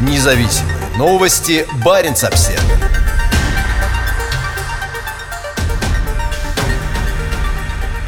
Независимые 0.00 0.76
новости. 0.96 1.66
Барин 1.84 2.12
обсерва 2.12 2.76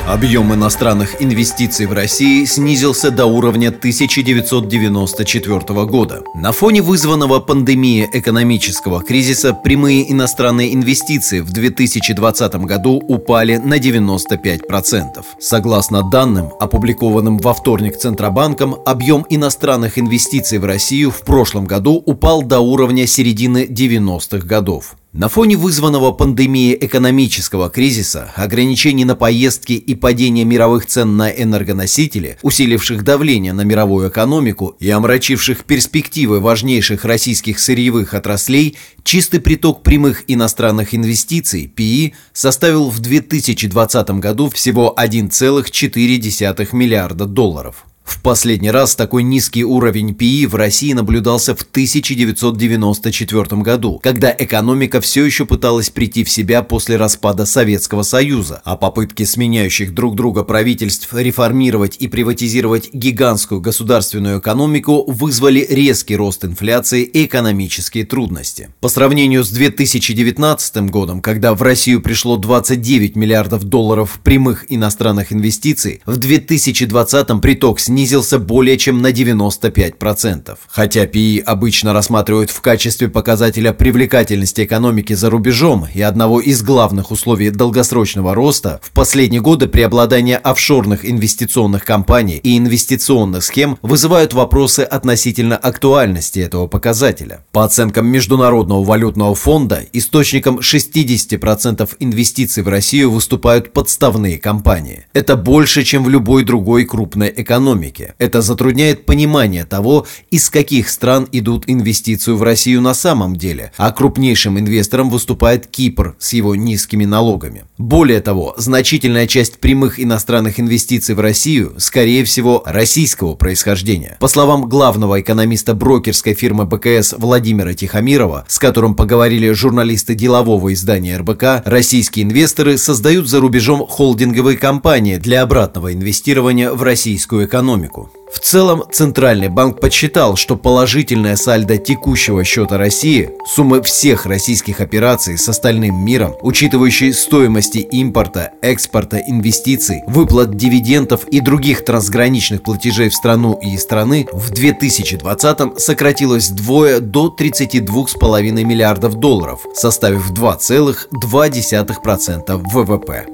Объем 0.07 0.55
иностранных 0.55 1.21
инвестиций 1.21 1.87
в 1.87 1.93
России 1.93 2.45
снизился 2.45 3.11
до 3.11 3.27
уровня 3.27 3.71
1994 3.71 5.85
года. 5.85 6.23
На 6.33 6.53
фоне 6.53 6.81
вызванного 6.81 7.41
пандемией 7.41 8.09
экономического 8.13 9.03
кризиса 9.03 9.53
прямые 9.53 10.13
иностранные 10.13 10.73
инвестиции 10.75 11.41
в 11.41 11.51
2020 11.51 12.55
году 12.67 13.03
упали 13.09 13.57
на 13.57 13.79
95%. 13.79 15.25
Согласно 15.41 16.09
данным, 16.09 16.53
опубликованным 16.61 17.39
во 17.39 17.53
вторник 17.53 17.97
Центробанком, 17.97 18.77
объем 18.87 19.27
иностранных 19.29 19.99
инвестиций 19.99 20.59
в 20.59 20.67
Россию 20.67 21.11
в 21.11 21.23
прошлом 21.23 21.65
году 21.65 22.01
упал 22.07 22.43
до 22.43 22.61
уровня 22.61 23.09
середины 23.09 23.67
90-х 23.69 24.47
годов. 24.47 24.95
На 25.17 25.31
фоне 25.31 25.57
вызванного 25.57 26.13
пандемией 26.13 26.77
экономического 26.79 27.71
кризиса, 27.71 28.33
ограничений 28.37 29.07
на 29.07 29.17
поездки 29.17 29.73
и 29.73 29.95
падения 29.95 30.45
мировых 30.45 30.85
цен 30.85 31.17
на 31.17 31.31
энергоносители, 31.31 32.37
усиливших 32.43 33.03
давление 33.03 33.55
на 33.55 33.63
мировую 33.63 34.11
экономику 34.11 34.77
и 34.79 34.91
омрачивших 34.91 35.65
перспективы 35.65 36.41
важнейших 36.41 37.07
российских 37.07 37.61
сырьевых 37.61 38.13
отраслей, 38.13 38.77
чистый 39.05 39.41
приток 39.41 39.83
прямых 39.83 40.23
иностранных 40.29 40.95
инвестиций, 40.95 41.67
ПИ, 41.67 42.13
составил 42.35 42.91
в 42.91 43.01
2020 43.01 44.11
году 44.21 44.51
всего 44.51 44.95
1,4 44.99 46.69
миллиарда 46.73 47.25
долларов. 47.25 47.86
В 48.07 48.23
последний 48.23 48.71
раз 48.71 48.95
такой 48.95 49.25
низкий 49.25 49.65
уровень 49.65 50.15
ПИ 50.15 50.47
в 50.47 50.55
России 50.55 50.93
наблюдался 50.93 51.57
в 51.57 51.63
1994 51.63 53.63
году, 53.63 54.01
когда 54.01 54.33
экономика 54.37 55.01
все 55.01 55.25
еще 55.25 55.45
пыталась 55.45 55.91
прийти 55.91 56.23
в 56.23 56.31
себя 56.31 56.63
после 56.63 56.97
распада 56.97 57.47
Советского 57.47 58.05
Союза, 58.05 58.63
а 58.65 58.77
попытки 58.77 59.25
сменяющих 59.25 59.93
друг 59.93 60.15
друга 60.15 60.45
правительств 60.45 61.13
реформировать 61.13 61.97
и 61.99 62.07
приватизировать 62.07 62.91
гигантскую 62.93 63.61
государственную 63.61 64.39
экономику 64.39 65.05
вызвали 65.11 65.67
резкий 65.69 66.15
рост 66.15 66.45
инфляции 66.45 67.03
и 67.03 67.27
экономические 67.27 68.07
трудности. 68.07 68.71
По 68.81 68.89
сравнению 68.89 69.43
с 69.43 69.51
2019 69.51 70.77
годом, 70.91 71.21
когда 71.21 71.55
в 71.55 71.63
Россию 71.63 72.01
пришло 72.01 72.37
29 72.37 73.17
миллиардов 73.17 73.65
долларов 73.65 74.21
прямых 74.23 74.65
иностранных 74.69 75.33
инвестиций, 75.33 76.03
в 76.07 76.19
2020 76.19 77.41
приток 77.41 77.81
снизился 77.81 77.96
снизился 77.97 78.39
более 78.39 78.77
чем 78.77 79.01
на 79.01 79.11
95%. 79.11 80.59
Хотя 80.69 81.07
ПИ 81.07 81.43
обычно 81.47 81.95
рассматривают 81.95 82.51
в 82.51 82.61
качестве 82.61 83.09
показателя 83.09 83.73
привлекательности 83.73 84.65
экономики 84.65 85.15
за 85.15 85.31
рубежом 85.31 85.87
и 85.95 86.03
одного 86.03 86.41
из 86.41 86.63
главных 86.63 87.11
условий 87.11 87.49
долгосрочного 87.49 88.35
роста, 88.35 88.81
в 88.83 88.91
последние 88.91 89.41
годы 89.41 89.67
преобладание 89.67 90.37
офшорных 90.37 91.11
инвестиционных 91.11 91.87
компаний 91.87 92.37
и 92.37 92.59
инвестиционных 92.59 93.43
схем 93.43 93.79
вызывают 93.81 94.35
вопросы 94.35 94.81
относительно 94.81 95.57
актуальности 95.57 96.41
этого 96.41 96.67
показателя. 96.67 97.47
По 97.51 97.65
оценкам 97.65 98.09
Международного 98.09 98.85
валютного 98.85 99.35
фонда, 99.35 99.81
источником 99.95 100.59
60% 100.59 101.89
инвестиций 102.01 102.63
в 102.63 102.69
Россию 102.69 103.13
выступают 103.13 103.73
подставные 103.73 104.37
компании. 104.37 105.07
Это 105.15 105.35
больше, 105.35 105.83
чем 105.83 106.05
в 106.05 106.11
любой 106.11 106.45
другой 106.45 106.85
крупной 106.85 107.33
экономике 107.35 107.86
экономике. 107.87 108.15
Это 108.19 108.43
затрудняет 108.43 109.07
понимание 109.07 109.65
того, 109.65 110.07
из 110.31 110.51
каких 110.51 110.89
стран 110.89 111.29
идут 111.33 111.65
инвестиции 111.67 112.33
в 112.33 112.43
Россию 112.43 112.83
на 112.83 112.95
самом 112.95 113.37
деле, 113.37 113.73
а 113.77 113.91
крупнейшим 113.93 114.59
инвестором 114.59 115.11
выступает 115.11 115.67
Кипр 115.67 116.17
с 116.19 116.33
его 116.33 116.55
низкими 116.55 117.05
налогами. 117.05 117.65
Более 117.79 118.21
того, 118.21 118.55
значительная 118.57 119.27
часть 119.27 119.59
прямых 119.59 120.01
иностранных 120.01 120.61
инвестиций 120.61 121.15
в 121.15 121.21
Россию, 121.21 121.75
скорее 121.79 122.25
всего, 122.25 122.63
российского 122.67 123.35
происхождения. 123.35 124.17
По 124.21 124.29
словам 124.29 124.69
главного 124.69 125.21
экономиста 125.21 125.75
брокерской 125.75 126.35
фирмы 126.35 126.65
БКС 126.65 127.15
Владимира 127.19 127.75
Тихомирова, 127.75 128.45
с 128.49 128.59
которым 128.59 128.95
поговорили 128.95 129.51
журналисты 129.53 130.15
делового 130.15 130.73
издания 130.73 131.19
РБК, 131.19 131.63
российские 131.65 132.25
инвесторы 132.25 132.79
создают 132.79 133.29
за 133.29 133.41
рубежом 133.41 133.87
холдинговые 133.87 134.59
компании 134.59 135.17
для 135.17 135.43
обратного 135.43 135.93
инвестирования 135.93 136.71
в 136.71 136.83
российскую 136.83 137.47
экономику 137.47 137.76
экономику. 137.77 138.11
В 138.33 138.41
целом, 138.41 138.83
Центральный 138.93 139.49
банк 139.49 139.81
подсчитал, 139.81 140.37
что 140.37 140.57
положительная 140.57 141.37
сальдо 141.37 141.79
текущего 141.79 142.43
счета 142.45 142.77
России, 142.77 143.31
суммы 143.47 143.81
всех 143.83 144.27
российских 144.27 144.81
операций 144.81 145.39
с 145.39 145.49
остальным 145.49 146.05
миром, 146.05 146.35
учитывающей 146.43 147.13
стоимости 147.13 147.79
импорта, 147.79 148.51
экспорта, 148.63 149.19
инвестиций, 149.19 150.03
выплат 150.07 150.57
дивидендов 150.57 151.29
и 151.29 151.39
других 151.41 151.85
трансграничных 151.85 152.63
платежей 152.63 153.11
в 153.11 153.15
страну 153.15 153.59
и 153.63 153.75
из 153.75 153.83
страны, 153.83 154.27
в 154.33 154.51
2020 154.51 155.81
сократилось 155.81 156.51
вдвое 156.51 156.99
до 157.01 157.35
32,5 157.39 158.65
миллиардов 158.65 159.15
долларов, 159.15 159.65
составив 159.75 160.33
2,2% 160.33 162.63
ВВП. 162.73 163.27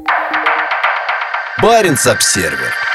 Баренц-Обсервер 1.62 2.91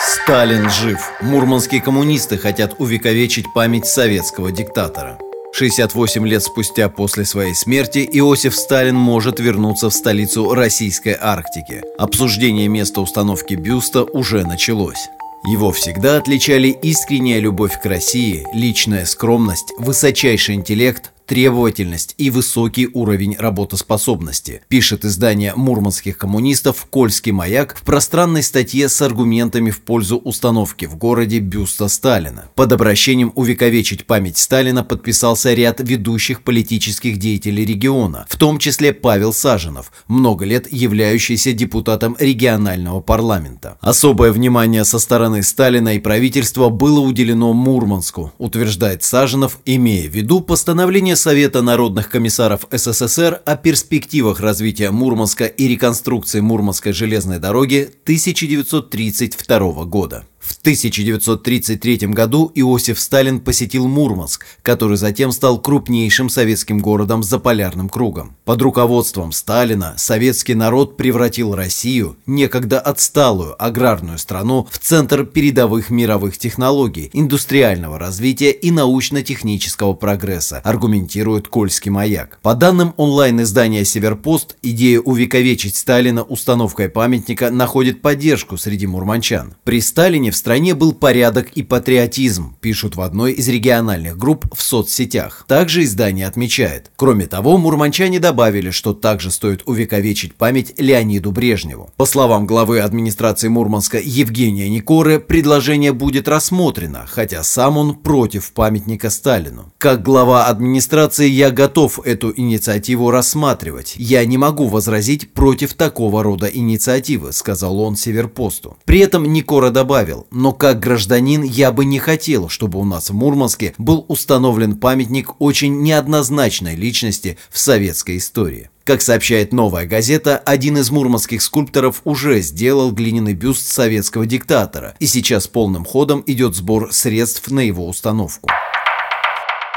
Сталин 0.00 0.70
жив. 0.70 0.98
Мурманские 1.20 1.80
коммунисты 1.80 2.38
хотят 2.38 2.76
увековечить 2.78 3.52
память 3.52 3.86
советского 3.86 4.52
диктатора. 4.52 5.18
68 5.52 6.26
лет 6.28 6.42
спустя 6.42 6.88
после 6.88 7.24
своей 7.24 7.54
смерти 7.54 8.08
Иосиф 8.12 8.54
Сталин 8.54 8.94
может 8.94 9.40
вернуться 9.40 9.90
в 9.90 9.94
столицу 9.94 10.54
российской 10.54 11.16
Арктики. 11.20 11.82
Обсуждение 11.98 12.68
места 12.68 13.00
установки 13.00 13.54
бюста 13.54 14.04
уже 14.04 14.46
началось. 14.46 15.08
Его 15.44 15.72
всегда 15.72 16.16
отличали 16.16 16.68
искренняя 16.68 17.40
любовь 17.40 17.80
к 17.80 17.86
России, 17.86 18.46
личная 18.52 19.04
скромность, 19.04 19.72
высочайший 19.78 20.54
интеллект, 20.54 21.10
требовательность 21.28 22.14
и 22.16 22.30
высокий 22.30 22.88
уровень 22.92 23.36
работоспособности, 23.38 24.62
пишет 24.68 25.04
издание 25.04 25.52
мурманских 25.54 26.16
коммунистов 26.16 26.86
«Кольский 26.90 27.32
маяк» 27.32 27.76
в 27.76 27.82
пространной 27.82 28.42
статье 28.42 28.88
с 28.88 29.00
аргументами 29.02 29.70
в 29.70 29.82
пользу 29.82 30.16
установки 30.16 30.86
в 30.86 30.96
городе 30.96 31.38
бюста 31.38 31.88
Сталина. 31.88 32.46
Под 32.54 32.72
обращением 32.72 33.32
увековечить 33.34 34.06
память 34.06 34.38
Сталина 34.38 34.82
подписался 34.82 35.52
ряд 35.52 35.80
ведущих 35.80 36.40
политических 36.40 37.18
деятелей 37.18 37.66
региона, 37.66 38.24
в 38.28 38.36
том 38.38 38.58
числе 38.58 38.94
Павел 38.94 39.34
Саженов, 39.34 39.92
много 40.08 40.46
лет 40.46 40.72
являющийся 40.72 41.52
депутатом 41.52 42.16
регионального 42.18 43.02
парламента. 43.02 43.76
Особое 43.82 44.32
внимание 44.32 44.86
со 44.86 44.98
стороны 44.98 45.42
Сталина 45.42 45.94
и 45.94 45.98
правительства 45.98 46.70
было 46.70 47.00
уделено 47.00 47.52
Мурманску, 47.52 48.32
утверждает 48.38 49.02
Саженов, 49.02 49.58
имея 49.66 50.08
в 50.08 50.14
виду 50.14 50.40
постановление 50.40 51.17
Совета 51.18 51.62
народных 51.62 52.08
комиссаров 52.10 52.66
СССР 52.70 53.42
о 53.44 53.56
перспективах 53.56 54.38
развития 54.38 54.92
Мурманска 54.92 55.46
и 55.46 55.66
реконструкции 55.66 56.38
Мурманской 56.40 56.92
железной 56.92 57.40
дороги 57.40 57.90
1932 58.04 59.84
года. 59.84 60.24
В 60.48 60.60
1933 60.60 62.06
году 62.08 62.50
Иосиф 62.54 62.98
Сталин 62.98 63.38
посетил 63.38 63.86
Мурманск, 63.86 64.46
который 64.62 64.96
затем 64.96 65.30
стал 65.30 65.60
крупнейшим 65.60 66.30
советским 66.30 66.78
городом 66.78 67.22
за 67.22 67.38
полярным 67.38 67.90
кругом. 67.90 68.34
Под 68.46 68.62
руководством 68.62 69.32
Сталина 69.32 69.92
советский 69.98 70.54
народ 70.54 70.96
превратил 70.96 71.54
Россию, 71.54 72.16
некогда 72.24 72.80
отсталую 72.80 73.62
аграрную 73.62 74.16
страну, 74.16 74.66
в 74.70 74.78
центр 74.78 75.26
передовых 75.26 75.90
мировых 75.90 76.38
технологий, 76.38 77.10
индустриального 77.12 77.98
развития 77.98 78.50
и 78.50 78.70
научно-технического 78.70 79.92
прогресса, 79.92 80.62
аргументирует 80.64 81.48
Кольский 81.48 81.90
маяк. 81.90 82.38
По 82.42 82.54
данным 82.54 82.94
онлайн-издания 82.96 83.84
«Северпост», 83.84 84.56
идея 84.62 85.00
увековечить 85.00 85.76
Сталина 85.76 86.22
установкой 86.22 86.88
памятника 86.88 87.50
находит 87.50 88.00
поддержку 88.00 88.56
среди 88.56 88.86
мурманчан. 88.86 89.54
При 89.64 89.82
Сталине 89.82 90.30
в 90.30 90.37
стране 90.38 90.74
был 90.74 90.94
порядок 90.94 91.50
и 91.54 91.62
патриотизм, 91.62 92.56
пишут 92.60 92.96
в 92.96 93.02
одной 93.02 93.32
из 93.32 93.48
региональных 93.48 94.16
групп 94.16 94.46
в 94.54 94.62
соцсетях. 94.62 95.44
Также 95.48 95.82
издание 95.82 96.26
отмечает. 96.26 96.90
Кроме 96.96 97.26
того, 97.26 97.58
мурманчане 97.58 98.20
добавили, 98.20 98.70
что 98.70 98.94
также 98.94 99.30
стоит 99.30 99.62
увековечить 99.66 100.34
память 100.34 100.72
Леониду 100.78 101.32
Брежневу. 101.32 101.90
По 101.96 102.06
словам 102.06 102.46
главы 102.46 102.80
администрации 102.80 103.48
Мурманска 103.48 103.98
Евгения 103.98 104.68
Никоры, 104.68 105.18
предложение 105.18 105.92
будет 105.92 106.28
рассмотрено, 106.28 107.04
хотя 107.06 107.42
сам 107.42 107.76
он 107.76 107.96
против 107.96 108.52
памятника 108.52 109.10
Сталину. 109.10 109.72
Как 109.78 110.02
глава 110.02 110.46
администрации 110.46 111.28
я 111.28 111.50
готов 111.50 112.00
эту 112.06 112.32
инициативу 112.34 113.10
рассматривать. 113.10 113.94
Я 113.96 114.24
не 114.24 114.38
могу 114.38 114.68
возразить 114.68 115.32
против 115.32 115.74
такого 115.74 116.22
рода 116.22 116.46
инициативы, 116.46 117.32
сказал 117.32 117.80
он 117.80 117.96
Северпосту. 117.96 118.76
При 118.84 119.00
этом 119.00 119.24
Никора 119.24 119.70
добавил, 119.70 120.27
но 120.30 120.52
как 120.52 120.80
гражданин 120.80 121.42
я 121.42 121.72
бы 121.72 121.84
не 121.84 121.98
хотел, 121.98 122.48
чтобы 122.48 122.78
у 122.78 122.84
нас 122.84 123.10
в 123.10 123.14
Мурманске 123.14 123.74
был 123.78 124.04
установлен 124.08 124.76
памятник 124.76 125.40
очень 125.40 125.82
неоднозначной 125.82 126.76
личности 126.76 127.38
в 127.50 127.58
советской 127.58 128.18
истории. 128.18 128.70
Как 128.84 129.02
сообщает 129.02 129.52
«Новая 129.52 129.84
газета», 129.84 130.38
один 130.38 130.78
из 130.78 130.90
мурманских 130.90 131.42
скульпторов 131.42 132.00
уже 132.04 132.40
сделал 132.40 132.90
глиняный 132.90 133.34
бюст 133.34 133.66
советского 133.66 134.24
диктатора, 134.24 134.94
и 134.98 135.06
сейчас 135.06 135.46
полным 135.46 135.84
ходом 135.84 136.22
идет 136.26 136.54
сбор 136.54 136.90
средств 136.92 137.50
на 137.50 137.60
его 137.60 137.86
установку. 137.86 138.48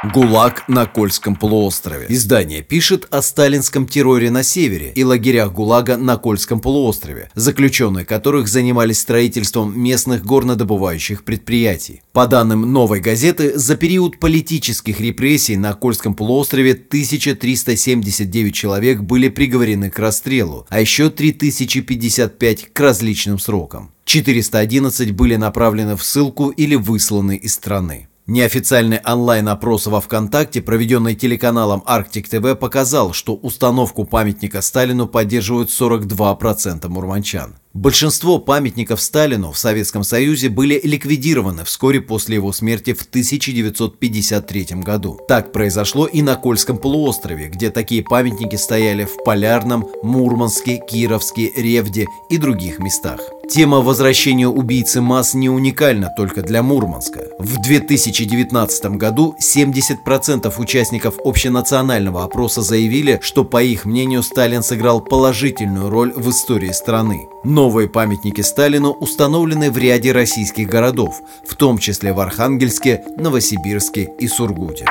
ГУЛАГ 0.03 0.63
на 0.67 0.87
Кольском 0.87 1.35
полуострове. 1.35 2.07
Издание 2.09 2.63
пишет 2.63 3.07
о 3.11 3.21
сталинском 3.21 3.87
терроре 3.87 4.31
на 4.31 4.41
севере 4.41 4.91
и 4.95 5.03
лагерях 5.03 5.53
ГУЛАГа 5.53 5.97
на 5.97 6.17
Кольском 6.17 6.59
полуострове, 6.59 7.29
заключенные 7.35 8.03
которых 8.03 8.47
занимались 8.47 8.99
строительством 8.99 9.79
местных 9.79 10.25
горнодобывающих 10.25 11.23
предприятий. 11.23 12.01
По 12.13 12.25
данным 12.25 12.73
«Новой 12.73 12.99
газеты», 12.99 13.59
за 13.59 13.75
период 13.75 14.19
политических 14.19 14.99
репрессий 14.99 15.55
на 15.55 15.75
Кольском 15.75 16.15
полуострове 16.15 16.71
1379 16.71 18.55
человек 18.55 19.01
были 19.01 19.29
приговорены 19.29 19.91
к 19.91 19.99
расстрелу, 19.99 20.65
а 20.69 20.81
еще 20.81 21.11
3055 21.11 22.73
к 22.73 22.79
различным 22.79 23.37
срокам. 23.37 23.91
411 24.05 25.11
были 25.11 25.35
направлены 25.35 25.95
в 25.95 26.03
ссылку 26.03 26.49
или 26.49 26.73
высланы 26.73 27.35
из 27.35 27.53
страны. 27.53 28.07
Неофициальный 28.31 29.01
онлайн-опрос 29.05 29.87
во 29.87 29.99
ВКонтакте, 29.99 30.61
проведенный 30.61 31.15
телеканалом 31.15 31.83
Арктик 31.85 32.29
ТВ, 32.29 32.57
показал, 32.57 33.11
что 33.11 33.35
установку 33.35 34.05
памятника 34.05 34.61
Сталину 34.61 35.05
поддерживают 35.05 35.69
42% 35.69 36.87
мурманчан. 36.87 37.55
Большинство 37.73 38.37
памятников 38.37 39.01
Сталину 39.01 39.53
в 39.53 39.57
Советском 39.57 40.03
Союзе 40.03 40.49
были 40.49 40.81
ликвидированы 40.83 41.63
вскоре 41.63 42.01
после 42.01 42.35
его 42.35 42.51
смерти 42.51 42.91
в 42.91 43.03
1953 43.03 44.65
году. 44.81 45.17
Так 45.29 45.53
произошло 45.53 46.05
и 46.05 46.21
на 46.21 46.35
Кольском 46.35 46.77
полуострове, 46.77 47.47
где 47.47 47.69
такие 47.69 48.03
памятники 48.03 48.57
стояли 48.57 49.05
в 49.05 49.23
Полярном, 49.23 49.87
Мурманске, 50.03 50.81
Кировске, 50.85 51.49
Ревде 51.55 52.07
и 52.29 52.37
других 52.37 52.79
местах. 52.79 53.21
Тема 53.49 53.81
возвращения 53.81 54.47
убийцы 54.47 55.01
масс 55.01 55.33
не 55.33 55.49
уникальна 55.49 56.09
только 56.15 56.41
для 56.41 56.63
Мурманска. 56.63 57.27
В 57.37 57.61
2019 57.61 58.85
году 58.97 59.35
70% 59.41 60.53
участников 60.57 61.15
общенационального 61.25 62.23
опроса 62.23 62.61
заявили, 62.61 63.19
что 63.21 63.43
по 63.43 63.61
их 63.61 63.83
мнению 63.83 64.23
Сталин 64.23 64.63
сыграл 64.63 65.01
положительную 65.01 65.89
роль 65.89 66.13
в 66.15 66.29
истории 66.29 66.71
страны. 66.71 67.27
Новые 67.61 67.87
памятники 67.87 68.41
Сталину 68.41 68.89
установлены 68.89 69.69
в 69.69 69.77
ряде 69.77 70.11
российских 70.13 70.67
городов, 70.67 71.21
в 71.47 71.55
том 71.55 71.77
числе 71.77 72.11
в 72.11 72.19
Архангельске, 72.19 73.03
Новосибирске 73.17 74.09
и 74.17 74.27
Сургуте. 74.27 74.87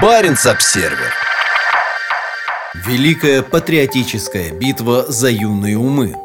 Баренц-Обсервер 0.00 1.12
Великая 2.74 3.42
патриотическая 3.42 4.50
битва 4.50 5.04
за 5.06 5.30
юные 5.30 5.78
умы 5.78 6.16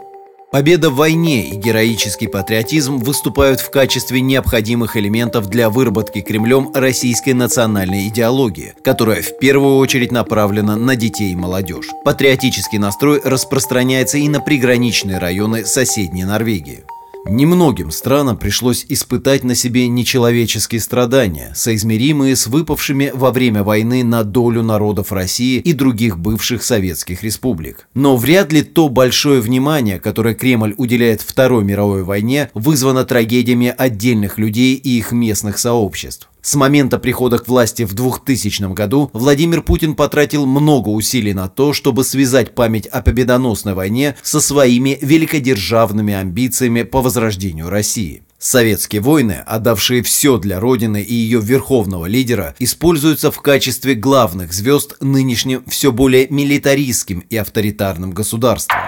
Победа 0.50 0.90
в 0.90 0.96
войне 0.96 1.50
и 1.50 1.58
героический 1.58 2.28
патриотизм 2.28 3.00
выступают 3.00 3.60
в 3.60 3.70
качестве 3.70 4.22
необходимых 4.22 4.96
элементов 4.96 5.48
для 5.50 5.70
выработки 5.70 6.22
Кремлем 6.22 6.72
российской 6.74 7.34
национальной 7.34 8.08
идеологии, 8.08 8.74
которая 8.82 9.22
в 9.22 9.38
первую 9.40 9.76
очередь 9.76 10.14
направлена 10.14 10.78
на 10.78 10.96
детей 10.96 11.34
и 11.34 11.36
молодежь. 11.36 11.90
Патриотический 12.06 12.78
настрой 12.78 13.20
распространяется 13.26 14.18
и 14.18 14.30
на 14.30 14.40
приграничные 14.40 15.18
районы 15.18 15.66
соседней 15.66 16.24
Норвегии. 16.24 16.86
Немногим 17.26 17.92
странам 17.92 18.38
пришлось 18.38 18.86
испытать 18.88 19.44
на 19.44 19.56
себе 19.56 19.88
нечеловеческие 19.88 20.80
страдания, 20.80 21.52
соизмеримые 21.56 22.36
с 22.36 22.48
выпавшими 22.48 23.12
во 23.14 23.32
время 23.32 23.64
войны 23.64 24.04
на 24.04 24.24
долю 24.24 24.64
народов 24.64 25.12
России 25.12 25.60
и 25.60 25.74
других 25.74 26.18
бывших 26.18 26.64
советских 26.64 27.24
республик. 27.24 27.88
Но 27.94 28.16
вряд 28.16 28.54
ли 28.54 28.64
то 28.64 28.90
большое 28.90 29.42
внимание, 29.42 30.00
которое 30.00 30.36
Кремль 30.36 30.76
уделяет 30.78 31.22
Второй 31.22 31.64
мировой 31.64 32.04
войне, 32.04 32.50
вызвано 32.54 33.04
трагедиями 33.04 33.74
отдельных 33.78 34.38
людей 34.38 34.76
и 34.76 34.98
их 34.98 35.12
местных 35.12 35.58
сообществ. 35.58 36.30
С 36.42 36.56
момента 36.56 36.98
прихода 36.98 37.40
к 37.40 37.48
власти 37.48 37.84
в 37.84 37.94
2000 37.94 38.74
году 38.74 39.10
Владимир 39.14 39.62
Путин 39.62 39.96
потратил 39.96 40.46
много 40.46 40.90
усилий 40.90 41.34
на 41.34 41.50
то, 41.50 41.74
чтобы 41.74 42.04
связать 42.04 42.56
память 42.56 42.88
о 42.88 43.02
победоносной 43.02 43.74
войне 43.74 44.16
со 44.24 44.40
своими 44.40 44.98
великодержавными 45.02 46.14
амбициями 46.14 46.84
по 46.84 47.02
возрождению 47.02 47.70
России. 47.70 48.24
Советские 48.40 49.02
войны, 49.02 49.44
отдавшие 49.46 50.04
все 50.04 50.38
для 50.38 50.60
Родины 50.60 51.02
и 51.02 51.14
ее 51.14 51.42
верховного 51.42 52.06
лидера, 52.06 52.56
используются 52.60 53.32
в 53.32 53.42
качестве 53.42 53.96
главных 53.96 54.54
звезд 54.54 54.96
нынешним 55.02 55.64
все 55.68 55.92
более 55.92 56.28
милитаристским 56.30 57.22
и 57.22 57.36
авторитарным 57.36 58.12
государством. 58.12 58.80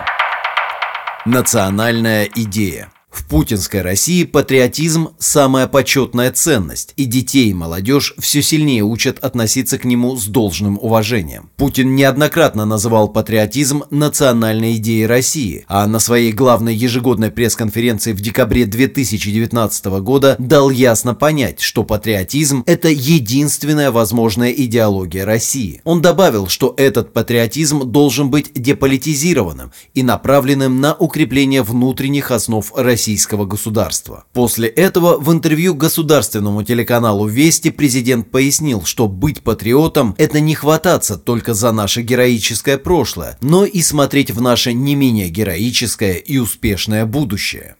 Национальная 1.25 2.29
идея 2.35 2.91
в 3.11 3.25
путинской 3.25 3.81
России 3.81 4.23
патриотизм– 4.23 5.09
самая 5.19 5.67
почетная 5.67 6.31
ценность, 6.31 6.93
и 6.95 7.05
детей 7.05 7.49
и 7.49 7.53
молодежь 7.53 8.13
все 8.19 8.41
сильнее 8.41 8.83
учат 8.83 9.19
относиться 9.19 9.79
к 9.79 9.85
нему 9.85 10.15
с 10.15 10.25
должным 10.25 10.77
уважением. 10.79 11.49
Путин 11.57 11.95
неоднократно 11.95 12.65
называл 12.65 13.09
патриотизм 13.09 13.83
национальной 13.89 14.75
идеей 14.75 15.07
России, 15.07 15.65
а 15.67 15.87
на 15.87 15.99
своей 15.99 16.31
главной 16.31 16.75
ежегодной 16.75 17.31
пресс-конференции 17.31 18.13
в 18.13 18.21
декабре 18.21 18.65
2019 18.65 19.85
года 20.01 20.35
дал 20.37 20.69
ясно 20.69 21.15
понять, 21.15 21.61
что 21.61 21.83
патриотизм– 21.83 22.63
это 22.67 22.89
единственная 22.89 23.91
возможная 23.91 24.51
идеология 24.51 25.25
России. 25.25 25.81
Он 25.83 26.01
добавил, 26.01 26.47
что 26.47 26.75
этот 26.77 27.11
патриотизм 27.13 27.89
должен 27.89 28.29
быть 28.29 28.51
деполитизированным 28.53 29.71
и 29.95 30.03
направленным 30.03 30.79
на 30.79 30.93
укрепление 30.93 31.63
внутренних 31.63 32.29
основ 32.29 32.71
России 32.75 32.98
российского 32.99 33.45
государства. 33.45 34.25
После 34.33 34.67
этого 34.67 35.17
в 35.17 35.31
интервью 35.31 35.73
государственному 35.73 36.63
телеканалу 36.63 37.27
«Вести» 37.27 37.71
президент 37.71 38.29
пояснил, 38.29 38.83
что 38.83 39.07
быть 39.07 39.41
патриотом– 39.41 40.15
это 40.17 40.41
не 40.41 40.53
хвататься 40.53 41.15
только 41.17 41.53
за 41.53 41.71
наше 41.71 42.01
героическое 42.01 42.77
прошлое, 42.77 43.37
но 43.39 43.63
и 43.63 43.81
смотреть 43.81 44.31
в 44.31 44.41
наше 44.41 44.73
не 44.73 44.95
менее 44.95 45.29
героическое 45.29 46.15
и 46.15 46.39
успешное 46.39 47.05
будущее. 47.05 47.77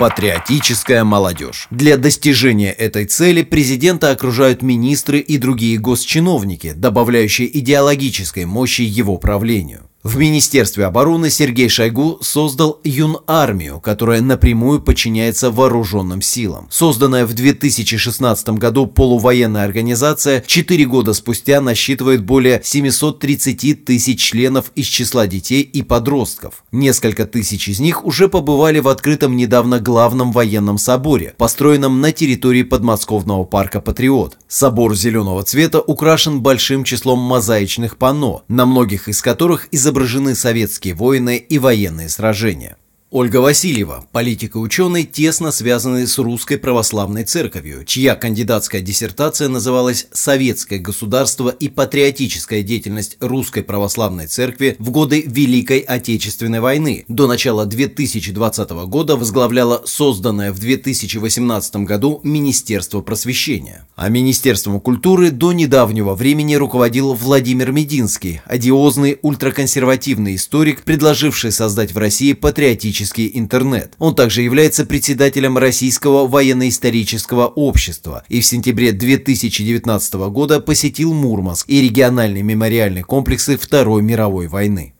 Патриотическая 0.00 1.04
молодежь. 1.04 1.68
Для 1.70 1.96
достижения 1.96 2.72
этой 2.72 3.04
цели 3.04 3.42
президента 3.42 4.10
окружают 4.10 4.62
министры 4.62 5.20
и 5.20 5.38
другие 5.38 5.78
госчиновники, 5.78 6.72
добавляющие 6.72 7.46
идеологической 7.56 8.46
мощи 8.46 8.82
его 8.82 9.18
правлению. 9.18 9.91
В 10.02 10.16
Министерстве 10.16 10.86
обороны 10.86 11.30
Сергей 11.30 11.68
Шойгу 11.68 12.18
создал 12.22 12.80
юн-армию, 12.82 13.78
которая 13.78 14.20
напрямую 14.20 14.82
подчиняется 14.82 15.52
вооруженным 15.52 16.22
силам. 16.22 16.66
Созданная 16.72 17.24
в 17.24 17.34
2016 17.34 18.48
году 18.58 18.86
полувоенная 18.88 19.62
организация 19.64 20.42
4 20.44 20.84
года 20.86 21.14
спустя 21.14 21.60
насчитывает 21.60 22.24
более 22.24 22.60
730 22.64 23.84
тысяч 23.84 24.20
членов 24.20 24.72
из 24.74 24.86
числа 24.86 25.28
детей 25.28 25.62
и 25.62 25.82
подростков. 25.82 26.64
Несколько 26.72 27.24
тысяч 27.24 27.68
из 27.68 27.78
них 27.78 28.04
уже 28.04 28.28
побывали 28.28 28.80
в 28.80 28.88
открытом 28.88 29.36
недавно 29.36 29.78
главном 29.78 30.32
военном 30.32 30.78
соборе, 30.78 31.36
построенном 31.38 32.00
на 32.00 32.10
территории 32.10 32.64
подмосковного 32.64 33.44
парка 33.44 33.80
«Патриот». 33.80 34.36
Собор 34.48 34.96
зеленого 34.96 35.44
цвета 35.44 35.80
украшен 35.80 36.40
большим 36.40 36.82
числом 36.82 37.20
мозаичных 37.20 37.98
панно, 37.98 38.42
на 38.48 38.66
многих 38.66 39.06
из 39.06 39.22
которых 39.22 39.68
изображены 39.70 39.91
изображены 39.92 40.34
советские 40.34 40.94
воины 40.94 41.36
и 41.36 41.58
военные 41.58 42.08
сражения. 42.08 42.76
Ольга 43.14 43.42
Васильева, 43.42 44.06
политик 44.10 44.54
и 44.54 44.58
ученый, 44.58 45.04
тесно 45.04 45.52
связанный 45.52 46.06
с 46.06 46.16
Русской 46.16 46.56
Православной 46.56 47.24
Церковью, 47.24 47.84
чья 47.84 48.14
кандидатская 48.14 48.80
диссертация 48.80 49.50
называлась 49.50 50.06
«Советское 50.12 50.78
государство 50.78 51.50
и 51.50 51.68
патриотическая 51.68 52.62
деятельность 52.62 53.18
Русской 53.20 53.62
Православной 53.62 54.28
Церкви 54.28 54.76
в 54.78 54.90
годы 54.90 55.24
Великой 55.26 55.80
Отечественной 55.80 56.60
войны». 56.60 57.04
До 57.06 57.26
начала 57.26 57.66
2020 57.66 58.70
года 58.86 59.16
возглавляла 59.16 59.82
созданное 59.84 60.50
в 60.50 60.58
2018 60.58 61.76
году 61.84 62.22
Министерство 62.24 63.02
просвещения. 63.02 63.86
А 63.94 64.08
Министерством 64.08 64.80
культуры 64.80 65.30
до 65.30 65.52
недавнего 65.52 66.14
времени 66.14 66.54
руководил 66.54 67.12
Владимир 67.12 67.72
Мединский, 67.72 68.40
одиозный 68.46 69.18
ультраконсервативный 69.20 70.36
историк, 70.36 70.80
предложивший 70.84 71.52
создать 71.52 71.92
в 71.92 71.98
России 71.98 72.32
патриотический 72.32 73.01
исторический 73.02 73.30
интернет. 73.38 73.94
Он 73.98 74.14
также 74.14 74.42
является 74.42 74.86
председателем 74.86 75.58
Российского 75.58 76.26
военно-исторического 76.26 77.46
общества 77.46 78.24
и 78.28 78.40
в 78.40 78.46
сентябре 78.46 78.92
2019 78.92 80.14
года 80.30 80.60
посетил 80.60 81.12
Мурманск 81.12 81.68
и 81.68 81.82
региональные 81.82 82.42
мемориальные 82.42 83.04
комплексы 83.04 83.56
Второй 83.56 84.02
мировой 84.02 84.46
войны. 84.48 84.94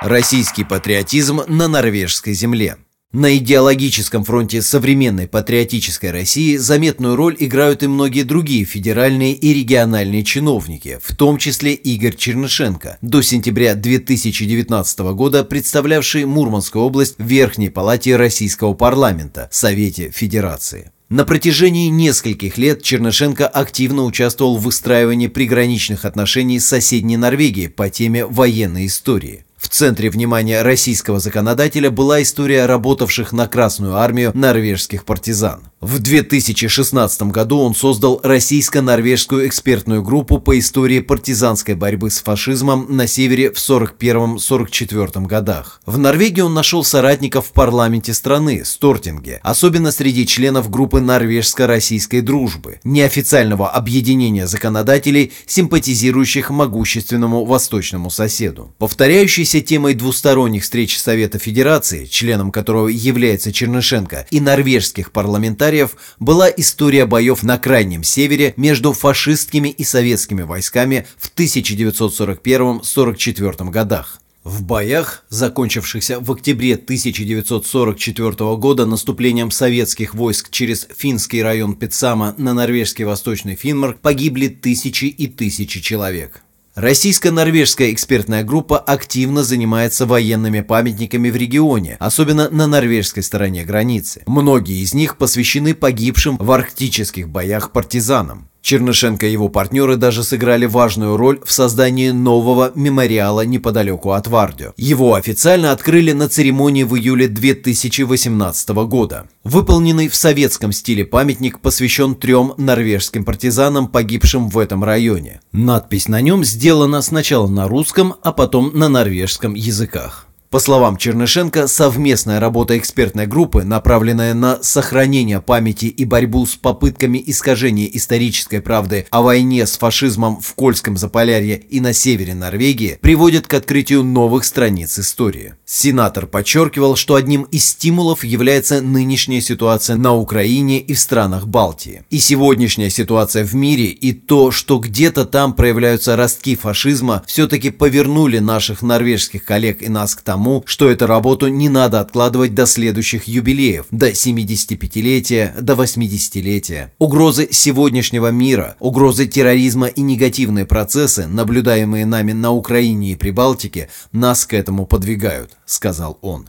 Российский 0.00 0.64
патриотизм 0.64 1.42
на 1.46 1.68
норвежской 1.68 2.32
земле. 2.32 2.76
На 3.12 3.36
идеологическом 3.36 4.22
фронте 4.22 4.62
современной 4.62 5.26
патриотической 5.26 6.12
России 6.12 6.56
заметную 6.56 7.16
роль 7.16 7.34
играют 7.40 7.82
и 7.82 7.88
многие 7.88 8.22
другие 8.22 8.64
федеральные 8.64 9.34
и 9.34 9.52
региональные 9.52 10.22
чиновники, 10.22 11.00
в 11.02 11.16
том 11.16 11.36
числе 11.36 11.74
Игорь 11.74 12.14
Чернышенко, 12.14 12.98
до 13.02 13.20
сентября 13.22 13.74
2019 13.74 15.00
года 15.00 15.42
представлявший 15.42 16.24
Мурманскую 16.24 16.84
область 16.84 17.16
в 17.18 17.24
Верхней 17.24 17.68
Палате 17.68 18.14
Российского 18.14 18.74
парламента, 18.74 19.48
Совете 19.50 20.12
Федерации. 20.12 20.92
На 21.08 21.24
протяжении 21.24 21.88
нескольких 21.88 22.58
лет 22.58 22.80
Чернышенко 22.84 23.48
активно 23.48 24.04
участвовал 24.04 24.56
в 24.56 24.62
выстраивании 24.62 25.26
приграничных 25.26 26.04
отношений 26.04 26.60
с 26.60 26.68
соседней 26.68 27.16
Норвегией 27.16 27.66
по 27.66 27.90
теме 27.90 28.24
военной 28.24 28.86
истории. 28.86 29.44
В 29.60 29.68
центре 29.68 30.08
внимания 30.08 30.62
российского 30.62 31.20
законодателя 31.20 31.90
была 31.90 32.22
история 32.22 32.64
работавших 32.64 33.32
на 33.32 33.46
Красную 33.46 33.96
армию 33.96 34.32
норвежских 34.34 35.04
партизан. 35.04 35.60
В 35.82 35.98
2016 35.98 37.22
году 37.24 37.60
он 37.60 37.74
создал 37.74 38.20
российско-норвежскую 38.22 39.46
экспертную 39.46 40.02
группу 40.02 40.38
по 40.38 40.58
истории 40.58 41.00
партизанской 41.00 41.74
борьбы 41.74 42.10
с 42.10 42.20
фашизмом 42.20 42.86
на 42.88 43.06
севере 43.06 43.50
в 43.50 43.56
41-44 43.56 45.26
годах. 45.26 45.80
В 45.86 45.96
Норвегии 45.96 46.42
он 46.42 46.52
нашел 46.52 46.84
соратников 46.84 47.46
в 47.46 47.52
парламенте 47.52 48.12
страны, 48.12 48.62
Стортинге, 48.64 49.40
особенно 49.42 49.90
среди 49.90 50.26
членов 50.26 50.68
группы 50.68 51.00
норвежско-российской 51.00 52.20
дружбы, 52.20 52.80
неофициального 52.84 53.70
объединения 53.70 54.46
законодателей, 54.46 55.32
симпатизирующих 55.46 56.50
могущественному 56.50 57.46
восточному 57.46 58.10
соседу. 58.10 58.74
Повторяющийся 58.78 59.49
Явившейся 59.50 59.66
темой 59.66 59.94
двусторонних 59.94 60.62
встреч 60.62 60.96
Совета 60.96 61.40
Федерации, 61.40 62.04
членом 62.04 62.52
которого 62.52 62.86
является 62.86 63.52
Чернышенко, 63.52 64.28
и 64.30 64.38
норвежских 64.38 65.10
парламентариев, 65.10 65.96
была 66.20 66.48
история 66.48 67.04
боев 67.04 67.42
на 67.42 67.58
Крайнем 67.58 68.04
Севере 68.04 68.54
между 68.56 68.92
фашистскими 68.92 69.70
и 69.70 69.82
советскими 69.82 70.42
войсками 70.42 71.04
в 71.18 71.34
1941-44 71.34 73.70
годах. 73.70 74.20
В 74.44 74.62
боях, 74.62 75.24
закончившихся 75.30 76.20
в 76.20 76.30
октябре 76.30 76.74
1944 76.74 78.56
года 78.56 78.86
наступлением 78.86 79.50
советских 79.50 80.14
войск 80.14 80.50
через 80.50 80.86
финский 80.96 81.42
район 81.42 81.74
Петсама 81.74 82.36
на 82.38 82.54
норвежский 82.54 83.04
восточный 83.04 83.56
Финмарк, 83.56 83.98
погибли 83.98 84.46
тысячи 84.46 85.06
и 85.06 85.26
тысячи 85.26 85.80
человек. 85.80 86.44
Российско-норвежская 86.80 87.92
экспертная 87.92 88.42
группа 88.42 88.78
активно 88.78 89.42
занимается 89.42 90.06
военными 90.06 90.62
памятниками 90.62 91.28
в 91.28 91.36
регионе, 91.36 91.98
особенно 92.00 92.48
на 92.48 92.66
норвежской 92.66 93.22
стороне 93.22 93.64
границы. 93.64 94.22
Многие 94.26 94.82
из 94.82 94.94
них 94.94 95.18
посвящены 95.18 95.74
погибшим 95.74 96.38
в 96.38 96.50
арктических 96.50 97.28
боях 97.28 97.72
партизанам. 97.72 98.49
Чернышенко 98.62 99.26
и 99.26 99.32
его 99.32 99.48
партнеры 99.48 99.96
даже 99.96 100.22
сыграли 100.22 100.66
важную 100.66 101.16
роль 101.16 101.40
в 101.44 101.52
создании 101.52 102.10
нового 102.10 102.72
мемориала 102.74 103.44
неподалеку 103.44 104.12
от 104.12 104.26
Вардио. 104.26 104.72
Его 104.76 105.14
официально 105.14 105.72
открыли 105.72 106.12
на 106.12 106.28
церемонии 106.28 106.84
в 106.84 106.96
июле 106.96 107.28
2018 107.28 108.68
года. 108.86 109.28
Выполненный 109.44 110.08
в 110.08 110.14
советском 110.14 110.72
стиле 110.72 111.04
памятник 111.04 111.60
посвящен 111.60 112.14
трем 112.14 112.54
норвежским 112.56 113.24
партизанам, 113.24 113.88
погибшим 113.88 114.48
в 114.48 114.58
этом 114.58 114.84
районе. 114.84 115.40
Надпись 115.52 116.08
на 116.08 116.20
нем 116.20 116.44
сделана 116.44 117.02
сначала 117.02 117.48
на 117.48 117.68
русском, 117.68 118.14
а 118.22 118.32
потом 118.32 118.70
на 118.74 118.88
норвежском 118.88 119.54
языках. 119.54 120.29
По 120.50 120.58
словам 120.58 120.96
Чернышенко, 120.96 121.68
совместная 121.68 122.40
работа 122.40 122.76
экспертной 122.76 123.28
группы, 123.28 123.62
направленная 123.62 124.34
на 124.34 124.60
сохранение 124.64 125.40
памяти 125.40 125.84
и 125.84 126.04
борьбу 126.04 126.44
с 126.44 126.56
попытками 126.56 127.22
искажения 127.24 127.88
исторической 127.92 128.60
правды 128.60 129.06
о 129.10 129.22
войне 129.22 129.64
с 129.64 129.78
фашизмом 129.78 130.40
в 130.40 130.54
Кольском 130.54 130.96
Заполярье 130.96 131.56
и 131.56 131.78
на 131.78 131.92
севере 131.92 132.34
Норвегии, 132.34 132.98
приводит 133.00 133.46
к 133.46 133.54
открытию 133.54 134.02
новых 134.02 134.44
страниц 134.44 134.98
истории. 134.98 135.54
Сенатор 135.64 136.26
подчеркивал, 136.26 136.96
что 136.96 137.14
одним 137.14 137.42
из 137.42 137.66
стимулов 137.66 138.24
является 138.24 138.82
нынешняя 138.82 139.40
ситуация 139.40 139.94
на 139.94 140.16
Украине 140.16 140.80
и 140.80 140.94
в 140.94 140.98
странах 140.98 141.46
Балтии. 141.46 142.02
И 142.10 142.18
сегодняшняя 142.18 142.90
ситуация 142.90 143.44
в 143.44 143.54
мире 143.54 143.84
и 143.84 144.12
то, 144.12 144.50
что 144.50 144.80
где-то 144.80 145.26
там 145.26 145.52
проявляются 145.52 146.16
ростки 146.16 146.56
фашизма, 146.56 147.22
все-таки 147.28 147.70
повернули 147.70 148.40
наших 148.40 148.82
норвежских 148.82 149.44
коллег 149.44 149.80
и 149.80 149.88
нас 149.88 150.16
к 150.16 150.22
тому, 150.22 150.39
тому, 150.40 150.62
что 150.64 150.88
эту 150.88 151.06
работу 151.06 151.48
не 151.48 151.68
надо 151.68 152.00
откладывать 152.00 152.54
до 152.54 152.64
следующих 152.64 153.28
юбилеев, 153.28 153.84
до 153.90 154.08
75-летия, 154.08 155.60
до 155.60 155.74
80-летия. 155.74 156.92
Угрозы 156.98 157.48
сегодняшнего 157.50 158.28
мира, 158.28 158.74
угрозы 158.80 159.26
терроризма 159.26 159.88
и 159.88 160.00
негативные 160.00 160.64
процессы, 160.64 161.26
наблюдаемые 161.26 162.06
нами 162.06 162.32
на 162.32 162.52
Украине 162.52 163.12
и 163.12 163.16
Прибалтике, 163.16 163.90
нас 164.12 164.46
к 164.46 164.54
этому 164.54 164.86
подвигают, 164.86 165.58
сказал 165.66 166.18
он. 166.22 166.48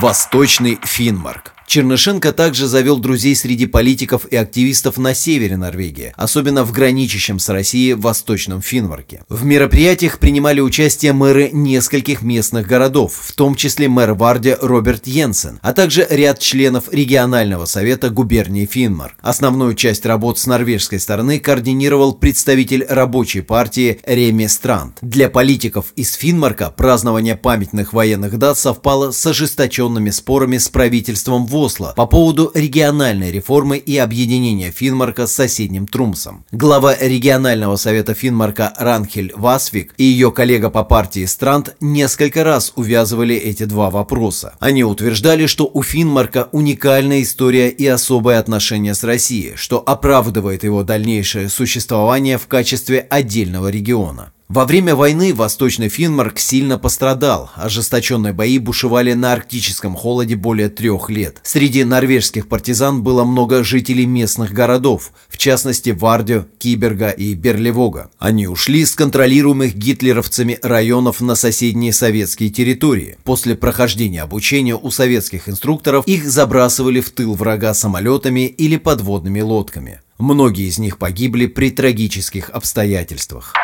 Восточный 0.00 0.78
Финмарк 0.84 1.54
Чернышенко 1.70 2.32
также 2.32 2.66
завел 2.66 2.98
друзей 2.98 3.36
среди 3.36 3.64
политиков 3.64 4.26
и 4.26 4.34
активистов 4.34 4.98
на 4.98 5.14
севере 5.14 5.56
Норвегии, 5.56 6.12
особенно 6.16 6.64
в 6.64 6.72
граничащем 6.72 7.38
с 7.38 7.48
Россией 7.48 7.94
восточном 7.94 8.60
Финварке. 8.60 9.22
В 9.28 9.44
мероприятиях 9.44 10.18
принимали 10.18 10.58
участие 10.58 11.12
мэры 11.12 11.50
нескольких 11.52 12.22
местных 12.22 12.66
городов, 12.66 13.14
в 13.22 13.34
том 13.34 13.54
числе 13.54 13.88
мэр 13.88 14.14
Варде 14.14 14.58
Роберт 14.60 15.06
Йенсен, 15.06 15.60
а 15.62 15.72
также 15.72 16.04
ряд 16.10 16.40
членов 16.40 16.92
регионального 16.92 17.66
совета 17.66 18.10
губернии 18.10 18.66
Финмарк. 18.66 19.14
Основную 19.20 19.74
часть 19.74 20.04
работ 20.04 20.40
с 20.40 20.48
норвежской 20.48 20.98
стороны 20.98 21.38
координировал 21.38 22.14
представитель 22.14 22.84
рабочей 22.88 23.42
партии 23.42 24.00
Реми 24.04 24.48
Странд. 24.48 24.98
Для 25.02 25.30
политиков 25.30 25.92
из 25.94 26.14
Финмарка 26.14 26.74
празднование 26.76 27.36
памятных 27.36 27.92
военных 27.92 28.38
дат 28.38 28.58
совпало 28.58 29.12
с 29.12 29.24
ожесточенными 29.24 30.10
спорами 30.10 30.58
с 30.58 30.68
правительством 30.68 31.46
в 31.46 31.59
Осло 31.60 31.92
по 31.94 32.06
поводу 32.06 32.50
региональной 32.54 33.30
реформы 33.30 33.76
и 33.76 33.98
объединения 33.98 34.70
Финмарка 34.70 35.26
с 35.26 35.34
соседним 35.34 35.86
Трумсом. 35.86 36.46
Глава 36.50 36.96
регионального 36.98 37.76
совета 37.76 38.14
Финмарка 38.14 38.72
Ранхель 38.78 39.34
Васвик 39.36 39.92
и 39.98 40.04
ее 40.04 40.32
коллега 40.32 40.70
по 40.70 40.84
партии 40.84 41.26
Странт 41.26 41.76
несколько 41.80 42.44
раз 42.44 42.72
увязывали 42.76 43.36
эти 43.36 43.64
два 43.64 43.90
вопроса. 43.90 44.54
Они 44.58 44.84
утверждали, 44.84 45.44
что 45.44 45.70
у 45.70 45.82
Финмарка 45.82 46.48
уникальная 46.52 47.20
история 47.20 47.68
и 47.68 47.86
особое 47.86 48.38
отношение 48.38 48.94
с 48.94 49.04
Россией, 49.04 49.56
что 49.56 49.82
оправдывает 49.84 50.64
его 50.64 50.82
дальнейшее 50.82 51.50
существование 51.50 52.38
в 52.38 52.46
качестве 52.46 53.00
отдельного 53.00 53.68
региона. 53.68 54.32
Во 54.50 54.64
время 54.64 54.96
войны 54.96 55.32
Восточный 55.32 55.88
Финмарк 55.88 56.40
сильно 56.40 56.76
пострадал. 56.76 57.52
Ожесточенные 57.54 58.32
бои 58.32 58.58
бушевали 58.58 59.12
на 59.12 59.32
арктическом 59.32 59.94
холоде 59.94 60.34
более 60.34 60.68
трех 60.68 61.08
лет. 61.08 61.38
Среди 61.44 61.84
норвежских 61.84 62.48
партизан 62.48 63.04
было 63.04 63.22
много 63.22 63.62
жителей 63.62 64.06
местных 64.06 64.52
городов, 64.52 65.12
в 65.28 65.38
частности 65.38 65.90
Вардио, 65.90 66.46
Киберга 66.58 67.10
и 67.10 67.34
Берлевога. 67.34 68.10
Они 68.18 68.48
ушли 68.48 68.84
с 68.84 68.96
контролируемых 68.96 69.76
гитлеровцами 69.76 70.58
районов 70.64 71.20
на 71.20 71.36
соседние 71.36 71.92
советские 71.92 72.50
территории. 72.50 73.18
После 73.22 73.54
прохождения 73.54 74.22
обучения 74.22 74.74
у 74.74 74.90
советских 74.90 75.48
инструкторов 75.48 76.08
их 76.08 76.28
забрасывали 76.28 77.00
в 77.00 77.10
тыл 77.10 77.34
врага 77.34 77.72
самолетами 77.72 78.48
или 78.48 78.78
подводными 78.78 79.42
лодками. 79.42 80.00
Многие 80.18 80.66
из 80.66 80.80
них 80.80 80.98
погибли 80.98 81.46
при 81.46 81.70
трагических 81.70 82.50
обстоятельствах. 82.50 83.54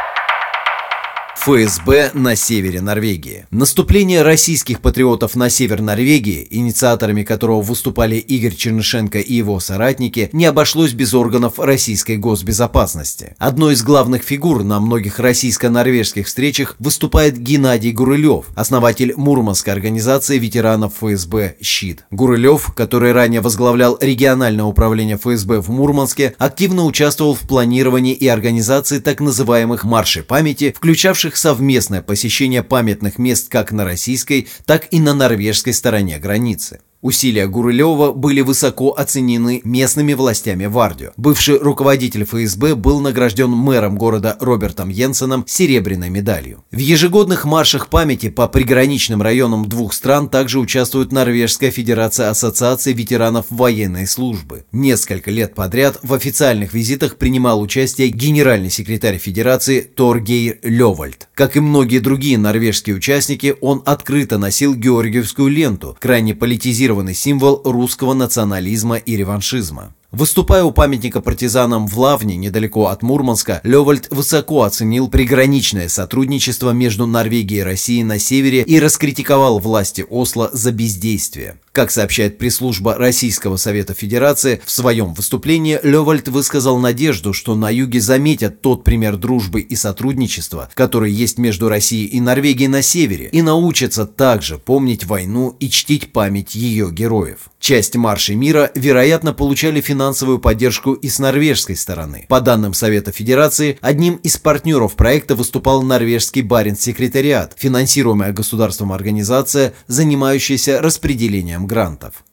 ФСБ 1.39 2.11
на 2.15 2.35
севере 2.35 2.81
Норвегии. 2.81 3.47
Наступление 3.51 4.23
российских 4.23 4.81
патриотов 4.81 5.37
на 5.37 5.49
север 5.49 5.81
Норвегии, 5.81 6.45
инициаторами 6.51 7.23
которого 7.23 7.61
выступали 7.61 8.17
Игорь 8.17 8.55
Чернышенко 8.55 9.21
и 9.21 9.35
его 9.35 9.61
соратники, 9.61 10.29
не 10.33 10.47
обошлось 10.47 10.93
без 10.93 11.15
органов 11.15 11.61
российской 11.61 12.17
госбезопасности. 12.17 13.37
Одной 13.39 13.75
из 13.75 13.85
главных 13.85 14.23
фигур 14.23 14.65
на 14.65 14.81
многих 14.81 15.21
российско-норвежских 15.21 16.27
встречах 16.27 16.75
выступает 16.81 17.39
Геннадий 17.39 17.93
Гурылев, 17.93 18.47
основатель 18.57 19.13
Мурманской 19.17 19.73
организации 19.73 20.39
ветеранов 20.39 20.95
ФСБ 21.01 21.57
«Щит». 21.61 22.07
Гурылев, 22.11 22.73
который 22.75 23.13
ранее 23.13 23.41
возглавлял 23.41 23.99
региональное 24.01 24.65
управление 24.65 25.17
ФСБ 25.17 25.61
в 25.61 25.69
Мурманске, 25.69 26.35
активно 26.39 26.85
участвовал 26.85 27.35
в 27.35 27.41
планировании 27.41 28.15
и 28.15 28.27
организации 28.27 28.99
так 28.99 29.21
называемых 29.21 29.85
«маршей 29.85 30.25
памяти», 30.25 30.75
включавших 30.77 31.26
совместное 31.35 32.03
посещение 32.03 32.63
памятных 32.63 33.19
мест 33.19 33.49
как 33.49 33.73
на 33.73 33.85
российской, 33.85 34.47
так 34.67 34.87
и 34.93 35.01
на 35.01 35.15
норвежской 35.15 35.73
стороне 35.73 36.19
границы. 36.19 36.81
Усилия 37.07 37.47
Гурылева 37.47 38.11
были 38.11 38.41
высоко 38.41 38.91
оценены 38.91 39.61
местными 39.63 40.13
властями 40.13 40.67
Вардио. 40.67 41.11
Бывший 41.17 41.57
руководитель 41.57 42.25
ФСБ 42.25 42.75
был 42.75 42.99
награжден 42.99 43.49
мэром 43.49 43.97
города 43.97 44.37
Робертом 44.41 44.89
Йенсеном 44.89 45.45
серебряной 45.47 46.11
медалью. 46.11 46.65
В 46.73 46.79
ежегодных 46.79 47.45
маршах 47.45 47.91
памяти 47.91 48.29
по 48.29 48.49
приграничным 48.49 49.23
районам 49.23 49.69
двух 49.69 49.93
стран 49.93 50.29
также 50.29 50.59
участвует 50.59 51.13
Норвежская 51.13 51.71
Федерация 51.71 52.29
Ассоциации 52.29 52.93
ветеранов 52.93 53.47
военной 53.51 54.09
службы. 54.09 54.65
Несколько 54.73 55.31
лет 55.31 55.55
подряд 55.55 56.01
в 56.03 56.13
официальных 56.13 56.75
визитах 56.75 57.19
принимал 57.19 57.61
участие 57.61 58.09
генеральный 58.09 58.71
секретарь 58.71 59.19
Федерации 59.19 59.81
Торгейр 59.81 60.59
Левальд. 60.65 61.26
Как 61.37 61.55
и 61.55 61.61
многие 61.61 61.99
другие 61.99 62.39
норвежские 62.39 62.97
участники, 62.97 63.57
он 63.61 63.83
открыто 63.85 64.39
носил 64.39 64.75
георгиевскую 64.75 65.51
ленту, 65.51 65.95
крайне 66.01 66.35
политизированный 66.35 67.13
символ 67.13 67.61
русского 67.63 68.15
национализма 68.15 68.97
и 68.97 69.17
реваншизма. 69.17 69.95
Выступая 70.13 70.63
у 70.63 70.71
памятника 70.71 71.21
партизанам 71.21 71.89
в 71.89 71.99
Лавне, 71.99 72.37
недалеко 72.37 72.87
от 72.87 73.03
Мурманска, 73.03 73.61
Левальд 73.65 74.09
высоко 74.11 74.63
оценил 74.63 75.09
приграничное 75.09 75.89
сотрудничество 75.89 76.71
между 76.71 77.07
Норвегией 77.07 77.61
и 77.61 77.65
Россией 77.65 78.05
на 78.05 78.19
севере 78.19 78.63
и 78.63 78.79
раскритиковал 78.79 79.59
власти 79.59 80.07
Осло 80.09 80.49
за 80.53 80.71
бездействие. 80.71 81.59
Как 81.73 81.91
сообщает 81.91 82.39
пресс-служба 82.39 82.95
Российского 82.95 83.59
Совета 83.59 83.93
Федерации, 83.93 84.63
в 84.65 84.71
своем 84.71 85.13
выступлении 85.13 85.79
Левальд 85.83 86.29
высказал 86.29 86.79
надежду, 86.79 87.35
что 87.35 87.55
на 87.55 87.69
юге 87.69 88.01
заметят 88.01 88.63
тот 88.63 88.83
пример 88.83 89.19
дружбы 89.19 89.61
и 89.61 89.77
сотрудничества, 89.77 90.71
который 90.73 91.13
есть 91.13 91.37
между 91.37 91.69
Россией 91.69 92.07
и 92.07 92.21
Норвегией 92.21 92.69
на 92.69 92.81
севере, 92.81 93.29
и 93.31 93.43
научатся 93.43 94.07
также 94.07 94.57
помнить 94.57 95.05
войну 95.05 95.55
и 95.61 95.69
чтить 95.69 96.13
память 96.13 96.55
ее 96.55 96.91
героев. 96.91 97.51
Часть 97.61 97.97
маршей 97.97 98.37
мира, 98.37 98.71
вероятно, 98.75 99.35
получали 99.35 99.81
финансовую 99.97 100.39
поддержку 100.39 100.93
и 100.93 101.09
с 101.09 101.19
норвежской 101.19 101.75
стороны. 101.75 102.27
По 102.29 102.43
данным 102.43 102.75
Совета 102.75 103.13
Федерации, 103.13 103.79
одним 103.81 104.17
из 104.17 104.37
партнеров 104.37 104.95
проекта 104.95 105.35
выступал 105.35 105.83
норвежский 105.83 106.43
Баренц-секретариат, 106.43 107.55
финансируемая 107.57 108.35
государством 108.35 108.93
организация, 108.93 109.73
занимающаяся 109.87 110.83
распределением 110.83 111.67
грантов. 111.67 112.26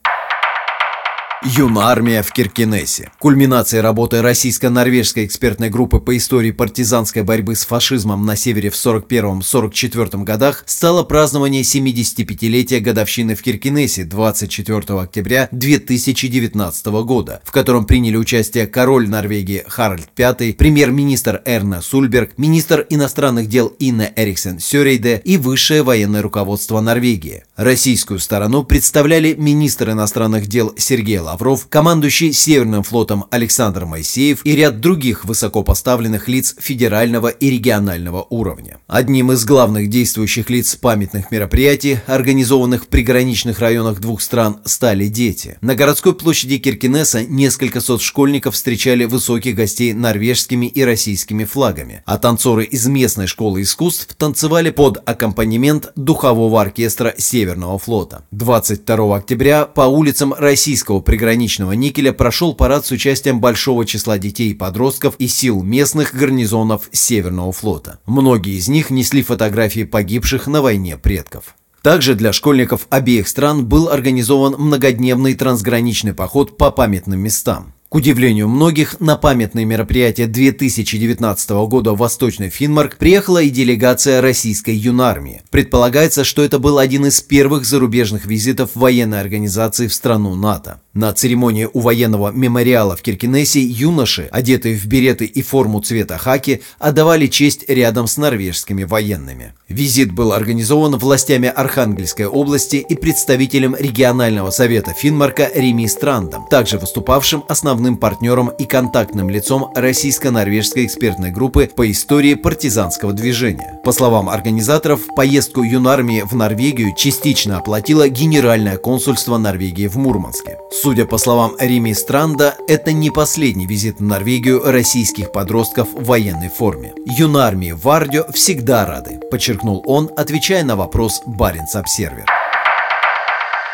Юнармия 1.46 2.22
в 2.22 2.32
Киркинессе. 2.32 3.10
Кульминацией 3.18 3.82
работы 3.82 4.22
российско-норвежской 4.22 5.26
экспертной 5.26 5.68
группы 5.68 6.00
по 6.00 6.16
истории 6.16 6.52
партизанской 6.52 7.22
борьбы 7.22 7.54
с 7.54 7.66
фашизмом 7.66 8.24
на 8.24 8.34
севере 8.34 8.70
в 8.70 8.74
41-44 8.74 10.24
годах 10.24 10.64
стало 10.66 11.02
празднование 11.02 11.60
75-летия 11.60 12.80
годовщины 12.80 13.34
в 13.34 13.42
Киркинессе 13.42 14.04
24 14.04 14.98
октября 14.98 15.48
2019 15.52 16.86
года, 16.86 17.42
в 17.44 17.52
котором 17.52 17.84
приняли 17.84 18.16
участие 18.16 18.66
король 18.66 19.10
Норвегии 19.10 19.64
Харальд 19.66 20.08
V, 20.16 20.54
премьер-министр 20.54 21.42
Эрна 21.44 21.82
Сульберг, 21.82 22.38
министр 22.38 22.86
иностранных 22.88 23.48
дел 23.50 23.66
Инна 23.78 24.10
Эриксен 24.16 24.60
Сёрейде 24.60 25.20
и 25.22 25.36
высшее 25.36 25.82
военное 25.82 26.22
руководство 26.22 26.80
Норвегии. 26.80 27.44
Российскую 27.56 28.18
сторону 28.18 28.64
представляли 28.64 29.34
министр 29.34 29.90
иностранных 29.90 30.46
дел 30.46 30.72
Сергей 30.78 31.18
Лавров, 31.18 31.33
Лавров, 31.34 31.66
командующий 31.68 32.32
Северным 32.32 32.84
флотом 32.84 33.24
Александр 33.32 33.86
Моисеев 33.86 34.46
и 34.46 34.54
ряд 34.54 34.78
других 34.78 35.24
высокопоставленных 35.24 36.28
лиц 36.28 36.54
федерального 36.60 37.26
и 37.26 37.50
регионального 37.50 38.24
уровня. 38.30 38.78
Одним 38.86 39.32
из 39.32 39.44
главных 39.44 39.88
действующих 39.88 40.48
лиц 40.48 40.76
памятных 40.76 41.32
мероприятий, 41.32 41.98
организованных 42.06 42.84
в 42.84 42.86
приграничных 42.86 43.58
районах 43.58 43.98
двух 43.98 44.22
стран, 44.22 44.60
стали 44.64 45.08
дети. 45.08 45.58
На 45.60 45.74
городской 45.74 46.14
площади 46.14 46.58
Киркинесса 46.58 47.24
несколько 47.24 47.80
сот 47.80 48.00
школьников 48.00 48.54
встречали 48.54 49.04
высоких 49.04 49.56
гостей 49.56 49.92
норвежскими 49.92 50.66
и 50.66 50.84
российскими 50.84 51.42
флагами, 51.42 52.04
а 52.06 52.18
танцоры 52.18 52.62
из 52.62 52.86
местной 52.86 53.26
школы 53.26 53.62
искусств 53.62 54.14
танцевали 54.16 54.70
под 54.70 55.02
аккомпанемент 55.04 55.90
духового 55.96 56.60
оркестра 56.60 57.12
Северного 57.18 57.80
флота. 57.80 58.24
22 58.30 59.16
октября 59.16 59.64
по 59.64 59.82
улицам 59.82 60.32
российского 60.32 61.00
приграничного 61.00 61.23
приграничного 61.24 61.72
никеля 61.72 62.12
прошел 62.12 62.54
парад 62.54 62.84
с 62.84 62.90
участием 62.90 63.40
большого 63.40 63.86
числа 63.86 64.18
детей 64.18 64.50
и 64.50 64.54
подростков 64.54 65.14
и 65.18 65.26
сил 65.26 65.62
местных 65.62 66.14
гарнизонов 66.14 66.90
Северного 66.92 67.50
флота. 67.50 67.98
Многие 68.04 68.58
из 68.58 68.68
них 68.68 68.90
несли 68.90 69.22
фотографии 69.22 69.84
погибших 69.84 70.46
на 70.46 70.60
войне 70.60 70.98
предков. 70.98 71.54
Также 71.80 72.14
для 72.14 72.34
школьников 72.34 72.86
обеих 72.90 73.26
стран 73.26 73.64
был 73.64 73.88
организован 73.88 74.54
многодневный 74.58 75.34
трансграничный 75.34 76.12
поход 76.12 76.58
по 76.58 76.70
памятным 76.70 77.20
местам. 77.20 77.72
К 77.88 77.94
удивлению 77.94 78.48
многих, 78.48 79.00
на 79.00 79.16
памятные 79.16 79.64
мероприятия 79.64 80.26
2019 80.26 81.50
года 81.68 81.92
в 81.92 81.98
Восточный 81.98 82.50
Финмарк 82.50 82.98
приехала 82.98 83.40
и 83.40 83.48
делегация 83.48 84.20
российской 84.20 84.74
юнармии. 84.74 85.40
Предполагается, 85.50 86.22
что 86.22 86.42
это 86.42 86.58
был 86.58 86.78
один 86.78 87.06
из 87.06 87.22
первых 87.22 87.64
зарубежных 87.64 88.26
визитов 88.26 88.72
военной 88.74 89.20
организации 89.20 89.86
в 89.86 89.94
страну 89.94 90.34
НАТО. 90.34 90.80
На 90.94 91.12
церемонии 91.12 91.68
у 91.72 91.80
военного 91.80 92.30
мемориала 92.30 92.94
в 92.94 93.02
Киркинессе 93.02 93.60
юноши, 93.60 94.28
одетые 94.30 94.76
в 94.76 94.86
береты 94.86 95.24
и 95.24 95.42
форму 95.42 95.80
цвета 95.80 96.18
хаки, 96.18 96.62
отдавали 96.78 97.26
честь 97.26 97.68
рядом 97.68 98.06
с 98.06 98.16
норвежскими 98.16 98.84
военными. 98.84 99.54
Визит 99.68 100.12
был 100.12 100.32
организован 100.32 100.96
властями 100.96 101.48
Архангельской 101.48 102.26
области 102.26 102.76
и 102.76 102.94
представителем 102.94 103.74
регионального 103.76 104.50
совета 104.50 104.92
Финмарка 104.92 105.50
Реми 105.52 105.88
Страндом, 105.88 106.46
также 106.48 106.78
выступавшим 106.78 107.42
основным 107.48 107.96
партнером 107.96 108.50
и 108.50 108.64
контактным 108.64 109.28
лицом 109.28 109.72
российско-норвежской 109.74 110.86
экспертной 110.86 111.32
группы 111.32 111.68
по 111.74 111.90
истории 111.90 112.34
партизанского 112.34 113.12
движения. 113.12 113.80
По 113.82 113.90
словам 113.90 114.28
организаторов, 114.28 115.00
поездку 115.16 115.64
юнармии 115.64 116.22
в 116.24 116.36
Норвегию 116.36 116.94
частично 116.96 117.58
оплатило 117.58 118.08
Генеральное 118.08 118.76
консульство 118.76 119.38
Норвегии 119.38 119.88
в 119.88 119.96
Мурманске. 119.96 120.58
Судя 120.84 121.06
по 121.06 121.16
словам 121.16 121.56
Рими 121.58 121.94
Странда, 121.94 122.56
это 122.68 122.92
не 122.92 123.10
последний 123.10 123.64
визит 123.66 124.00
в 124.00 124.02
Норвегию 124.02 124.60
российских 124.70 125.32
подростков 125.32 125.88
в 125.94 126.04
военной 126.04 126.50
форме. 126.50 126.92
Юнармии 127.06 127.72
Вардио 127.72 128.26
всегда 128.34 128.84
рады, 128.84 129.18
подчеркнул 129.30 129.82
он, 129.86 130.10
отвечая 130.14 130.62
на 130.62 130.76
вопрос 130.76 131.22
Баренц 131.24 131.74
Обсервер. 131.74 132.26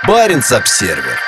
Баренц 0.07 0.53
Обсервер 0.53 1.18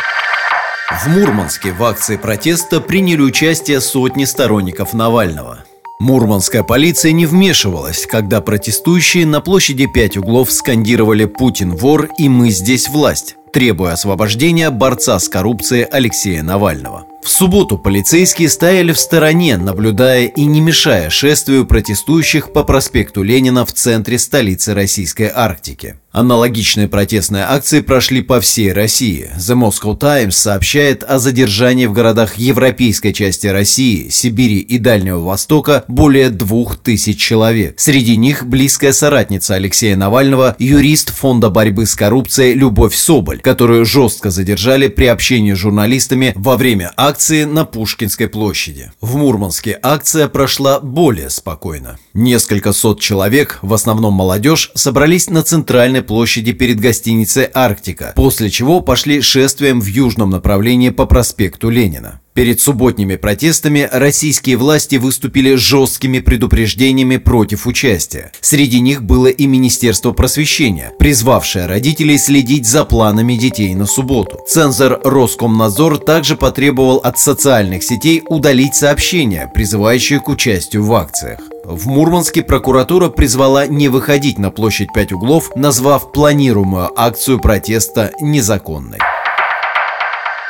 в 1.02 1.08
Мурманске 1.08 1.72
в 1.72 1.82
акции 1.82 2.16
протеста 2.16 2.80
приняли 2.80 3.22
участие 3.22 3.80
сотни 3.80 4.24
сторонников 4.24 4.94
Навального. 4.94 5.64
Мурманская 5.98 6.62
полиция 6.62 7.10
не 7.10 7.26
вмешивалась, 7.26 8.06
когда 8.06 8.40
протестующие 8.40 9.26
на 9.26 9.40
площади 9.40 9.86
пять 9.86 10.16
углов 10.16 10.52
скандировали 10.52 11.24
«Путин 11.24 11.74
вор» 11.74 12.08
и 12.18 12.28
«Мы 12.28 12.50
здесь 12.50 12.88
власть» 12.88 13.34
требуя 13.52 13.92
освобождения 13.92 14.70
борца 14.70 15.18
с 15.18 15.28
коррупцией 15.28 15.84
Алексея 15.84 16.42
Навального. 16.42 17.06
В 17.22 17.28
субботу 17.28 17.78
полицейские 17.78 18.48
стояли 18.48 18.92
в 18.92 18.98
стороне, 18.98 19.56
наблюдая 19.56 20.26
и 20.26 20.44
не 20.44 20.60
мешая 20.60 21.08
шествию 21.08 21.66
протестующих 21.66 22.52
по 22.52 22.64
проспекту 22.64 23.22
Ленина 23.22 23.64
в 23.64 23.72
центре 23.72 24.18
столицы 24.18 24.74
Российской 24.74 25.30
Арктики. 25.32 26.01
Аналогичные 26.12 26.88
протестные 26.88 27.44
акции 27.44 27.80
прошли 27.80 28.20
по 28.20 28.38
всей 28.38 28.70
России. 28.74 29.30
The 29.38 29.56
Moscow 29.56 29.96
Times 29.96 30.36
сообщает 30.36 31.02
о 31.04 31.18
задержании 31.18 31.86
в 31.86 31.94
городах 31.94 32.34
европейской 32.36 33.12
части 33.12 33.46
России, 33.46 34.10
Сибири 34.10 34.58
и 34.58 34.76
Дальнего 34.76 35.20
Востока 35.20 35.86
более 35.88 36.28
двух 36.28 36.76
тысяч 36.76 37.18
человек. 37.18 37.80
Среди 37.80 38.18
них 38.18 38.44
близкая 38.44 38.92
соратница 38.92 39.54
Алексея 39.54 39.96
Навального, 39.96 40.54
юрист 40.58 41.14
Фонда 41.14 41.48
борьбы 41.48 41.86
с 41.86 41.94
коррупцией 41.94 42.52
Любовь 42.52 42.94
Соболь, 42.94 43.40
которую 43.40 43.86
жестко 43.86 44.30
задержали 44.30 44.88
при 44.88 45.06
общении 45.06 45.54
с 45.54 45.58
журналистами 45.58 46.34
во 46.36 46.58
время 46.58 46.92
акции 46.94 47.44
на 47.44 47.64
Пушкинской 47.64 48.28
площади. 48.28 48.92
В 49.00 49.16
Мурманске 49.16 49.78
акция 49.82 50.28
прошла 50.28 50.78
более 50.78 51.30
спокойно. 51.30 51.96
Несколько 52.12 52.74
сот 52.74 53.00
человек, 53.00 53.60
в 53.62 53.72
основном 53.72 54.12
молодежь, 54.12 54.70
собрались 54.74 55.30
на 55.30 55.42
центральной 55.42 56.01
площади 56.02 56.52
перед 56.52 56.80
гостиницей 56.80 57.48
«Арктика», 57.52 58.12
после 58.14 58.50
чего 58.50 58.80
пошли 58.80 59.20
шествием 59.20 59.80
в 59.80 59.86
южном 59.86 60.30
направлении 60.30 60.90
по 60.90 61.06
проспекту 61.06 61.70
Ленина. 61.70 62.20
Перед 62.34 62.62
субботними 62.62 63.16
протестами 63.16 63.86
российские 63.92 64.56
власти 64.56 64.96
выступили 64.96 65.54
жесткими 65.54 66.18
предупреждениями 66.18 67.18
против 67.18 67.66
участия. 67.66 68.32
Среди 68.40 68.80
них 68.80 69.02
было 69.02 69.26
и 69.26 69.46
Министерство 69.46 70.12
просвещения, 70.12 70.92
призвавшее 70.98 71.66
родителей 71.66 72.16
следить 72.16 72.66
за 72.66 72.86
планами 72.86 73.34
детей 73.34 73.74
на 73.74 73.84
субботу. 73.84 74.38
Цензор 74.48 75.00
Роскомнадзор 75.04 75.98
также 75.98 76.36
потребовал 76.36 76.96
от 76.96 77.18
социальных 77.18 77.82
сетей 77.82 78.22
удалить 78.26 78.76
сообщения, 78.76 79.50
призывающие 79.54 80.18
к 80.18 80.28
участию 80.28 80.84
в 80.84 80.94
акциях. 80.94 81.40
В 81.64 81.86
Мурманске 81.86 82.42
прокуратура 82.42 83.10
призвала 83.10 83.66
не 83.66 83.88
выходить 83.88 84.38
на 84.38 84.50
площадь 84.50 84.88
Пять 84.94 85.12
углов, 85.12 85.54
назвав 85.54 86.12
планируемую 86.12 86.90
акцию 86.96 87.40
протеста 87.40 88.10
незаконной. 88.20 88.98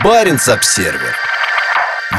Баренц-Обсервер. 0.05 1.15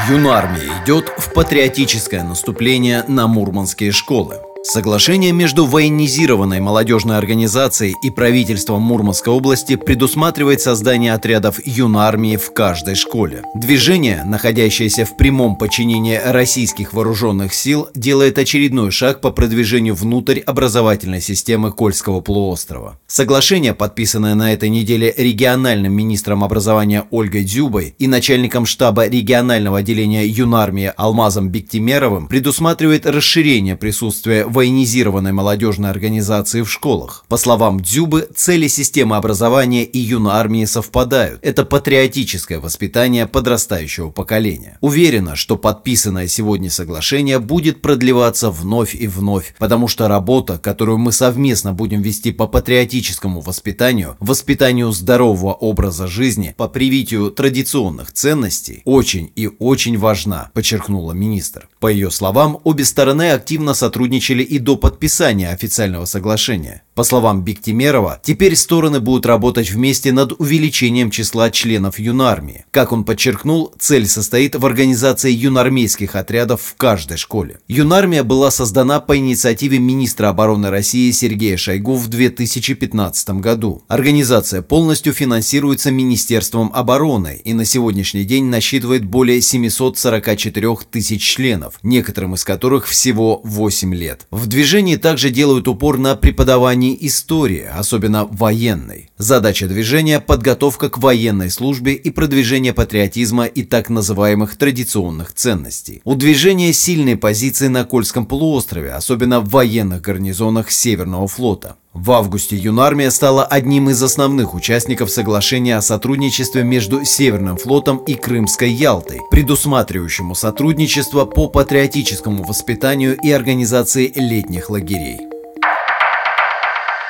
Юнармия 0.08 0.82
идет 0.84 1.12
в 1.16 1.32
патриотическое 1.32 2.22
наступление 2.24 3.04
на 3.08 3.26
мурманские 3.26 3.92
школы. 3.92 4.40
Соглашение 4.66 5.30
между 5.30 5.66
военизированной 5.66 6.58
молодежной 6.58 7.18
организацией 7.18 7.94
и 8.02 8.08
правительством 8.08 8.80
Мурманской 8.80 9.30
области 9.30 9.76
предусматривает 9.76 10.62
создание 10.62 11.12
отрядов 11.12 11.60
юнармии 11.66 12.38
в 12.38 12.50
каждой 12.50 12.94
школе. 12.94 13.42
Движение, 13.54 14.24
находящееся 14.24 15.04
в 15.04 15.18
прямом 15.18 15.56
подчинении 15.56 16.18
российских 16.18 16.94
вооруженных 16.94 17.52
сил, 17.52 17.88
делает 17.94 18.38
очередной 18.38 18.90
шаг 18.90 19.20
по 19.20 19.32
продвижению 19.32 19.94
внутрь 19.94 20.40
образовательной 20.40 21.20
системы 21.20 21.70
Кольского 21.70 22.22
полуострова. 22.22 22.98
Соглашение, 23.06 23.74
подписанное 23.74 24.34
на 24.34 24.54
этой 24.54 24.70
неделе 24.70 25.12
региональным 25.14 25.92
министром 25.92 26.42
образования 26.42 27.04
Ольгой 27.10 27.44
Дзюбой 27.44 27.94
и 27.98 28.08
начальником 28.08 28.64
штаба 28.64 29.08
регионального 29.08 29.80
отделения 29.80 30.26
юнармии 30.26 30.90
Алмазом 30.96 31.50
Бектимеровым, 31.50 32.28
предусматривает 32.28 33.04
расширение 33.04 33.76
присутствия 33.76 34.46
военизированной 34.54 35.32
молодежной 35.32 35.90
организации 35.90 36.62
в 36.62 36.70
школах. 36.70 37.26
По 37.28 37.36
словам 37.36 37.80
Дзюбы, 37.80 38.28
цели 38.34 38.68
системы 38.68 39.16
образования 39.16 39.84
и 39.84 39.98
юноармии 39.98 40.64
совпадают. 40.64 41.40
Это 41.42 41.64
патриотическое 41.64 42.60
воспитание 42.60 43.26
подрастающего 43.26 44.10
поколения. 44.10 44.78
Уверена, 44.80 45.36
что 45.36 45.56
подписанное 45.56 46.28
сегодня 46.28 46.70
соглашение 46.70 47.40
будет 47.40 47.82
продлеваться 47.82 48.50
вновь 48.50 48.94
и 48.94 49.08
вновь, 49.08 49.54
потому 49.58 49.88
что 49.88 50.08
работа, 50.08 50.58
которую 50.58 50.98
мы 50.98 51.10
совместно 51.12 51.72
будем 51.72 52.00
вести 52.00 52.30
по 52.32 52.46
патриотическому 52.46 53.40
воспитанию, 53.40 54.16
воспитанию 54.20 54.92
здорового 54.92 55.52
образа 55.52 56.06
жизни, 56.06 56.54
по 56.56 56.68
привитию 56.68 57.32
традиционных 57.32 58.12
ценностей, 58.12 58.82
очень 58.84 59.32
и 59.34 59.50
очень 59.58 59.98
важна, 59.98 60.50
подчеркнула 60.54 61.12
министр. 61.12 61.68
По 61.80 61.88
ее 61.88 62.10
словам, 62.12 62.60
обе 62.62 62.84
стороны 62.84 63.32
активно 63.32 63.74
сотрудничали 63.74 64.43
и 64.44 64.58
до 64.60 64.76
подписания 64.76 65.50
официального 65.50 66.04
соглашения. 66.04 66.83
По 66.94 67.02
словам 67.02 67.42
Бектимерова, 67.42 68.20
теперь 68.22 68.54
стороны 68.54 69.00
будут 69.00 69.26
работать 69.26 69.72
вместе 69.72 70.12
над 70.12 70.32
увеличением 70.38 71.10
числа 71.10 71.50
членов 71.50 71.98
юнармии. 71.98 72.66
Как 72.70 72.92
он 72.92 73.02
подчеркнул, 73.02 73.74
цель 73.80 74.06
состоит 74.06 74.54
в 74.54 74.64
организации 74.64 75.32
юнармейских 75.32 76.14
отрядов 76.14 76.62
в 76.62 76.76
каждой 76.76 77.16
школе. 77.16 77.58
Юнармия 77.66 78.22
была 78.22 78.52
создана 78.52 79.00
по 79.00 79.16
инициативе 79.16 79.80
министра 79.80 80.28
обороны 80.28 80.70
России 80.70 81.10
Сергея 81.10 81.56
Шойгу 81.56 81.96
в 81.96 82.06
2015 82.06 83.40
году. 83.40 83.82
Организация 83.88 84.62
полностью 84.62 85.12
финансируется 85.14 85.90
Министерством 85.90 86.70
обороны 86.72 87.40
и 87.44 87.54
на 87.54 87.64
сегодняшний 87.64 88.22
день 88.22 88.44
насчитывает 88.44 89.04
более 89.04 89.40
744 89.40 90.76
тысяч 90.92 91.22
членов, 91.22 91.80
некоторым 91.82 92.34
из 92.34 92.44
которых 92.44 92.86
всего 92.86 93.40
8 93.42 93.92
лет. 93.92 94.28
В 94.30 94.46
движении 94.46 94.94
также 94.94 95.30
делают 95.30 95.66
упор 95.66 95.98
на 95.98 96.14
преподавание 96.14 96.83
изучении 96.84 96.98
истории, 97.00 97.66
особенно 97.72 98.26
военной. 98.26 99.10
Задача 99.18 99.66
движения– 99.66 100.20
подготовка 100.26 100.88
к 100.90 100.98
военной 100.98 101.50
службе 101.50 101.94
и 101.94 102.10
продвижение 102.10 102.72
патриотизма 102.72 103.46
и 103.46 103.62
так 103.62 103.90
называемых 103.90 104.56
традиционных 104.56 105.32
ценностей. 105.32 106.00
У 106.04 106.14
движения 106.14 106.72
сильные 106.72 107.16
позиции 107.16 107.68
на 107.68 107.84
Кольском 107.84 108.26
полуострове, 108.26 108.92
особенно 108.92 109.40
в 109.40 109.48
военных 109.48 110.02
гарнизонах 110.02 110.70
Северного 110.70 111.28
флота. 111.28 111.76
В 111.92 112.10
августе 112.10 112.56
Юнармия 112.56 113.10
стала 113.10 113.44
одним 113.44 113.88
из 113.88 114.02
основных 114.02 114.54
участников 114.54 115.10
соглашения 115.10 115.76
о 115.76 115.82
сотрудничестве 115.82 116.64
между 116.64 117.04
Северным 117.04 117.56
флотом 117.56 117.98
и 117.98 118.14
Крымской 118.14 118.72
Ялтой, 118.72 119.20
предусматривающему 119.30 120.34
сотрудничество 120.34 121.24
по 121.24 121.48
патриотическому 121.48 122.42
воспитанию 122.42 123.16
и 123.22 123.30
организации 123.30 124.12
летних 124.16 124.70
лагерей. 124.70 125.33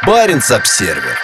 Баренц-Обсервер. 0.06 1.16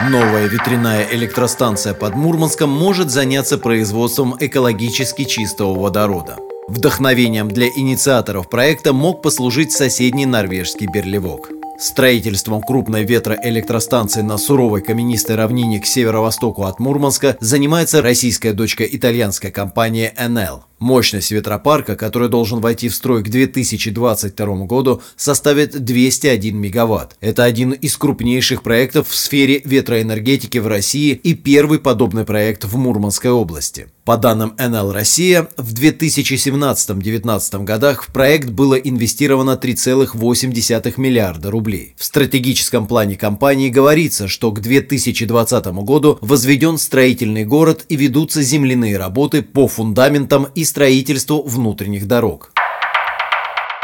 Новая 0.00 0.46
ветряная 0.48 1.06
электростанция 1.12 1.94
под 1.94 2.16
Мурманском 2.16 2.68
может 2.68 3.08
заняться 3.08 3.56
производством 3.56 4.34
экологически 4.40 5.24
чистого 5.24 5.78
водорода. 5.78 6.36
Вдохновением 6.66 7.48
для 7.48 7.68
инициаторов 7.68 8.48
проекта 8.48 8.92
мог 8.92 9.22
послужить 9.22 9.70
соседний 9.70 10.26
норвежский 10.26 10.88
Берлевок. 10.92 11.50
Строительством 11.78 12.62
крупной 12.62 13.04
ветроэлектростанции 13.04 14.22
на 14.22 14.38
суровой 14.38 14.82
каменистой 14.82 15.36
равнине 15.36 15.78
к 15.78 15.86
северо-востоку 15.86 16.64
от 16.64 16.80
Мурманска 16.80 17.36
занимается 17.38 18.02
российская 18.02 18.52
дочка 18.52 18.84
итальянской 18.84 19.52
компании 19.52 20.12
Enel. 20.18 20.62
Мощность 20.80 21.30
ветропарка, 21.30 21.94
который 21.94 22.30
должен 22.30 22.60
войти 22.60 22.88
в 22.88 22.94
строй 22.94 23.22
к 23.22 23.28
2022 23.28 24.64
году, 24.64 25.02
составит 25.14 25.78
201 25.84 26.56
мегаватт. 26.56 27.16
Это 27.20 27.44
один 27.44 27.72
из 27.72 27.98
крупнейших 27.98 28.62
проектов 28.62 29.08
в 29.08 29.14
сфере 29.14 29.60
ветроэнергетики 29.62 30.56
в 30.56 30.66
России 30.66 31.12
и 31.12 31.34
первый 31.34 31.80
подобный 31.80 32.24
проект 32.24 32.64
в 32.64 32.78
Мурманской 32.78 33.30
области. 33.30 33.88
По 34.06 34.16
данным 34.16 34.54
НЛ 34.58 34.90
Россия, 34.90 35.48
в 35.58 35.74
2017-2019 35.74 37.64
годах 37.64 38.04
в 38.04 38.12
проект 38.12 38.48
было 38.48 38.74
инвестировано 38.74 39.60
3,8 39.62 40.94
миллиарда 40.96 41.50
рублей. 41.50 41.94
В 41.98 42.04
стратегическом 42.04 42.86
плане 42.86 43.16
компании 43.16 43.68
говорится, 43.68 44.28
что 44.28 44.50
к 44.50 44.60
2020 44.60 45.66
году 45.84 46.18
возведен 46.22 46.78
строительный 46.78 47.44
город 47.44 47.84
и 47.90 47.96
ведутся 47.96 48.42
земляные 48.42 48.96
работы 48.96 49.42
по 49.42 49.68
фундаментам 49.68 50.48
и 50.54 50.64
строительству 50.70 51.42
внутренних 51.42 52.06
дорог. 52.06 52.52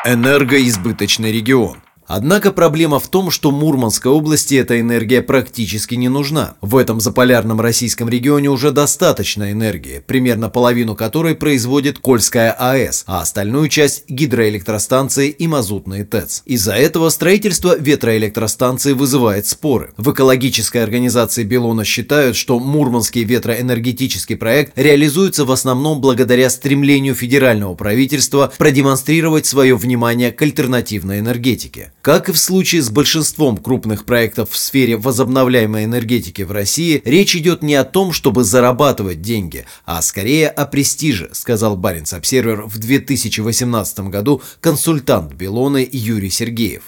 Энергоизбыточный 0.05 1.33
регион. 1.33 1.83
Однако 2.07 2.53
проблема 2.53 3.01
в 3.01 3.09
том, 3.09 3.31
что 3.31 3.51
Мурманской 3.51 4.11
области 4.11 4.55
эта 4.55 4.81
энергия 4.81 5.23
практически 5.23 5.97
не 5.97 6.09
нужна. 6.09 6.55
В 6.61 6.77
этом 6.77 7.01
заполярном 7.01 7.61
российском 7.61 8.09
регионе 8.09 8.49
уже 8.49 8.71
достаточно 8.71 9.51
энергии, 9.51 10.03
примерно 10.07 10.49
половину 10.49 10.95
которой 10.95 11.35
производит 11.35 11.99
Кольская 11.99 12.53
АЭС, 12.53 13.05
а 13.07 13.23
остальную 13.23 13.69
часть– 13.69 14.05
гидроэлектростанции 14.09 15.31
и 15.31 15.49
мазутные 15.49 16.05
ТЭЦ. 16.05 16.43
Из-за 16.47 16.75
этого 16.75 17.09
строительство 17.09 17.77
ветроэлектростанции 17.77 18.93
вызывает 18.93 19.47
споры. 19.47 19.91
В 19.97 20.13
экологической 20.13 20.83
организации 20.83 21.43
Белона 21.43 21.85
считают, 21.85 22.37
что 22.37 22.61
Мурманский 22.61 23.25
ветроэнергетический 23.25 24.37
проект 24.37 24.73
реализуется 24.77 25.45
в 25.45 25.51
основном 25.51 26.01
благодаря 26.01 26.51
стремлению 26.51 27.15
федерального 27.15 27.75
правительства 27.75 28.53
продемонстрировать 28.57 29.47
свое 29.47 29.77
внимание 29.77 30.31
к 30.31 30.41
альтернативной 30.43 31.19
энергетике. 31.19 31.93
Как 32.07 32.29
и 32.29 32.33
в 32.33 32.39
случае 32.39 32.83
с 32.83 32.91
большинством 32.91 33.57
крупных 33.57 34.05
проектов 34.05 34.51
в 34.53 34.57
сфере 34.57 34.97
возобновляемой 34.97 35.87
энергетики 35.87 36.43
в 36.43 36.53
России, 36.53 37.03
речь 37.05 37.35
идет 37.35 37.65
не 37.65 37.75
о 37.75 37.83
том, 37.83 38.13
чтобы 38.13 38.45
зарабатывать 38.45 39.23
деньги, 39.23 39.67
а 39.85 40.01
скорее 40.03 40.49
о 40.49 40.67
престиже, 40.67 41.31
сказал 41.33 41.77
Баренц 41.77 42.13
Обсервер 42.13 42.63
в 42.63 42.79
2018 42.79 43.99
году 44.09 44.41
консультант 44.61 45.33
Белоны 45.33 45.89
Юрий 45.91 46.31
Сергеев 46.31 46.85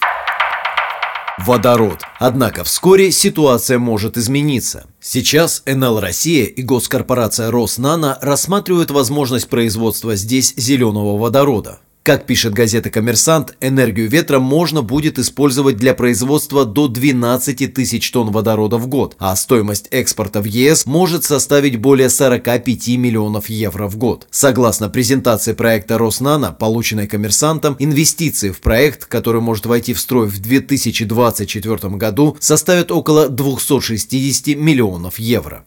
водород. 1.39 1.99
Однако 2.17 2.63
вскоре 2.63 3.11
ситуация 3.11 3.77
может 3.77 4.15
измениться. 4.15 4.87
Сейчас 5.01 5.63
НЛ 5.65 5.99
Россия 5.99 6.45
и 6.45 6.61
госкорпорация 6.61 7.51
Роснано 7.51 8.17
рассматривают 8.21 8.89
возможность 8.91 9.49
производства 9.49 10.15
здесь 10.15 10.53
зеленого 10.55 11.17
водорода. 11.17 11.79
Как 12.09 12.25
пишет 12.25 12.55
газета 12.55 12.89
«Коммерсант», 12.89 13.55
энергию 13.61 14.09
ветра 14.09 14.39
можно 14.39 14.81
будет 14.81 15.19
использовать 15.19 15.77
для 15.77 15.93
производства 15.93 16.65
до 16.65 16.87
12 16.87 17.71
тысяч 17.71 18.09
тонн 18.09 18.31
водорода 18.31 18.77
в 18.77 18.87
год, 18.87 19.15
а 19.19 19.35
стоимость 19.35 19.89
экспорта 19.91 20.41
в 20.41 20.45
ЕС 20.45 20.87
может 20.87 21.23
составить 21.23 21.75
более 21.79 22.09
45 22.09 22.97
миллионов 22.97 23.47
евро 23.49 23.87
в 23.87 23.97
год. 23.97 24.27
Согласно 24.31 24.89
презентации 24.89 25.53
проекта 25.53 25.99
Роснано, 25.99 26.51
полученной 26.51 27.05
«Коммерсантом», 27.05 27.75
инвестиции 27.77 28.49
в 28.49 28.59
проект, 28.59 29.05
который 29.05 29.41
может 29.41 29.67
войти 29.67 29.93
в 29.93 29.99
строй 29.99 30.25
в 30.25 30.39
2024 30.39 31.95
году, 31.95 32.35
составят 32.39 32.91
около 32.91 33.29
260 33.29 34.57
миллионов 34.57 35.19
евро. 35.19 35.63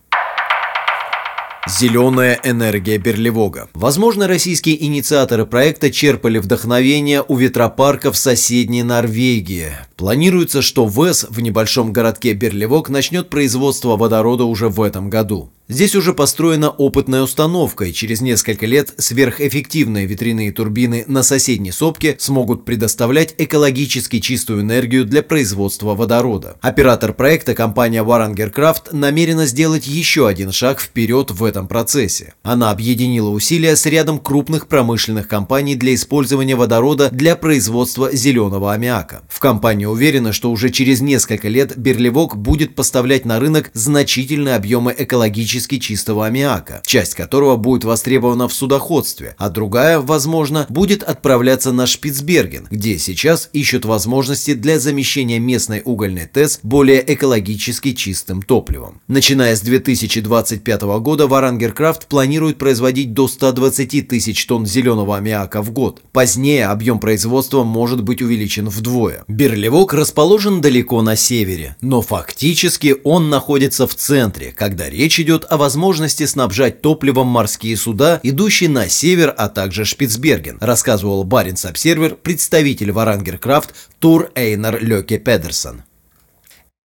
Зеленая 1.68 2.40
энергия 2.42 2.98
Берлевога. 2.98 3.68
Возможно, 3.72 4.26
российские 4.26 4.84
инициаторы 4.84 5.46
проекта 5.46 5.92
черпали 5.92 6.38
вдохновение 6.38 7.24
у 7.26 7.36
ветропарка 7.36 8.10
в 8.10 8.16
соседней 8.16 8.82
Норвегии. 8.82 9.70
Планируется, 10.02 10.62
что 10.62 10.86
ВЭС 10.86 11.26
в 11.30 11.38
небольшом 11.38 11.92
городке 11.92 12.32
Берлевок 12.32 12.88
начнет 12.88 13.30
производство 13.30 13.96
водорода 13.96 14.42
уже 14.46 14.68
в 14.68 14.82
этом 14.82 15.08
году. 15.08 15.52
Здесь 15.68 15.94
уже 15.94 16.12
построена 16.12 16.68
опытная 16.70 17.22
установка, 17.22 17.84
и 17.84 17.92
через 17.92 18.20
несколько 18.20 18.66
лет 18.66 18.92
сверхэффективные 18.98 20.06
ветряные 20.06 20.52
турбины 20.52 21.04
на 21.06 21.22
соседней 21.22 21.70
сопке 21.70 22.16
смогут 22.18 22.64
предоставлять 22.64 23.34
экологически 23.38 24.18
чистую 24.18 24.62
энергию 24.62 25.06
для 25.06 25.22
производства 25.22 25.94
водорода. 25.94 26.56
Оператор 26.60 27.14
проекта, 27.14 27.54
компания 27.54 28.02
Warangerkraft, 28.02 28.88
намерена 28.92 29.46
сделать 29.46 29.86
еще 29.86 30.26
один 30.26 30.50
шаг 30.50 30.80
вперед 30.80 31.30
в 31.30 31.42
этом 31.44 31.68
процессе. 31.68 32.34
Она 32.42 32.70
объединила 32.70 33.30
усилия 33.30 33.76
с 33.76 33.86
рядом 33.86 34.18
крупных 34.18 34.66
промышленных 34.66 35.28
компаний 35.28 35.76
для 35.76 35.94
использования 35.94 36.56
водорода 36.56 37.08
для 37.10 37.36
производства 37.36 38.12
зеленого 38.12 38.74
аммиака. 38.74 39.22
В 39.28 39.38
компании 39.38 39.86
уверены, 39.92 40.32
что 40.32 40.50
уже 40.50 40.70
через 40.70 41.00
несколько 41.00 41.48
лет 41.48 41.76
Берлевок 41.76 42.36
будет 42.36 42.74
поставлять 42.74 43.24
на 43.24 43.38
рынок 43.38 43.70
значительные 43.74 44.56
объемы 44.56 44.94
экологически 44.96 45.78
чистого 45.78 46.26
аммиака, 46.26 46.82
часть 46.84 47.14
которого 47.14 47.56
будет 47.56 47.84
востребована 47.84 48.48
в 48.48 48.52
судоходстве, 48.52 49.34
а 49.38 49.50
другая, 49.50 50.00
возможно, 50.00 50.66
будет 50.68 51.02
отправляться 51.02 51.72
на 51.72 51.86
Шпицберген, 51.86 52.66
где 52.70 52.98
сейчас 52.98 53.50
ищут 53.52 53.84
возможности 53.84 54.54
для 54.54 54.78
замещения 54.78 55.38
местной 55.38 55.82
угольной 55.84 56.26
ТЭС 56.26 56.60
более 56.62 57.02
экологически 57.12 57.92
чистым 57.92 58.42
топливом. 58.42 59.00
Начиная 59.08 59.54
с 59.56 59.60
2025 59.60 60.82
года 61.00 61.26
Варангеркрафт 61.26 62.06
планирует 62.06 62.58
производить 62.58 63.12
до 63.12 63.28
120 63.28 64.08
тысяч 64.08 64.46
тонн 64.46 64.66
зеленого 64.66 65.16
аммиака 65.16 65.62
в 65.62 65.70
год. 65.70 66.02
Позднее 66.12 66.66
объем 66.66 66.98
производства 66.98 67.64
может 67.64 68.02
быть 68.02 68.22
увеличен 68.22 68.68
вдвое. 68.68 69.24
Берлевок 69.28 69.71
расположен 69.94 70.60
далеко 70.60 71.00
на 71.00 71.16
севере, 71.16 71.76
но 71.80 72.02
фактически 72.02 72.94
он 73.04 73.30
находится 73.30 73.86
в 73.86 73.94
центре, 73.94 74.52
когда 74.52 74.90
речь 74.90 75.18
идет 75.18 75.46
о 75.48 75.56
возможности 75.56 76.26
снабжать 76.26 76.82
топливом 76.82 77.28
морские 77.28 77.78
суда, 77.78 78.20
идущие 78.22 78.68
на 78.68 78.90
север, 78.90 79.34
а 79.34 79.48
также 79.48 79.86
Шпицберген, 79.86 80.58
рассказывал 80.60 81.24
Баренц 81.24 81.64
Обсервер, 81.64 82.16
представитель 82.16 82.92
Варангеркрафт 82.92 83.74
Тур 83.98 84.30
Эйнар 84.34 84.78
Лёке 84.84 85.18
Педерсон. 85.18 85.84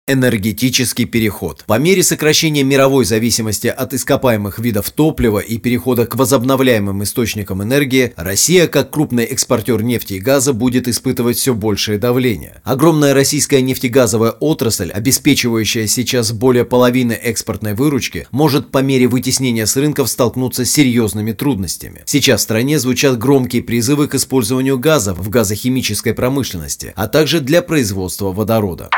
Энергетический 0.07 1.05
переход. 1.05 1.63
По 1.65 1.79
мере 1.79 2.03
сокращения 2.03 2.61
мировой 2.61 3.05
зависимости 3.05 3.65
от 3.65 3.91
ископаемых 3.95 4.59
видов 4.59 4.91
топлива 4.91 5.39
и 5.39 5.57
перехода 5.57 6.05
к 6.05 6.13
возобновляемым 6.13 7.01
источникам 7.01 7.63
энергии, 7.63 8.13
Россия, 8.15 8.67
как 8.67 8.91
крупный 8.91 9.23
экспортер 9.23 9.81
нефти 9.81 10.13
и 10.13 10.19
газа, 10.19 10.53
будет 10.53 10.87
испытывать 10.87 11.37
все 11.37 11.55
большее 11.55 11.97
давление. 11.97 12.61
Огромная 12.63 13.15
российская 13.15 13.63
нефтегазовая 13.63 14.29
отрасль, 14.29 14.91
обеспечивающая 14.91 15.87
сейчас 15.87 16.31
более 16.31 16.65
половины 16.65 17.13
экспортной 17.13 17.73
выручки, 17.73 18.27
может 18.29 18.69
по 18.69 18.83
мере 18.83 19.07
вытеснения 19.07 19.65
с 19.65 19.75
рынков 19.75 20.07
столкнуться 20.07 20.65
с 20.65 20.71
серьезными 20.71 21.31
трудностями. 21.31 22.03
Сейчас 22.05 22.41
в 22.41 22.43
стране 22.43 22.77
звучат 22.77 23.17
громкие 23.17 23.63
призывы 23.63 24.07
к 24.07 24.13
использованию 24.13 24.77
газа 24.77 25.15
в 25.15 25.27
газохимической 25.31 26.13
промышленности, 26.13 26.93
а 26.95 27.07
также 27.07 27.39
для 27.39 27.63
производства 27.63 28.31
водорода. 28.31 28.91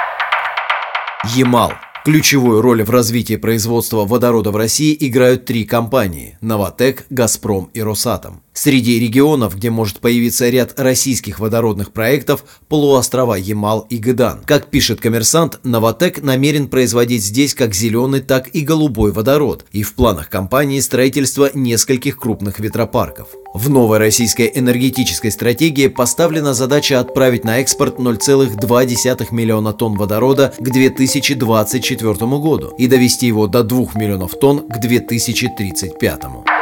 Ямал. 1.35 1.73
Ключевую 2.05 2.61
роль 2.61 2.83
в 2.83 2.89
развитии 2.89 3.35
производства 3.35 4.05
водорода 4.05 4.51
в 4.51 4.55
России 4.55 4.95
играют 4.97 5.45
три 5.45 5.65
компании– 5.65 6.37
«Новотек», 6.41 7.05
«Газпром» 7.09 7.69
и 7.73 7.81
«Росатом». 7.81 8.43
Среди 8.57 8.99
регионов, 8.99 9.55
где 9.55 9.69
может 9.69 9.99
появиться 9.99 10.49
ряд 10.49 10.79
российских 10.79 11.39
водородных 11.39 11.93
проектов– 11.93 12.43
полуострова 12.69 13.35
Ямал 13.35 13.85
и 13.91 13.97
Гыдан. 13.97 14.41
Как 14.45 14.71
пишет 14.71 14.99
коммерсант, 14.99 15.59
«Новотек» 15.63 16.23
намерен 16.23 16.67
производить 16.67 17.23
здесь 17.23 17.53
как 17.53 17.75
зеленый, 17.75 18.21
так 18.21 18.47
и 18.55 18.61
голубой 18.61 19.11
водород, 19.11 19.65
и 19.73 19.83
в 19.83 19.93
планах 19.93 20.31
компании 20.31 20.79
строительство 20.79 21.51
нескольких 21.53 22.17
крупных 22.17 22.59
ветропарков. 22.59 23.27
В 23.53 23.69
новой 23.69 23.99
российской 23.99 24.51
энергетической 24.51 25.29
стратегии 25.29 25.85
поставлена 25.87 26.55
задача 26.55 26.99
отправить 26.99 27.43
на 27.43 27.59
экспорт 27.59 27.99
0,2 27.99 29.27
миллиона 29.29 29.71
тонн 29.73 29.95
водорода 29.99 30.51
к 30.57 30.67
2024 30.67 32.13
году 32.39 32.73
и 32.79 32.87
довести 32.87 33.27
его 33.27 33.45
до 33.45 33.63
2 33.63 33.89
миллионов 33.93 34.31
тонн 34.39 34.67
к 34.67 34.79
2035. 34.79 36.56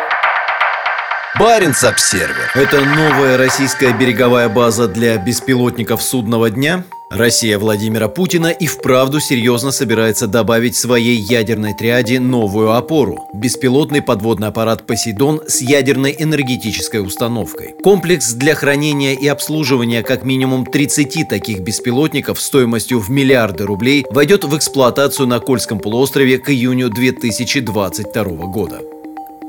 Баренц-Обсервер– 1.37 2.49
это 2.55 2.85
новая 2.85 3.37
российская 3.37 3.91
береговая 3.91 4.47
база 4.47 4.87
для 4.87 5.17
беспилотников 5.17 6.01
судного 6.01 6.49
дня– 6.49 6.85
Россия 7.11 7.59
Владимира 7.59 8.07
Путина 8.07 8.47
и 8.47 8.65
вправду 8.65 9.19
серьезно 9.19 9.71
собирается 9.71 10.27
добавить 10.27 10.75
своей 10.75 11.17
ядерной 11.17 11.73
триаде 11.73 12.19
новую 12.19 12.71
опору– 12.71 13.29
беспилотный 13.33 14.01
подводный 14.01 14.47
аппарат 14.47 14.87
«Посейдон» 14.87 15.41
с 15.47 15.61
ядерной 15.61 16.15
энергетической 16.17 17.01
установкой. 17.05 17.75
Комплекс 17.83 18.31
для 18.33 18.55
хранения 18.55 19.13
и 19.13 19.27
обслуживания 19.27 20.03
как 20.03 20.23
минимум 20.23 20.65
30 20.65 21.27
таких 21.29 21.59
беспилотников 21.59 22.41
стоимостью 22.41 22.99
в 22.99 23.09
миллиарды 23.09 23.65
рублей 23.65 24.05
войдет 24.09 24.43
в 24.43 24.57
эксплуатацию 24.57 25.27
на 25.27 25.39
Кольском 25.39 25.79
полуострове 25.79 26.39
к 26.39 26.49
июню 26.49 26.89
2022 26.89 28.23
года. 28.47 28.81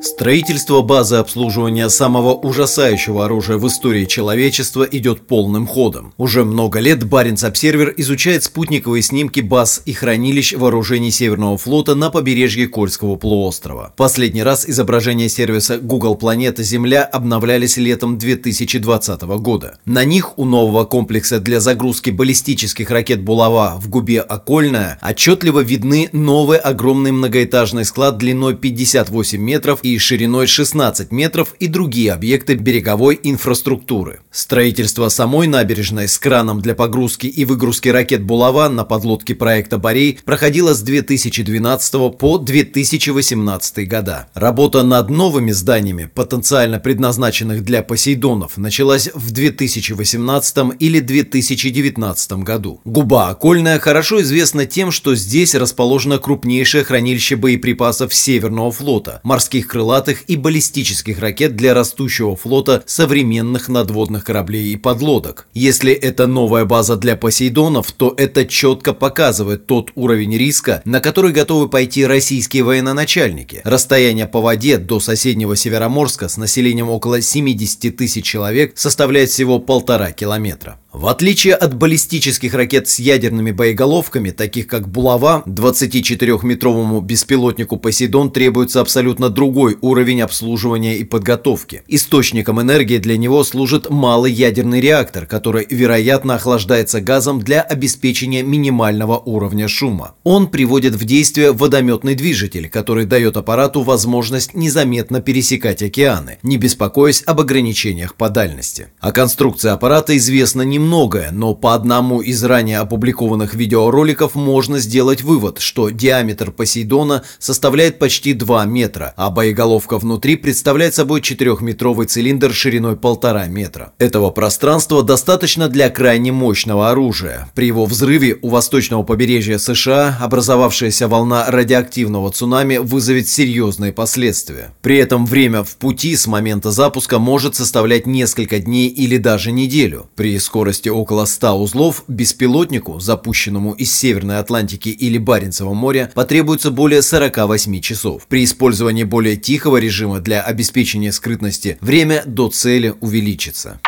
Строительство 0.07 0.83
базы 0.83 1.17
обслуживания 1.17 1.89
самого 1.89 2.33
ужасающего 2.33 3.25
оружия 3.25 3.59
в 3.59 3.67
истории 3.67 4.05
человечества 4.05 4.85
идет 4.85 5.27
полным 5.27 5.67
ходом. 5.67 6.15
Уже 6.17 6.45
много 6.45 6.79
лет 6.79 7.03
Баренц 7.03 7.43
Обсервер 7.43 7.93
изучает 7.97 8.45
спутниковые 8.45 9.03
снимки 9.03 9.41
баз 9.41 9.83
и 9.85 9.93
хранилищ 9.93 10.53
вооружений 10.55 11.11
Северного 11.11 11.59
флота 11.59 11.97
на 11.97 12.11
побережье 12.11 12.69
Кольского 12.69 13.17
полуострова. 13.17 13.95
Последний 13.97 14.45
раз 14.45 14.65
изображения 14.69 15.29
сервиса 15.29 15.79
Google 15.79 16.15
Планета 16.15 16.63
Земля 16.63 17.03
обновлялись 17.03 17.77
летом 17.77 18.17
2020 18.17 19.23
года. 19.23 19.79
На 19.87 20.05
них 20.05 20.39
у 20.39 20.45
нового 20.45 20.85
комплекса 20.85 21.41
для 21.41 21.59
загрузки 21.59 22.11
баллистических 22.11 22.89
ракет 22.91 23.23
«Булава» 23.23 23.77
в 23.77 23.89
губе 23.89 24.21
Окольная 24.21 25.01
отчетливо 25.03 25.61
видны 25.61 26.11
новый 26.13 26.59
огромный 26.59 27.11
многоэтажный 27.11 27.85
склад 27.85 28.19
длиной 28.19 28.55
58 28.55 29.41
метров 29.43 29.81
и 29.83 29.96
шириной 29.99 30.47
16 30.47 31.13
метров 31.13 31.55
и 31.61 31.67
другие 31.67 32.13
объекты 32.13 32.55
береговой 32.55 33.19
инфраструктуры. 33.23 34.21
Строительство 34.31 35.09
самой 35.09 35.47
набережной 35.47 36.09
с 36.09 36.19
краном 36.19 36.61
для 36.61 36.75
погрузки 36.75 37.27
и 37.27 37.45
выгрузки 37.45 37.89
ракет 37.89 38.23
«Булава» 38.23 38.69
на 38.69 38.85
подлодке 38.85 39.35
проекта 39.35 39.79
«Борей» 39.79 40.19
проходило 40.25 40.75
с 40.75 40.83
2012 40.83 42.19
по 42.19 42.39
2018 42.39 43.89
года. 43.89 44.29
Работа 44.35 44.83
над 44.83 45.11
новыми 45.11 45.53
зданиями, 45.53 46.11
потенциально 46.15 46.79
предназначенных 46.79 47.65
для 47.65 47.83
«Посейдонов», 47.83 48.57
началась 48.57 49.09
в 49.15 49.31
2018 49.33 50.57
или 50.79 51.01
2019 51.01 52.33
году. 52.33 52.81
Губа 52.85 53.29
Окольная 53.29 53.79
хорошо 53.79 54.21
известна 54.23 54.67
тем, 54.67 54.91
что 54.91 55.15
здесь 55.15 55.55
расположено 55.55 56.19
крупнейшее 56.19 56.85
хранилище 56.85 57.37
боеприпасов 57.37 58.15
Северного 58.15 58.73
флота, 58.73 59.21
морских 59.23 59.67
крылатых 59.77 60.25
и 60.27 60.37
баллистических 60.37 61.19
ракет 61.19 61.55
для 61.55 61.75
растущего 61.75 62.35
флота 62.35 62.83
современных 62.87 63.69
надводных 63.69 64.25
кораблей 64.25 64.73
и 64.73 64.77
подлодок. 64.77 65.49
Если 65.53 65.93
это 65.93 66.27
новая 66.27 66.65
база 66.65 66.97
для 66.97 67.15
Посейдонов, 67.15 67.93
то 67.93 68.15
это 68.17 68.47
четко 68.47 68.95
показывает 68.95 69.67
тот 69.67 69.91
уровень 69.95 70.35
риска, 70.39 70.81
на 70.87 71.01
который 71.01 71.33
готовы 71.33 71.69
пойти 71.69 72.07
российские 72.07 72.63
военачальники. 72.63 73.61
Расстояние 73.65 74.27
по 74.27 74.41
воде 74.41 74.79
до 74.79 74.99
соседнего 74.99 75.55
Североморска 75.57 76.31
с 76.31 76.39
населением 76.39 76.89
около 76.89 77.21
70 77.21 77.95
тысяч 77.95 78.25
человек 78.25 78.79
составляет 78.79 79.29
всего 79.29 79.59
полтора 79.59 80.13
километра. 80.13 80.79
В 80.97 81.09
отличие 81.09 81.53
от 81.53 81.75
баллистических 81.75 82.55
ракет 82.55 82.89
с 82.89 82.99
ядерными 82.99 83.51
боеголовками, 83.51 84.31
таких 84.31 84.67
как 84.67 84.89
«Булава», 84.89 85.43
24-метровому 85.45 87.03
беспилотнику 87.03 87.77
«Посейдон» 87.77 88.31
требуется 88.31 88.81
абсолютно 88.81 89.29
другой 89.29 89.77
уровень 89.83 90.23
обслуживания 90.23 90.97
и 90.97 91.05
подготовки. 91.05 91.83
Источником 91.87 92.63
энергии 92.63 92.97
для 92.97 93.19
него 93.19 93.45
служит 93.45 93.91
малый 93.91 94.33
ядерный 94.33 94.81
реактор, 94.81 95.27
который, 95.27 95.67
вероятно, 95.69 96.37
охлаждается 96.37 97.03
газом 97.03 97.41
для 97.41 97.61
обеспечения 97.61 98.43
минимального 98.43 99.19
уровня 99.19 99.69
шума. 99.69 100.15
Он 100.25 100.47
приводит 100.47 100.95
в 100.95 101.05
действие 101.05 101.53
водометный 101.53 102.15
движитель, 102.15 102.71
который 102.71 103.05
дает 103.05 103.37
аппарату 103.37 103.83
возможность 103.83 104.55
незаметно 104.55 105.21
пересекать 105.21 105.83
океаны, 105.83 106.39
не 106.43 106.57
беспокоясь 106.57 107.23
об 107.27 107.43
ограничениях 107.43 108.15
по 108.15 108.31
дальности. 108.31 108.87
О 108.99 109.13
конструкции 109.13 109.69
аппарата 109.69 110.17
известно 110.17 110.63
немного, 110.63 110.86
многое, 110.87 111.31
но 111.33 111.55
по 111.55 111.75
одному 111.75 112.21
из 112.21 112.43
ранее 112.45 112.79
опубликованных 112.79 113.55
видеороликов 113.55 114.35
можно 114.35 114.79
сделать 114.79 115.23
вывод, 115.23 115.59
что 115.59 115.91
диаметр 115.91 116.53
Посейдона 116.53 117.23
составляет 117.39 117.99
почти 117.99 118.33
2 118.33 118.65
метра, 118.67 119.13
а 119.17 119.31
боеголовка 119.31 119.99
внутри 119.99 120.37
представляет 120.37 120.95
собой 120.95 121.21
4-метровый 121.21 122.07
цилиндр 122.07 122.53
шириной 122.53 122.95
1,5 122.95 123.49
метра. 123.49 123.93
Этого 123.99 124.31
пространства 124.31 125.03
достаточно 125.03 125.69
для 125.69 125.91
крайне 125.91 126.33
мощного 126.33 126.91
оружия. 126.91 127.49
При 127.55 127.67
его 127.67 127.85
взрыве 127.85 128.39
у 128.43 128.49
восточного 128.49 129.03
побережья 129.03 129.59
США 129.59 130.17
образовавшаяся 130.21 131.09
волна 131.09 131.47
радиоактивного 131.49 132.31
цунами 132.31 132.77
вызовет 132.77 133.29
серьезные 133.29 133.93
последствия. 133.93 134.73
При 134.83 134.97
этом 134.99 135.27
время 135.27 135.65
в 135.65 135.77
пути 135.77 136.15
с 136.15 136.27
момента 136.27 136.71
запуска 136.71 137.19
может 137.19 137.57
составлять 137.57 138.07
несколько 138.07 138.61
дней 138.61 138.89
или 138.89 139.17
даже 139.17 139.51
неделю. 139.51 140.09
При 140.15 140.39
скорости 140.67 140.89
около 140.89 141.27
100 141.27 141.61
узлов 141.61 142.03
беспилотнику, 142.09 142.99
запущенному 142.99 143.73
из 143.75 143.95
Северной 143.95 144.39
Атлантики 144.39 144.89
или 144.89 145.17
Баренцева 145.17 145.75
моря, 145.75 146.11
потребуется 146.13 146.73
более 146.73 147.03
48 147.03 147.81
часов. 147.81 148.27
При 148.27 148.43
использовании 148.43 149.05
более 149.05 149.37
тихого 149.37 149.77
режима 149.77 150.19
для 150.19 150.43
обеспечения 150.43 151.13
скрытности 151.13 151.79
время 151.81 152.25
до 152.27 152.49
цели 152.49 152.95
увеличится. 153.01 153.81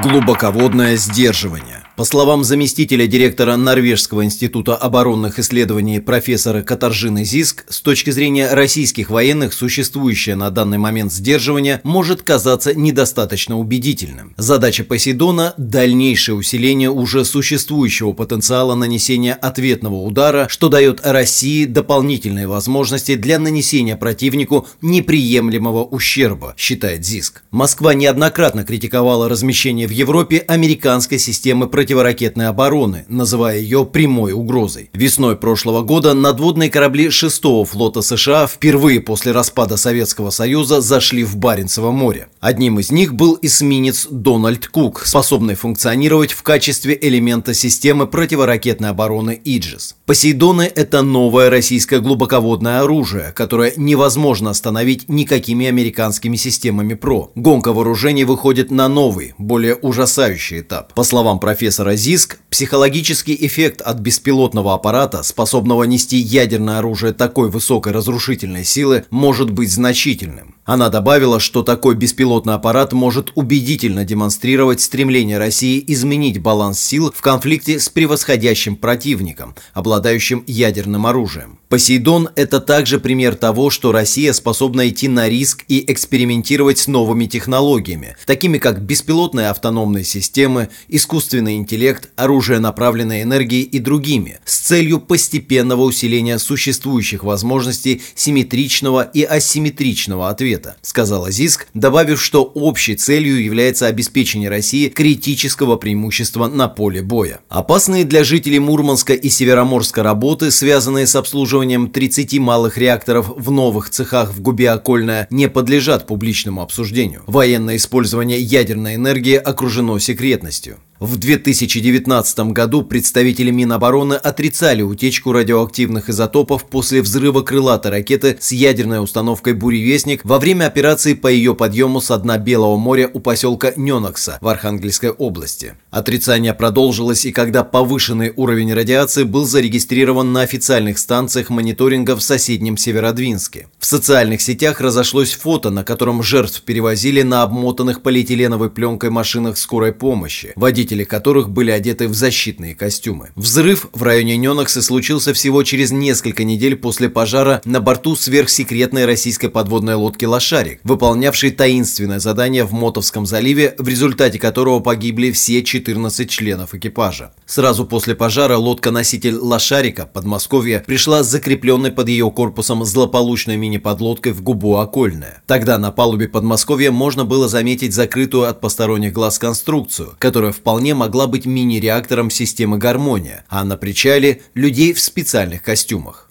Глубоководное 0.00 0.94
сдерживание. 0.94 1.79
По 2.00 2.06
словам 2.06 2.44
заместителя 2.44 3.06
директора 3.06 3.56
Норвежского 3.56 4.24
института 4.24 4.74
оборонных 4.74 5.38
исследований 5.38 6.00
профессора 6.00 6.62
Катаржины 6.62 7.26
Зиск, 7.26 7.66
с 7.68 7.82
точки 7.82 8.08
зрения 8.08 8.54
российских 8.54 9.10
военных 9.10 9.52
существующее 9.52 10.34
на 10.34 10.48
данный 10.48 10.78
момент 10.78 11.12
сдерживание 11.12 11.82
может 11.84 12.22
казаться 12.22 12.72
недостаточно 12.72 13.58
убедительным. 13.58 14.32
Задача 14.38 14.82
Посейдона– 14.82 15.52
дальнейшее 15.58 16.36
усиление 16.36 16.88
уже 16.88 17.26
существующего 17.26 18.14
потенциала 18.14 18.74
нанесения 18.74 19.34
ответного 19.34 19.96
удара, 19.96 20.46
что 20.48 20.70
дает 20.70 21.02
России 21.04 21.66
дополнительные 21.66 22.48
возможности 22.48 23.14
для 23.14 23.38
нанесения 23.38 23.98
противнику 23.98 24.66
неприемлемого 24.80 25.84
ущерба, 25.84 26.54
считает 26.56 27.04
Зиск. 27.04 27.42
Москва 27.50 27.92
неоднократно 27.92 28.64
критиковала 28.64 29.28
размещение 29.28 29.86
в 29.86 29.90
Европе 29.90 30.38
американской 30.38 31.18
системы 31.18 31.68
противодействия 31.68 31.89
противоракетной 31.90 32.46
обороны, 32.46 33.04
называя 33.08 33.58
ее 33.58 33.84
прямой 33.84 34.30
угрозой. 34.32 34.90
Весной 34.92 35.34
прошлого 35.34 35.82
года 35.82 36.14
надводные 36.14 36.70
корабли 36.70 37.08
6-го 37.08 37.64
флота 37.64 38.00
США 38.00 38.46
впервые 38.46 39.00
после 39.00 39.32
распада 39.32 39.76
Советского 39.76 40.30
Союза 40.30 40.80
зашли 40.80 41.24
в 41.24 41.36
Баренцево 41.36 41.90
море. 41.90 42.28
Одним 42.38 42.78
из 42.78 42.92
них 42.92 43.14
был 43.14 43.36
эсминец 43.42 44.06
Дональд 44.08 44.68
Кук, 44.68 45.02
способный 45.04 45.56
функционировать 45.56 46.30
в 46.30 46.44
качестве 46.44 46.96
элемента 47.00 47.54
системы 47.54 48.06
противоракетной 48.06 48.90
обороны 48.90 49.40
«Иджис». 49.42 49.96
Посейдоны– 50.06 50.70
это 50.74 51.02
новое 51.02 51.50
российское 51.50 51.98
глубоководное 51.98 52.82
оружие, 52.82 53.32
которое 53.34 53.72
невозможно 53.76 54.50
остановить 54.50 55.08
никакими 55.08 55.66
американскими 55.66 56.36
системами 56.36 56.94
ПРО. 56.94 57.32
Гонка 57.34 57.72
вооружений 57.72 58.24
выходит 58.24 58.70
на 58.70 58.86
новый, 58.88 59.34
более 59.38 59.74
ужасающий 59.74 60.60
этап. 60.60 60.94
По 60.94 61.02
словам 61.02 61.40
профессора 61.40 61.79
профессора 61.80 61.96
Зиск, 61.96 62.38
психологический 62.50 63.36
эффект 63.46 63.80
от 63.80 64.00
беспилотного 64.00 64.74
аппарата, 64.74 65.22
способного 65.22 65.84
нести 65.84 66.18
ядерное 66.18 66.78
оружие 66.78 67.12
такой 67.12 67.48
высокой 67.48 67.92
разрушительной 67.92 68.64
силы, 68.64 69.04
может 69.10 69.50
быть 69.50 69.72
значительным. 69.72 70.54
Она 70.70 70.88
добавила, 70.88 71.40
что 71.40 71.64
такой 71.64 71.96
беспилотный 71.96 72.54
аппарат 72.54 72.92
может 72.92 73.32
убедительно 73.34 74.04
демонстрировать 74.04 74.80
стремление 74.80 75.36
России 75.36 75.82
изменить 75.88 76.40
баланс 76.40 76.80
сил 76.80 77.12
в 77.12 77.20
конфликте 77.20 77.80
с 77.80 77.88
превосходящим 77.88 78.76
противником, 78.76 79.56
обладающим 79.74 80.44
ядерным 80.46 81.08
оружием. 81.08 81.58
Посейдон– 81.68 82.28
это 82.36 82.60
также 82.60 83.00
пример 83.00 83.34
того, 83.34 83.70
что 83.70 83.90
Россия 83.90 84.32
способна 84.32 84.88
идти 84.88 85.08
на 85.08 85.28
риск 85.28 85.64
и 85.66 85.84
экспериментировать 85.90 86.78
с 86.78 86.86
новыми 86.86 87.26
технологиями, 87.26 88.16
такими 88.24 88.58
как 88.58 88.80
беспилотные 88.80 89.50
автономные 89.50 90.04
системы, 90.04 90.68
искусственный 90.86 91.56
интеллект, 91.56 92.10
оружие 92.14 92.60
направленной 92.60 93.22
энергии 93.22 93.62
и 93.62 93.80
другими, 93.80 94.38
с 94.44 94.58
целью 94.58 95.00
постепенного 95.00 95.82
усиления 95.82 96.38
существующих 96.38 97.24
возможностей 97.24 98.02
симметричного 98.14 99.02
и 99.02 99.24
асимметричного 99.24 100.28
ответа 100.28 100.59
ответа, 100.60 100.76
сказала 100.82 101.30
ЗИСК, 101.30 101.66
добавив, 101.74 102.20
что 102.22 102.42
общей 102.42 102.94
целью 102.94 103.42
является 103.42 103.86
обеспечение 103.86 104.48
России 104.48 104.88
критического 104.88 105.76
преимущества 105.76 106.46
на 106.48 106.68
поле 106.68 107.02
боя. 107.02 107.40
Опасные 107.48 108.04
для 108.04 108.24
жителей 108.24 108.58
Мурманска 108.58 109.14
и 109.14 109.28
Североморска 109.28 110.02
работы, 110.02 110.50
связанные 110.50 111.06
с 111.06 111.16
обслуживанием 111.16 111.90
30 111.90 112.38
малых 112.38 112.78
реакторов 112.78 113.32
в 113.36 113.50
новых 113.50 113.90
цехах 113.90 114.32
в 114.32 114.40
Губе 114.40 114.70
Окольная, 114.70 115.26
не 115.30 115.48
подлежат 115.48 116.06
публичному 116.06 116.62
обсуждению. 116.62 117.22
Военное 117.26 117.76
использование 117.76 118.40
ядерной 118.40 118.96
энергии 118.96 119.36
окружено 119.36 119.98
секретностью. 119.98 120.78
В 121.00 121.16
2019 121.16 122.52
году 122.52 122.82
представители 122.82 123.50
Минобороны 123.50 124.16
отрицали 124.16 124.82
утечку 124.82 125.32
радиоактивных 125.32 126.10
изотопов 126.10 126.66
после 126.66 127.00
взрыва 127.00 127.40
крылатой 127.40 127.90
ракеты 127.90 128.36
с 128.38 128.52
ядерной 128.52 129.02
установкой 129.02 129.54
«Буревестник» 129.54 130.20
во 130.24 130.38
время 130.38 130.66
операции 130.66 131.14
по 131.14 131.28
ее 131.28 131.54
подъему 131.54 132.02
с 132.02 132.18
дна 132.18 132.36
Белого 132.36 132.76
моря 132.76 133.10
у 133.14 133.18
поселка 133.20 133.72
Ненокса 133.76 134.36
в 134.42 134.48
Архангельской 134.48 135.08
области. 135.08 135.74
Отрицание 135.90 136.52
продолжилось 136.52 137.24
и 137.24 137.32
когда 137.32 137.64
повышенный 137.64 138.34
уровень 138.36 138.74
радиации 138.74 139.22
был 139.22 139.46
зарегистрирован 139.46 140.34
на 140.34 140.42
официальных 140.42 140.98
станциях 140.98 141.48
мониторинга 141.48 142.14
в 142.14 142.22
соседнем 142.22 142.76
Северодвинске. 142.76 143.68
В 143.78 143.86
социальных 143.86 144.42
сетях 144.42 144.82
разошлось 144.82 145.32
фото, 145.32 145.70
на 145.70 145.82
котором 145.82 146.22
жертв 146.22 146.60
перевозили 146.60 147.22
на 147.22 147.42
обмотанных 147.42 148.02
полиэтиленовой 148.02 148.68
пленкой 148.68 149.08
машинах 149.08 149.56
скорой 149.56 149.94
помощи. 149.94 150.52
Водитель 150.56 150.89
водители 150.90 151.04
которых 151.04 151.50
были 151.50 151.70
одеты 151.70 152.08
в 152.08 152.14
защитные 152.14 152.74
костюмы. 152.74 153.30
Взрыв 153.36 153.86
в 153.92 154.02
районе 154.02 154.36
Ненокса 154.36 154.82
случился 154.82 155.32
всего 155.32 155.62
через 155.62 155.92
несколько 155.92 156.44
недель 156.44 156.76
после 156.76 157.08
пожара 157.08 157.60
на 157.64 157.80
борту 157.80 158.16
сверхсекретной 158.16 159.06
российской 159.06 159.48
подводной 159.48 159.94
лодки 159.94 160.24
«Лошарик», 160.24 160.80
выполнявшей 160.84 161.52
таинственное 161.52 162.18
задание 162.18 162.64
в 162.64 162.72
Мотовском 162.72 163.26
заливе, 163.26 163.74
в 163.78 163.88
результате 163.88 164.38
которого 164.38 164.80
погибли 164.80 165.30
все 165.30 165.62
14 165.62 166.28
членов 166.28 166.74
экипажа. 166.74 167.32
Сразу 167.46 167.84
после 167.84 168.14
пожара 168.14 168.56
лодка-носитель 168.56 169.36
«Лошарика» 169.36 170.06
Подмосковье 170.06 170.80
пришла 170.86 171.22
с 171.22 171.30
закрепленной 171.30 171.92
под 171.92 172.08
ее 172.08 172.30
корпусом 172.30 172.84
злополучной 172.84 173.56
мини-подлодкой 173.56 174.32
в 174.32 174.42
губу 174.42 174.76
Окольная. 174.76 175.42
Тогда 175.46 175.78
на 175.78 175.92
палубе 175.92 176.26
Подмосковья 176.28 176.90
можно 176.90 177.24
было 177.24 177.48
заметить 177.48 177.94
закрытую 177.94 178.48
от 178.48 178.60
посторонних 178.60 179.12
глаз 179.12 179.38
конструкцию, 179.38 180.14
которая 180.18 180.52
вполне 180.52 180.79
вполне 180.80 180.94
могла 180.94 181.26
быть 181.26 181.44
мини-реактором 181.44 182.30
системы 182.30 182.78
«Гармония», 182.78 183.44
а 183.50 183.64
на 183.64 183.76
причале– 183.76 184.40
людей 184.54 184.94
в 184.94 185.00
специальных 185.00 185.62
костюмах. 185.62 186.30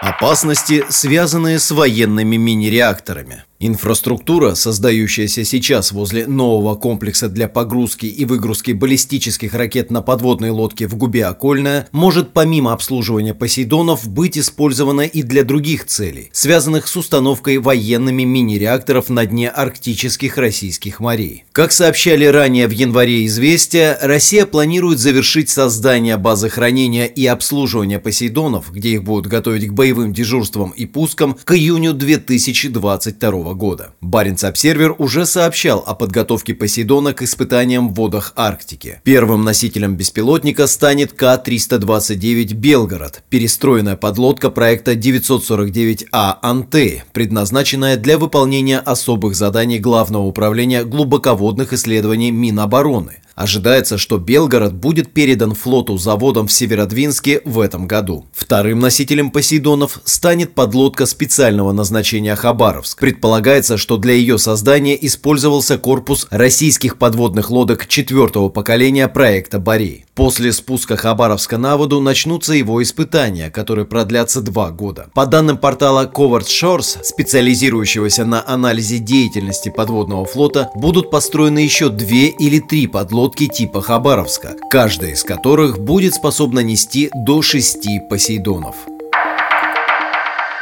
Опасности, 0.00 0.82
связанные 0.88 1.58
с 1.58 1.70
военными 1.70 2.36
мини-реакторами. 2.36 3.44
Инфраструктура, 3.66 4.54
создающаяся 4.54 5.42
сейчас 5.42 5.90
возле 5.90 6.26
нового 6.26 6.74
комплекса 6.74 7.30
для 7.30 7.48
погрузки 7.48 8.04
и 8.04 8.26
выгрузки 8.26 8.72
баллистических 8.72 9.54
ракет 9.54 9.90
на 9.90 10.02
подводной 10.02 10.50
лодке 10.50 10.86
в 10.86 10.96
Губе 10.96 11.24
Окольная, 11.24 11.88
может 11.90 12.34
помимо 12.34 12.74
обслуживания 12.74 13.32
Посейдонов 13.32 14.06
быть 14.06 14.36
использована 14.36 15.00
и 15.00 15.22
для 15.22 15.44
других 15.44 15.86
целей, 15.86 16.28
связанных 16.30 16.86
с 16.86 16.94
установкой 16.94 17.56
военными 17.56 18.24
мини-реакторов 18.24 19.08
на 19.08 19.24
дне 19.24 19.48
арктических 19.48 20.36
российских 20.36 21.00
морей. 21.00 21.44
Как 21.52 21.72
сообщали 21.72 22.26
ранее 22.26 22.68
в 22.68 22.72
январе 22.72 23.24
«Известия», 23.24 23.96
Россия 24.02 24.44
планирует 24.44 24.98
завершить 24.98 25.48
создание 25.48 26.18
базы 26.18 26.50
хранения 26.50 27.06
и 27.06 27.24
обслуживания 27.24 27.98
Посейдонов, 27.98 28.70
где 28.70 28.90
их 28.90 29.04
будут 29.04 29.26
готовить 29.26 29.68
к 29.68 29.72
боевым 29.72 30.12
дежурствам 30.12 30.72
и 30.76 30.84
пускам, 30.84 31.38
к 31.42 31.52
июню 31.52 31.94
2022 31.94 33.30
года. 33.30 33.53
Баренц-Обсервер 34.00 34.94
уже 34.98 35.26
сообщал 35.26 35.82
о 35.86 35.94
подготовке 35.94 36.54
Посейдона 36.54 37.14
к 37.14 37.22
испытаниям 37.22 37.88
в 37.88 37.94
водах 37.94 38.32
Арктики. 38.36 39.00
Первым 39.04 39.44
носителем 39.44 39.96
беспилотника 39.96 40.66
станет 40.66 41.12
К-329 41.12 42.54
«Белгород», 42.54 43.22
перестроенная 43.28 43.96
подлодка 43.96 44.50
проекта 44.50 44.92
949А 44.94 46.36
«Антей», 46.42 47.02
предназначенная 47.12 47.96
для 47.96 48.18
выполнения 48.18 48.78
особых 48.78 49.34
заданий 49.34 49.78
Главного 49.78 50.24
управления 50.24 50.84
глубоководных 50.84 51.72
исследований 51.72 52.30
Минобороны. 52.30 53.23
Ожидается, 53.34 53.98
что 53.98 54.18
Белгород 54.18 54.74
будет 54.74 55.12
передан 55.12 55.54
флоту 55.54 55.98
заводом 55.98 56.46
в 56.46 56.52
Северодвинске 56.52 57.42
в 57.44 57.58
этом 57.58 57.88
году. 57.88 58.26
Вторым 58.32 58.78
носителем 58.78 59.32
Посейдонов 59.32 60.00
станет 60.04 60.54
подлодка 60.54 61.04
специального 61.04 61.72
назначения 61.72 62.36
«Хабаровск». 62.36 63.00
Предполагается, 63.00 63.76
что 63.76 63.96
для 63.96 64.14
ее 64.14 64.38
создания 64.38 64.96
использовался 65.04 65.78
корпус 65.78 66.28
российских 66.30 66.96
подводных 66.96 67.50
лодок 67.50 67.88
четвертого 67.88 68.50
поколения 68.50 69.08
проекта 69.08 69.58
«Борей». 69.58 70.03
После 70.14 70.52
спуска 70.52 70.96
Хабаровска 70.96 71.58
на 71.58 71.76
воду 71.76 72.00
начнутся 72.00 72.52
его 72.52 72.80
испытания, 72.80 73.50
которые 73.50 73.84
продлятся 73.84 74.42
два 74.42 74.70
года. 74.70 75.10
По 75.12 75.26
данным 75.26 75.58
портала 75.58 76.06
Covert 76.06 76.46
Shores, 76.46 77.02
специализирующегося 77.02 78.24
на 78.24 78.46
анализе 78.46 78.98
деятельности 78.98 79.70
подводного 79.70 80.24
флота, 80.24 80.70
будут 80.76 81.10
построены 81.10 81.58
еще 81.58 81.88
две 81.88 82.28
или 82.28 82.60
три 82.60 82.86
подлодки 82.86 83.48
типа 83.48 83.82
Хабаровска, 83.82 84.54
каждая 84.70 85.10
из 85.10 85.24
которых 85.24 85.80
будет 85.80 86.14
способна 86.14 86.60
нести 86.60 87.10
до 87.26 87.42
шести 87.42 88.00
посейдонов. 88.08 88.76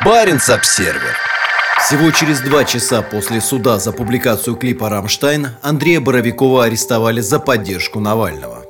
Баренц-обсервер 0.02 1.14
всего 1.78 2.10
через 2.12 2.40
два 2.40 2.64
часа 2.64 3.02
после 3.02 3.40
суда 3.40 3.78
за 3.78 3.92
публикацию 3.92 4.56
клипа 4.56 4.88
«Рамштайн» 4.88 5.48
Андрея 5.62 6.00
Боровикова 6.00 6.64
арестовали 6.64 7.20
за 7.20 7.38
поддержку 7.38 7.98
Навального. 8.00 8.61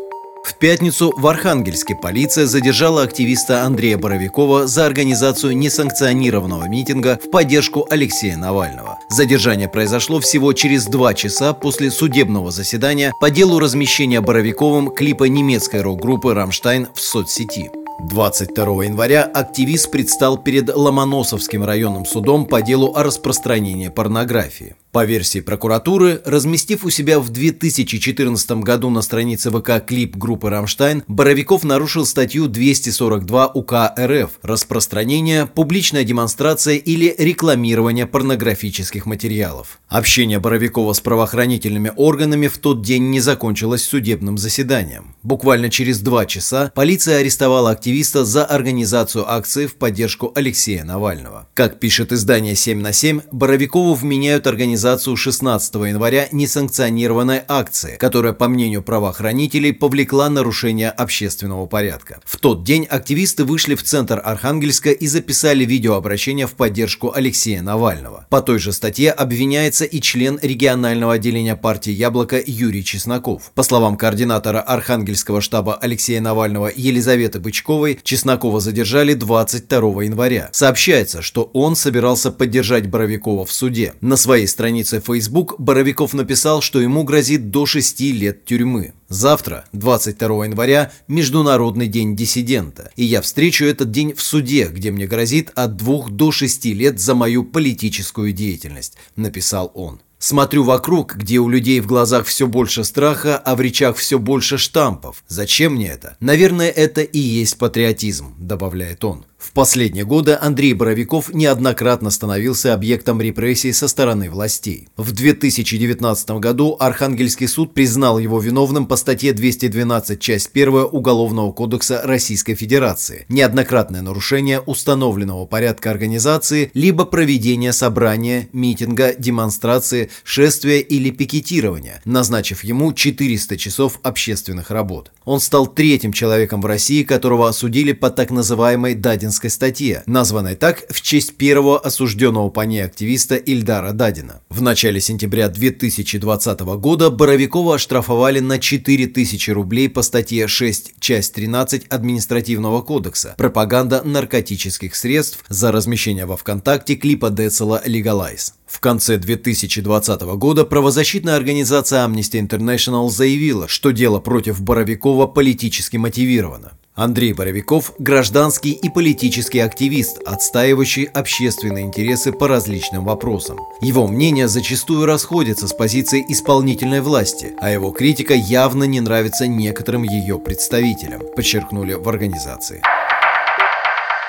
В 0.44 0.54
пятницу 0.54 1.12
в 1.16 1.26
Архангельске 1.26 1.94
полиция 1.94 2.46
задержала 2.46 3.02
активиста 3.02 3.62
Андрея 3.62 3.96
Боровикова 3.96 4.66
за 4.66 4.86
организацию 4.86 5.56
несанкционированного 5.56 6.68
митинга 6.68 7.18
в 7.22 7.30
поддержку 7.30 7.86
Алексея 7.88 8.36
Навального. 8.36 8.98
Задержание 9.08 9.68
произошло 9.68 10.18
всего 10.18 10.52
через 10.52 10.86
два 10.86 11.14
часа 11.14 11.52
после 11.52 11.90
судебного 11.90 12.50
заседания 12.50 13.12
по 13.20 13.30
делу 13.30 13.60
размещения 13.60 14.20
Боровиковым 14.20 14.90
клипа 14.90 15.24
немецкой 15.24 15.82
рок-группы 15.82 16.34
«Рамштайн» 16.34 16.88
в 16.92 17.00
соцсети. 17.00 17.81
22 18.02 18.84
января 18.84 19.22
активист 19.22 19.90
предстал 19.90 20.36
перед 20.36 20.74
Ломоносовским 20.74 21.62
районным 21.64 22.04
судом 22.04 22.46
по 22.46 22.60
делу 22.60 22.92
о 22.96 23.04
распространении 23.04 23.88
порнографии. 23.88 24.74
По 24.90 25.06
версии 25.06 25.40
прокуратуры, 25.40 26.20
разместив 26.26 26.84
у 26.84 26.90
себя 26.90 27.18
в 27.18 27.30
2014 27.30 28.50
году 28.62 28.90
на 28.90 29.00
странице 29.00 29.50
ВК 29.50 29.82
клип 29.86 30.16
группы 30.16 30.50
«Рамштайн», 30.50 31.02
Боровиков 31.06 31.64
нарушил 31.64 32.04
статью 32.04 32.48
242 32.48 33.46
УК 33.54 33.94
РФ 33.98 34.30
«Распространение, 34.42 35.46
публичная 35.46 36.04
демонстрация 36.04 36.74
или 36.74 37.14
рекламирование 37.16 38.06
порнографических 38.06 39.06
материалов». 39.06 39.78
Общение 39.88 40.40
Боровикова 40.40 40.92
с 40.92 41.00
правоохранительными 41.00 41.92
органами 41.96 42.48
в 42.48 42.58
тот 42.58 42.82
день 42.82 43.08
не 43.10 43.20
закончилось 43.20 43.84
судебным 43.84 44.36
заседанием. 44.36 45.14
Буквально 45.22 45.70
через 45.70 46.00
два 46.00 46.26
часа 46.26 46.70
полиция 46.74 47.20
арестовала 47.20 47.70
активиста 47.70 47.91
за 48.24 48.44
организацию 48.44 49.30
акции 49.30 49.66
в 49.66 49.76
поддержку 49.76 50.32
Алексея 50.34 50.84
Навального. 50.84 51.48
Как 51.54 51.78
пишет 51.78 52.12
издание 52.12 52.54
«7 52.54 52.76
на 52.76 52.90
7», 52.90 53.22
Боровикову 53.30 53.94
вменяют 53.94 54.46
организацию 54.46 54.72
организацию 54.72 55.16
16 55.16 55.74
января 55.74 56.28
несанкционированной 56.32 57.42
акции, 57.46 57.96
которая, 57.98 58.32
по 58.32 58.48
мнению 58.48 58.82
правоохранителей, 58.82 59.72
повлекла 59.72 60.30
нарушение 60.30 60.90
общественного 60.90 61.66
порядка. 61.66 62.20
В 62.24 62.36
тот 62.38 62.64
день 62.64 62.84
активисты 62.84 63.44
вышли 63.44 63.74
в 63.74 63.82
центр 63.82 64.20
Архангельска 64.24 64.90
и 64.90 65.06
записали 65.06 65.64
видеообращение 65.64 66.46
в 66.46 66.52
поддержку 66.52 67.12
Алексея 67.14 67.62
Навального. 67.62 68.26
По 68.30 68.40
той 68.40 68.58
же 68.58 68.72
статье 68.72 69.10
обвиняется 69.10 69.84
и 69.84 70.00
член 70.00 70.38
регионального 70.42 71.14
отделения 71.14 71.56
партии 71.56 71.92
«Яблоко» 71.92 72.42
Юрий 72.44 72.84
Чесноков. 72.84 73.50
По 73.54 73.62
словам 73.62 73.96
координатора 73.96 74.60
Архангельского 74.60 75.40
штаба 75.40 75.74
Алексея 75.74 76.20
Навального 76.20 76.70
Елизаветы 76.74 77.40
Бычковой, 77.72 77.98
Чеснокова 78.02 78.60
задержали 78.60 79.14
22 79.14 80.04
января. 80.04 80.50
Сообщается, 80.52 81.22
что 81.22 81.50
он 81.54 81.74
собирался 81.74 82.30
поддержать 82.30 82.86
Боровикова 82.88 83.46
в 83.46 83.52
суде. 83.52 83.94
На 84.00 84.16
своей 84.16 84.46
странице 84.46 85.02
Facebook 85.04 85.54
Боровиков 85.58 86.12
написал, 86.12 86.60
что 86.60 86.80
ему 86.80 87.04
грозит 87.04 87.50
до 87.50 87.64
6 87.64 88.00
лет 88.00 88.44
тюрьмы. 88.44 88.92
Завтра, 89.08 89.64
22 89.72 90.46
января, 90.46 90.92
Международный 91.08 91.86
день 91.86 92.16
диссидента, 92.16 92.90
и 92.96 93.04
я 93.04 93.20
встречу 93.20 93.64
этот 93.64 93.90
день 93.90 94.14
в 94.14 94.22
суде, 94.22 94.68
где 94.68 94.90
мне 94.90 95.06
грозит 95.06 95.50
от 95.54 95.76
2 95.76 96.08
до 96.10 96.30
6 96.30 96.66
лет 96.66 97.00
за 97.00 97.14
мою 97.14 97.44
политическую 97.44 98.32
деятельность, 98.32 98.96
написал 99.16 99.70
он. 99.74 100.00
Смотрю 100.22 100.62
вокруг, 100.62 101.16
где 101.16 101.40
у 101.40 101.48
людей 101.48 101.80
в 101.80 101.88
глазах 101.88 102.26
все 102.26 102.46
больше 102.46 102.84
страха, 102.84 103.38
а 103.38 103.56
в 103.56 103.60
речах 103.60 103.96
все 103.96 104.20
больше 104.20 104.56
штампов. 104.56 105.24
Зачем 105.26 105.74
мне 105.74 105.88
это? 105.88 106.16
Наверное, 106.20 106.70
это 106.70 107.00
и 107.00 107.18
есть 107.18 107.58
патриотизм, 107.58 108.32
добавляет 108.38 109.04
он. 109.04 109.24
В 109.42 109.50
последние 109.50 110.04
годы 110.04 110.38
Андрей 110.40 110.72
Боровиков 110.72 111.34
неоднократно 111.34 112.10
становился 112.10 112.74
объектом 112.74 113.20
репрессий 113.20 113.72
со 113.72 113.88
стороны 113.88 114.30
властей. 114.30 114.86
В 114.96 115.10
2019 115.10 116.30
году 116.38 116.76
Архангельский 116.78 117.48
суд 117.48 117.74
признал 117.74 118.20
его 118.20 118.38
виновным 118.38 118.86
по 118.86 118.94
статье 118.94 119.32
212 119.32 120.20
часть 120.20 120.50
1 120.54 120.86
Уголовного 120.92 121.52
кодекса 121.52 122.02
Российской 122.04 122.54
Федерации 122.54 123.26
неоднократное 123.28 124.00
нарушение 124.00 124.60
установленного 124.60 125.44
порядка 125.46 125.90
организации 125.90 126.70
либо 126.72 127.04
проведение 127.04 127.72
собрания, 127.72 128.48
митинга, 128.52 129.12
демонстрации, 129.18 130.10
шествия 130.22 130.80
или 130.80 131.10
пикетирования, 131.10 132.00
назначив 132.04 132.62
ему 132.62 132.92
400 132.92 133.56
часов 133.56 133.98
общественных 134.04 134.70
работ. 134.70 135.10
Он 135.24 135.40
стал 135.40 135.66
третьим 135.66 136.12
человеком 136.12 136.62
в 136.62 136.66
России, 136.66 137.02
которого 137.02 137.48
осудили 137.48 137.90
по 137.90 138.08
так 138.10 138.30
называемой 138.30 138.94
Дадин 138.94 139.31
Дадинской 139.32 139.48
статье, 139.48 140.02
названной 140.04 140.56
так 140.56 140.84
в 140.90 141.00
честь 141.00 141.36
первого 141.36 141.78
осужденного 141.78 142.50
по 142.50 142.60
ней 142.60 142.84
активиста 142.84 143.36
Ильдара 143.36 143.92
Дадина. 143.92 144.42
В 144.50 144.60
начале 144.60 145.00
сентября 145.00 145.48
2020 145.48 146.60
года 146.60 147.08
Боровикова 147.08 147.76
оштрафовали 147.76 148.40
на 148.40 148.58
4000 148.58 149.50
рублей 149.50 149.88
по 149.88 150.02
статье 150.02 150.46
6, 150.46 151.00
часть 151.00 151.32
13 151.32 151.86
Административного 151.88 152.82
кодекса 152.82 153.34
«Пропаганда 153.38 154.02
наркотических 154.04 154.94
средств» 154.94 155.42
за 155.48 155.72
размещение 155.72 156.26
во 156.26 156.36
ВКонтакте 156.36 156.96
клипа 156.96 157.30
Децела 157.30 157.80
«Legalize». 157.86 158.52
В 158.66 158.80
конце 158.80 159.16
2020 159.16 160.22
года 160.36 160.64
правозащитная 160.66 161.36
организация 161.36 162.06
Amnesty 162.06 162.46
International 162.46 163.08
заявила, 163.08 163.66
что 163.66 163.92
дело 163.92 164.18
против 164.20 164.60
Боровикова 164.60 165.26
политически 165.26 165.96
мотивировано. 165.96 166.72
Андрей 166.94 167.32
Боровиков– 167.32 167.94
гражданский 167.98 168.72
и 168.72 168.90
политический 168.90 169.60
активист, 169.60 170.18
отстаивающий 170.26 171.04
общественные 171.04 171.84
интересы 171.84 172.32
по 172.32 172.48
различным 172.48 173.06
вопросам. 173.06 173.58
Его 173.80 174.06
мнение 174.06 174.46
зачастую 174.46 175.06
расходится 175.06 175.68
с 175.68 175.72
позицией 175.72 176.26
исполнительной 176.28 177.00
власти, 177.00 177.54
а 177.58 177.70
его 177.70 177.92
критика 177.92 178.34
явно 178.34 178.84
не 178.84 179.00
нравится 179.00 179.46
некоторым 179.46 180.02
ее 180.02 180.38
представителям, 180.38 181.22
подчеркнули 181.34 181.94
в 181.94 182.06
организации. 182.10 182.82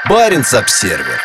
Баренц-обсервер 0.09 1.20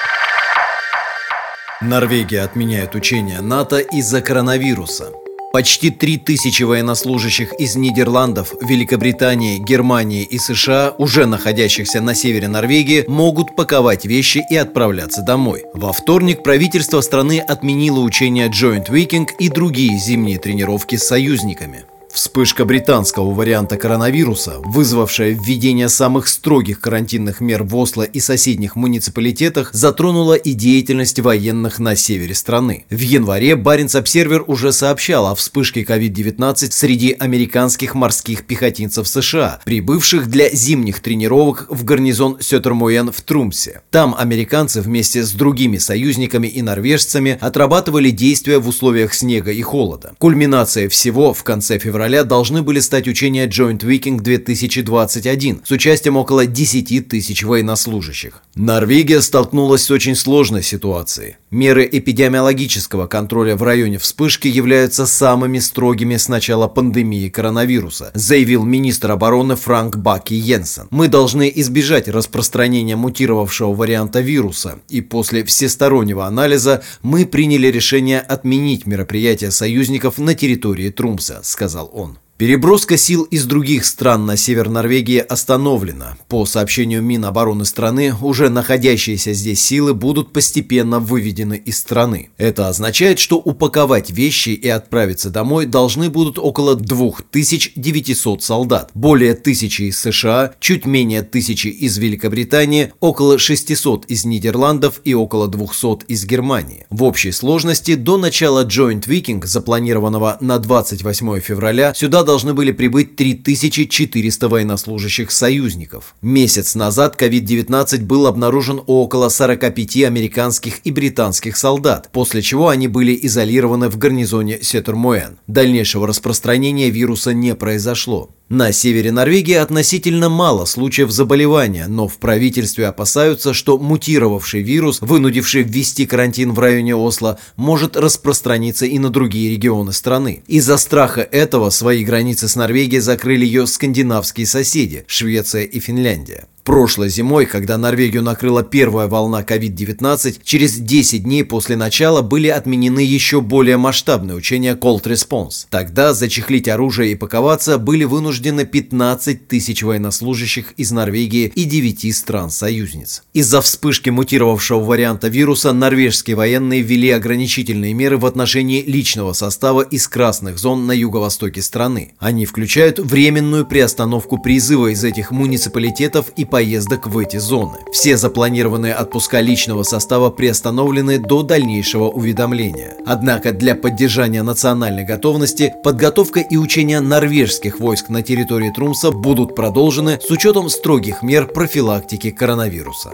Норвегия 1.81 2.41
отменяет 2.41 2.97
учения 2.97 3.41
НАТО 3.41 3.79
из-за 3.79 4.23
коронавируса. 4.23 5.13
Почти 5.51 5.91
3000 5.91 6.63
военнослужащих 6.63 7.55
из 7.55 7.75
Нидерландов, 7.75 8.55
Великобритании, 8.61 9.59
Германии 9.59 10.23
и 10.23 10.39
США, 10.39 10.95
уже 10.99 11.25
находящихся 11.25 12.03
на 12.03 12.15
севере 12.15 12.49
Норвегии, 12.49 13.05
могут 13.09 13.57
паковать 13.57 14.05
вещи 14.05 14.45
и 14.51 14.57
отправляться 14.57 15.23
домой. 15.23 15.65
Во 15.73 15.95
вторник 15.95 16.43
правительство 16.43 17.01
страны 17.01 17.41
отменило 17.41 18.01
учения 18.01 18.49
Joint 18.49 18.91
Viking 18.91 19.29
и 19.39 19.49
другие 19.49 19.99
зимние 19.99 20.39
тренировки 20.39 20.97
с 20.97 21.07
союзниками. 21.07 21.85
Вспышка 22.13 22.65
британского 22.65 23.33
варианта 23.33 23.77
коронавируса, 23.77 24.57
вызвавшая 24.65 25.31
введение 25.31 25.89
самых 25.89 26.27
строгих 26.27 26.81
карантинных 26.81 27.41
мер 27.41 27.63
в 27.63 27.77
Осло 27.77 28.03
и 28.03 28.19
соседних 28.19 28.77
муниципалитетах, 28.77 29.71
затронула 29.73 30.35
и 30.35 30.53
деятельность 30.55 31.21
военных 31.21 31.79
на 31.79 31.95
севере 31.97 32.35
страны. 32.35 32.87
В 32.91 32.99
январе 32.99 33.57
Баренц-Обсервер 33.57 34.43
уже 34.47 34.73
сообщал 34.73 35.27
о 35.27 35.35
вспышке 35.35 35.83
COVID-19 35.83 36.71
среди 36.73 37.13
американских 37.13 37.95
морских 37.95 38.47
пехотинцев 38.47 39.07
США, 39.07 39.61
прибывших 39.65 40.29
для 40.29 40.49
зимних 40.51 41.01
тренировок 41.01 41.67
в 41.69 41.85
гарнизон 41.85 42.39
Сётермуэн 42.41 43.13
в 43.13 43.21
Трумсе. 43.21 43.83
Там 43.91 44.15
американцы 44.19 44.81
вместе 44.81 45.23
с 45.23 45.33
другими 45.33 45.77
союзниками 45.77 46.49
и 46.49 46.63
норвежцами 46.63 47.39
отрабатывали 47.41 48.11
действия 48.11 48.59
в 48.59 48.67
условиях 48.67 49.15
снега 49.15 49.53
и 49.53 49.63
холода. 49.63 50.15
Кульминация 50.19 50.89
всего 50.89 51.35
в 51.35 51.45
конце 51.45 51.79
февраля 51.79 51.98
февраля 51.99 52.23
должны 52.23 52.63
были 52.63 52.79
стать 52.79 53.09
учения 53.09 53.49
Joint 53.49 53.81
Viking 53.81 54.21
2021 54.21 55.63
с 55.65 55.71
участием 55.73 56.17
около 56.17 56.47
10 56.47 57.09
тысяч 57.09 57.43
военнослужащих. 57.43 58.41
Норвегия 58.55 59.21
столкнулась 59.21 59.83
с 59.83 59.91
очень 59.91 60.15
сложной 60.15 60.63
ситуацией. 60.63 61.39
Меры 61.51 61.89
эпидемиологического 61.91 63.09
контроля 63.09 63.57
в 63.57 63.65
районе 63.65 63.99
вспышки 63.99 64.47
являются 64.47 65.07
самыми 65.07 65.59
строгими 65.59 66.17
с 66.17 66.29
начала 66.29 66.69
пандемии 66.69 67.31
коронавируса, 67.31 68.13
заявил 68.15 68.65
министр 68.65 69.13
обороны 69.13 69.57
Франк 69.57 69.97
Баки 69.97 70.35
Йенсен. 70.35 70.87
Мы 70.91 71.09
должны 71.09 71.51
избежать 71.57 72.07
распространения 72.07 72.95
мутировавшего 72.95 73.75
варианта 73.75 74.21
вируса, 74.21 74.79
и 74.89 75.01
после 75.01 75.43
всестороннего 75.43 76.27
анализа 76.27 76.85
мы 77.03 77.27
приняли 77.27 77.67
решение 77.69 78.21
отменить 78.21 78.87
мероприятия 78.87 79.51
союзников 79.51 80.19
на 80.19 80.35
территории 80.35 80.91
Трумса, 80.91 81.41
сказал 81.43 81.88
Ånd. 81.93 82.19
Переброска 82.39 82.97
сил 82.97 83.25
из 83.25 83.47
других 83.47 83.85
стран 83.85 84.25
на 84.25 84.37
север 84.37 84.69
Норвегии 84.69 85.19
остановлена. 85.19 86.17
По 86.29 86.47
сообщению 86.47 87.03
Минобороны 87.03 87.65
страны, 87.65 88.15
уже 88.15 88.49
находящиеся 88.49 89.33
здесь 89.33 89.61
силы 89.61 89.93
будут 89.93 90.33
постепенно 90.33 91.01
выведены 91.01 91.55
из 91.57 91.79
страны. 91.79 92.31
Это 92.39 92.69
означает, 92.69 93.19
что 93.19 93.39
упаковать 93.39 94.11
вещи 94.11 94.51
и 94.51 94.69
отправиться 94.69 95.31
домой 95.31 95.67
должны 95.67 96.11
будут 96.11 96.39
около 96.39 96.77
2900 96.77 98.41
солдат, 98.41 98.93
более 98.95 99.35
тысячи 99.35 99.83
из 99.83 99.99
США, 99.99 100.53
чуть 100.61 100.87
менее 100.87 101.23
тысячи 101.23 101.67
из 101.67 101.99
Великобритании, 101.99 102.93
около 103.01 103.39
600 103.39 104.05
из 104.05 104.25
Нидерландов 104.25 105.01
и 105.03 105.13
около 105.13 105.49
200 105.49 106.05
из 106.07 106.25
Германии. 106.25 106.87
В 106.89 107.03
общей 107.03 107.33
сложности 107.33 107.97
до 107.97 108.17
начала 108.17 108.65
Joint 108.65 109.09
Viking, 109.09 109.45
запланированного 109.45 110.39
на 110.41 110.61
28 110.61 111.41
февраля, 111.41 111.95
сюда 111.95 112.28
должны 112.29 112.53
были 112.53 112.73
прибыть 112.73 113.17
3400 113.17 114.49
военнослужащих 114.51 115.31
союзников. 115.31 116.15
Месяц 116.21 116.75
назад 116.75 117.17
COVID-19 117.19 118.03
был 118.03 118.27
обнаружен 118.27 118.83
у 118.87 119.03
около 119.03 119.31
45 119.31 120.05
американских 120.05 120.81
и 120.85 120.91
британских 120.91 121.57
солдат, 121.57 122.11
после 122.13 122.43
чего 122.43 122.69
они 122.69 122.87
были 122.87 123.19
изолированы 123.23 123.89
в 123.89 123.97
гарнизоне 123.97 124.59
Сетурмуэн. 124.61 125.39
Дальнейшего 125.47 126.07
распространения 126.07 126.91
вируса 126.91 127.33
не 127.33 127.55
произошло. 127.55 128.29
На 128.49 128.73
севере 128.73 129.13
Норвегии 129.13 129.55
относительно 129.55 130.31
мало 130.31 130.65
случаев 130.65 131.11
заболевания, 131.11 131.87
но 131.87 132.09
в 132.09 132.17
правительстве 132.17 132.87
опасаются, 132.87 133.53
что 133.53 133.77
мутировавший 133.77 134.63
вирус, 134.63 135.03
вынудивший 135.03 135.65
ввести 135.65 136.07
карантин 136.07 136.53
в 136.53 136.59
районе 136.59 136.97
Осло, 136.97 137.39
может 137.57 137.95
распространиться 137.95 138.87
и 138.87 138.99
на 138.99 139.11
другие 139.11 139.51
регионы 139.51 139.93
страны. 139.93 140.43
Из-за 140.47 140.79
страха 140.79 141.21
этого 141.21 141.69
свои 141.69 142.03
границы 142.05 142.49
с 142.49 142.57
Норвегией 142.57 143.01
закрыли 143.01 143.45
ее 143.45 143.67
скандинавские 143.67 144.47
соседи– 144.47 145.05
Швеция 145.07 145.65
и 145.65 145.79
Финляндия. 145.79 146.47
Прошлой 146.69 147.09
зимой, 147.09 147.47
когда 147.47 147.79
Норвегию 147.79 148.23
накрыла 148.23 148.63
первая 148.63 149.09
волна 149.09 149.41
COVID-19, 149.41 150.41
через 150.45 150.77
10 150.77 151.23
дней 151.23 151.43
после 151.43 151.77
начала 151.77 152.21
были 152.21 152.49
отменены 152.49 153.01
еще 153.01 153.41
более 153.41 153.79
масштабные 153.79 154.37
учения 154.37 154.75
Cold 154.75 155.05
Response. 155.05 155.65
Тогда 155.71 156.13
зачехлить 156.13 156.69
оружие 156.69 157.13
и 157.13 157.15
паковаться 157.15 157.79
были 157.79 158.05
вынуждены 158.05 158.67
15 158.67 159.49
тысяч 159.49 159.83
военнослужащих 159.83 160.75
из 160.77 160.91
Норвегии 160.91 161.51
и 161.55 161.65
9 161.65 162.15
стран-союзниц. 162.15 163.23
Из-за 163.33 163.63
вспышки 163.63 164.11
мутировавшего 164.11 164.81
варианта 164.81 165.29
вируса 165.29 165.73
норвежские 165.73 166.37
военные 166.37 166.83
ввели 166.83 167.09
ограничительные 167.13 167.95
меры 167.95 168.19
в 168.19 168.27
отношении 168.27 168.83
личного 168.83 169.33
состава 169.33 169.81
из 169.81 170.07
красных 170.07 170.59
зон 170.59 170.87
на 170.87 170.93
юго-востоке 170.93 171.63
страны. 171.63 172.13
Они 172.19 172.45
включают 172.45 172.99
временную 172.99 173.65
приостановку 173.65 174.37
призыва 174.37 174.89
из 174.89 175.03
этих 175.03 175.31
муниципалитетов 175.31 176.27
и 176.37 176.45
по 176.45 176.58
поездок 176.59 177.07
в 177.07 177.17
эти 177.17 177.37
зоны. 177.37 177.79
Все 177.93 178.17
запланированные 178.17 178.93
отпуска 178.93 179.41
личного 179.41 179.85
состава 179.85 180.29
приостановлены 180.29 181.21
до 181.21 181.45
дальнейшего 181.45 182.09
уведомления. 182.09 182.97
Однако 183.07 183.53
для 183.53 183.77
поддержания 183.77 184.43
национальной 184.43 185.05
готовности 185.05 185.73
подготовка 185.85 186.41
и 186.41 186.57
учения 186.57 186.99
норвежских 186.99 187.79
войск 187.79 188.09
на 188.09 188.23
территории 188.23 188.73
Трумса 188.73 189.13
будут 189.13 189.55
продолжены 189.55 190.19
с 190.21 190.29
учетом 190.33 190.69
строгих 190.69 191.23
мер 191.23 191.47
профилактики 191.47 192.33
коронавируса. 192.33 193.13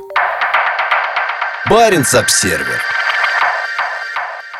Баренц-обсервер 1.68 2.80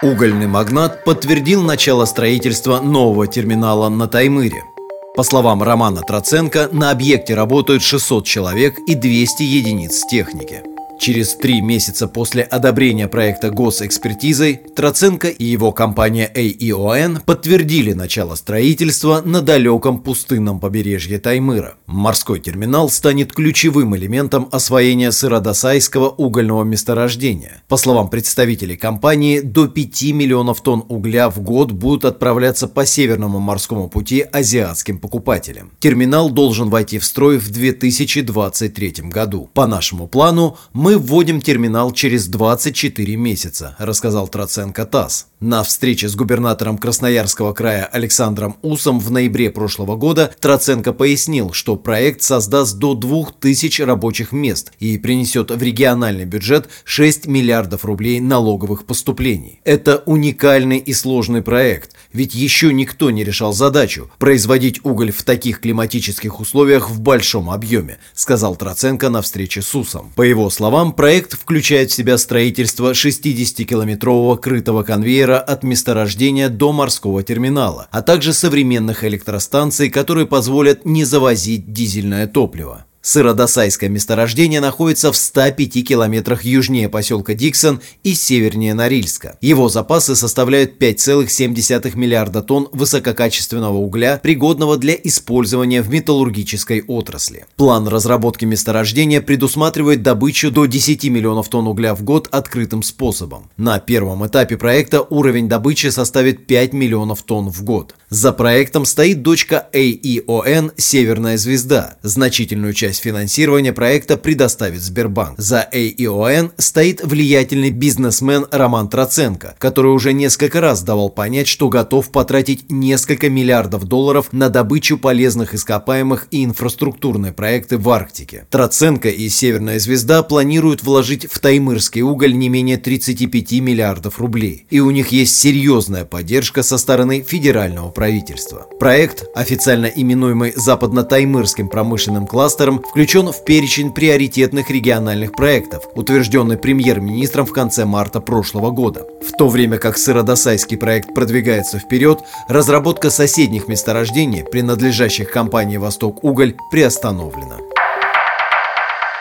Угольный 0.03 0.47
магнат 0.47 1.05
подтвердил 1.05 1.63
начало 1.63 2.05
строительства 2.05 2.81
нового 2.81 3.27
терминала 3.27 3.89
на 3.89 4.09
Таймыре. 4.09 4.74
По 5.17 5.23
словам 5.23 5.63
Романа 5.63 6.03
Троценко, 6.03 6.69
на 6.73 6.91
объекте 6.91 7.35
работают 7.35 7.83
600 7.83 8.27
человек 8.27 8.81
и 8.89 8.97
200 8.97 9.43
единиц 9.43 10.05
техники. 10.11 10.74
Через 10.99 11.35
три 11.35 11.61
месяца 11.61 12.09
после 12.09 12.43
одобрения 12.43 13.09
проекта 13.09 13.51
госэкспертизой 13.51 14.61
Троценко 14.75 15.29
и 15.29 15.45
его 15.45 15.73
компания 15.73 16.31
AEON 16.35 17.21
подтвердили 17.25 17.93
начало 17.93 18.37
строительства 18.37 19.21
на 19.25 19.43
далеком 19.43 20.01
пустынном 20.01 20.61
побережье 20.61 21.19
Таймыра. 21.19 21.75
Морской 21.87 22.41
терминал 22.41 22.89
станет 22.89 23.33
ключевым 23.33 23.97
элементом 23.97 24.49
освоения 24.51 25.13
сыродосайского 25.13 26.09
угольного 26.09 26.65
месторождения. 26.65 27.63
По 27.69 27.77
словам 27.77 28.09
представителей 28.09 28.77
компании, 28.77 29.41
до 29.41 29.69
5 29.69 30.03
миллионов 30.13 30.63
тонн 30.63 30.85
угля 30.89 31.29
в 31.29 31.41
год 31.41 31.73
будут 31.73 32.05
отправляться 32.05 32.69
по 32.69 32.87
Северному 32.87 33.41
морскому 33.41 33.89
пути 33.89 34.21
азиатским 34.21 34.99
покупателям. 34.99 35.73
Терминал 35.81 36.31
должен 36.31 36.71
войти 36.71 36.99
в 36.99 37.05
строй 37.05 37.39
в 37.39 37.51
2023 37.51 38.95
году. 39.11 39.51
По 39.53 39.67
нашему 39.67 40.07
плану 40.07 40.57
мы 40.85 40.99
вводим 40.99 41.41
терминал 41.41 41.93
через 41.93 42.27
24 42.27 43.17
месяца, 43.17 43.75
рассказал 43.79 44.29
Троценко 44.29 44.85
ТАСС. 44.85 45.29
На 45.41 45.63
встрече 45.63 46.09
с 46.11 46.15
губернатором 46.15 46.77
Красноярского 46.77 47.55
края 47.55 47.87
Александром 47.87 48.57
Усом 48.61 49.01
в 49.01 49.11
ноябре 49.11 49.51
прошлого 49.51 49.97
года 49.97 50.35
Троценко 50.41 50.93
пояснил, 50.93 51.53
что 51.55 51.77
проект 51.77 52.21
создаст 52.21 52.77
до 52.77 52.95
2000 52.95 53.81
рабочих 53.83 54.33
мест 54.33 54.73
и 54.79 54.99
принесет 54.99 55.51
в 55.51 55.63
региональный 55.63 56.27
бюджет 56.27 56.69
6 56.85 57.27
миллиардов 57.27 57.87
рублей 57.87 58.21
налоговых 58.21 58.85
поступлений. 58.85 59.61
Это 59.65 60.03
уникальный 60.05 60.79
и 60.79 60.93
сложный 60.93 61.41
проект, 61.41 61.93
ведь 62.13 62.35
еще 62.35 62.75
никто 62.75 63.11
не 63.11 63.25
решал 63.25 63.55
задачу 63.55 64.11
производить 64.19 64.85
уголь 64.85 65.13
в 65.13 65.23
таких 65.23 65.61
климатических 65.61 66.41
условиях 66.41 66.91
в 66.91 67.01
большом 67.01 67.49
объеме, 67.49 67.99
сказал 68.15 68.57
Троценко 68.57 69.09
на 69.09 69.23
встрече 69.23 69.63
с 69.63 69.75
Усом. 69.75 70.13
По 70.15 70.23
его 70.23 70.51
словам, 70.51 70.74
проект 70.93 71.35
включает 71.35 71.93
в 71.93 71.95
себя 71.95 72.19
строительство 72.19 72.91
60-километрового 72.91 74.37
крытого 74.37 74.83
конвейера 74.83 75.39
от 75.39 75.63
месторождения 75.63 76.49
до 76.49 76.73
морского 76.73 77.23
терминала, 77.23 77.87
а 77.93 78.03
также 78.03 78.33
современных 78.33 79.05
электростанций, 79.05 79.89
которые 79.89 80.27
позволят 80.27 80.85
не 80.85 81.05
завозить 81.05 81.73
дизельное 81.73 82.27
топливо. 82.27 82.87
Сыродосайское 83.05 83.91
месторождение 83.91 84.63
находится 84.63 85.13
в 85.13 85.17
105 85.17 85.87
километрах 85.87 86.43
южнее 86.43 86.89
поселка 86.89 87.35
Диксон 87.35 87.83
и 88.03 88.15
севернее 88.15 88.73
Норильска. 88.73 89.37
Его 89.43 89.69
запасы 89.69 90.17
составляют 90.17 90.81
5,7 90.83 91.99
миллиарда 91.99 92.41
тонн 92.41 92.71
высококачественного 92.73 93.77
угля, 93.77 94.19
пригодного 94.23 94.79
для 94.79 94.95
использования 94.95 95.83
в 95.83 95.91
металлургической 95.91 96.83
отрасли. 96.89 97.45
План 97.57 97.89
разработки 97.89 98.47
месторождения 98.47 99.21
предусматривает 99.21 100.03
добычу 100.03 100.51
до 100.51 100.65
10 100.65 101.05
миллионов 101.05 101.51
тонн 101.51 101.69
угля 101.69 101.95
в 101.95 102.03
год 102.05 102.29
открытым 102.31 102.83
способом. 102.83 103.51
На 103.59 103.81
первом 103.81 104.27
этапе 104.27 104.57
проекта 104.57 105.03
уровень 105.03 105.47
добычи 105.47 105.89
составит 105.89 106.47
5 106.47 106.73
миллионов 106.73 107.23
тонн 107.23 107.51
в 107.51 107.65
год. 107.65 107.95
За 108.09 108.33
проектом 108.33 108.87
стоит 108.87 109.23
дочка 109.23 109.69
AEON 109.75 110.73
«Северная 110.77 111.37
звезда». 111.37 111.97
Значительную 112.03 112.73
часть 112.73 112.94
часть 112.95 113.03
финансирования 113.03 113.73
проекта 113.73 114.17
предоставит 114.17 114.81
Сбербанк. 114.81 115.35
За 115.37 115.69
AEON 115.73 116.53
стоит 116.59 117.05
влиятельный 117.05 117.71
бизнесмен 117.71 118.47
Роман 118.53 118.89
Троценко, 118.89 119.57
который 119.59 119.91
уже 119.91 120.13
несколько 120.13 120.61
раз 120.61 120.83
давал 120.83 121.11
понять, 121.11 121.49
что 121.49 121.69
готов 121.69 122.11
потратить 122.13 122.71
несколько 122.71 123.29
миллиардов 123.29 123.85
долларов 123.85 124.29
на 124.31 124.49
добычу 124.49 124.97
полезных 124.97 125.55
ископаемых 125.55 126.29
и 126.31 126.45
инфраструктурные 126.45 127.33
проекты 127.33 127.79
в 127.79 127.91
Арктике. 127.91 128.47
Троценко 128.51 129.09
и 129.09 129.29
Северная 129.29 129.81
звезда 129.81 130.23
планируют 130.23 130.85
вложить 130.85 131.27
в 131.29 131.41
таймырский 131.41 132.03
уголь 132.03 132.37
не 132.37 132.49
менее 132.49 132.77
35 132.77 133.53
миллиардов 133.61 134.21
рублей. 134.21 134.67
И 134.71 134.79
у 134.79 134.91
них 134.91 135.09
есть 135.09 135.37
серьезная 135.37 136.05
поддержка 136.05 136.63
со 136.63 136.79
стороны 136.79 137.25
федерального 137.27 137.91
правительства. 137.91 138.67
Проект, 138.79 139.25
официально 139.35 139.87
именуемый 139.87 140.53
Западно-Таймырским 140.55 141.69
промышленным 141.69 142.29
кластером, 142.29 142.84
включен 142.89 143.33
в 143.33 143.45
перечень 143.45 143.93
приоритетных 143.93 144.71
региональных 144.71 145.33
проектов, 145.33 145.85
утвержденный 145.95 146.57
премьер-министром 146.57 147.47
в 147.47 147.53
конце 147.53 147.85
марта 147.85 148.21
прошлого 148.21 148.71
года. 148.71 149.07
В 149.23 149.33
то 149.37 149.49
время 149.49 149.79
как 149.79 149.99
Сыродосайский 149.99 150.77
проект 150.77 151.15
продвигается 151.15 151.79
вперед, 151.79 152.21
разработка 152.49 153.11
соседних 153.11 153.69
месторождений, 153.69 154.45
принадлежащих 154.45 155.31
компании 155.31 155.77
«Восток 155.77 156.23
Уголь», 156.23 156.55
приостановлена. 156.71 157.57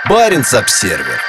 Баренц-Обсервер 0.10 1.20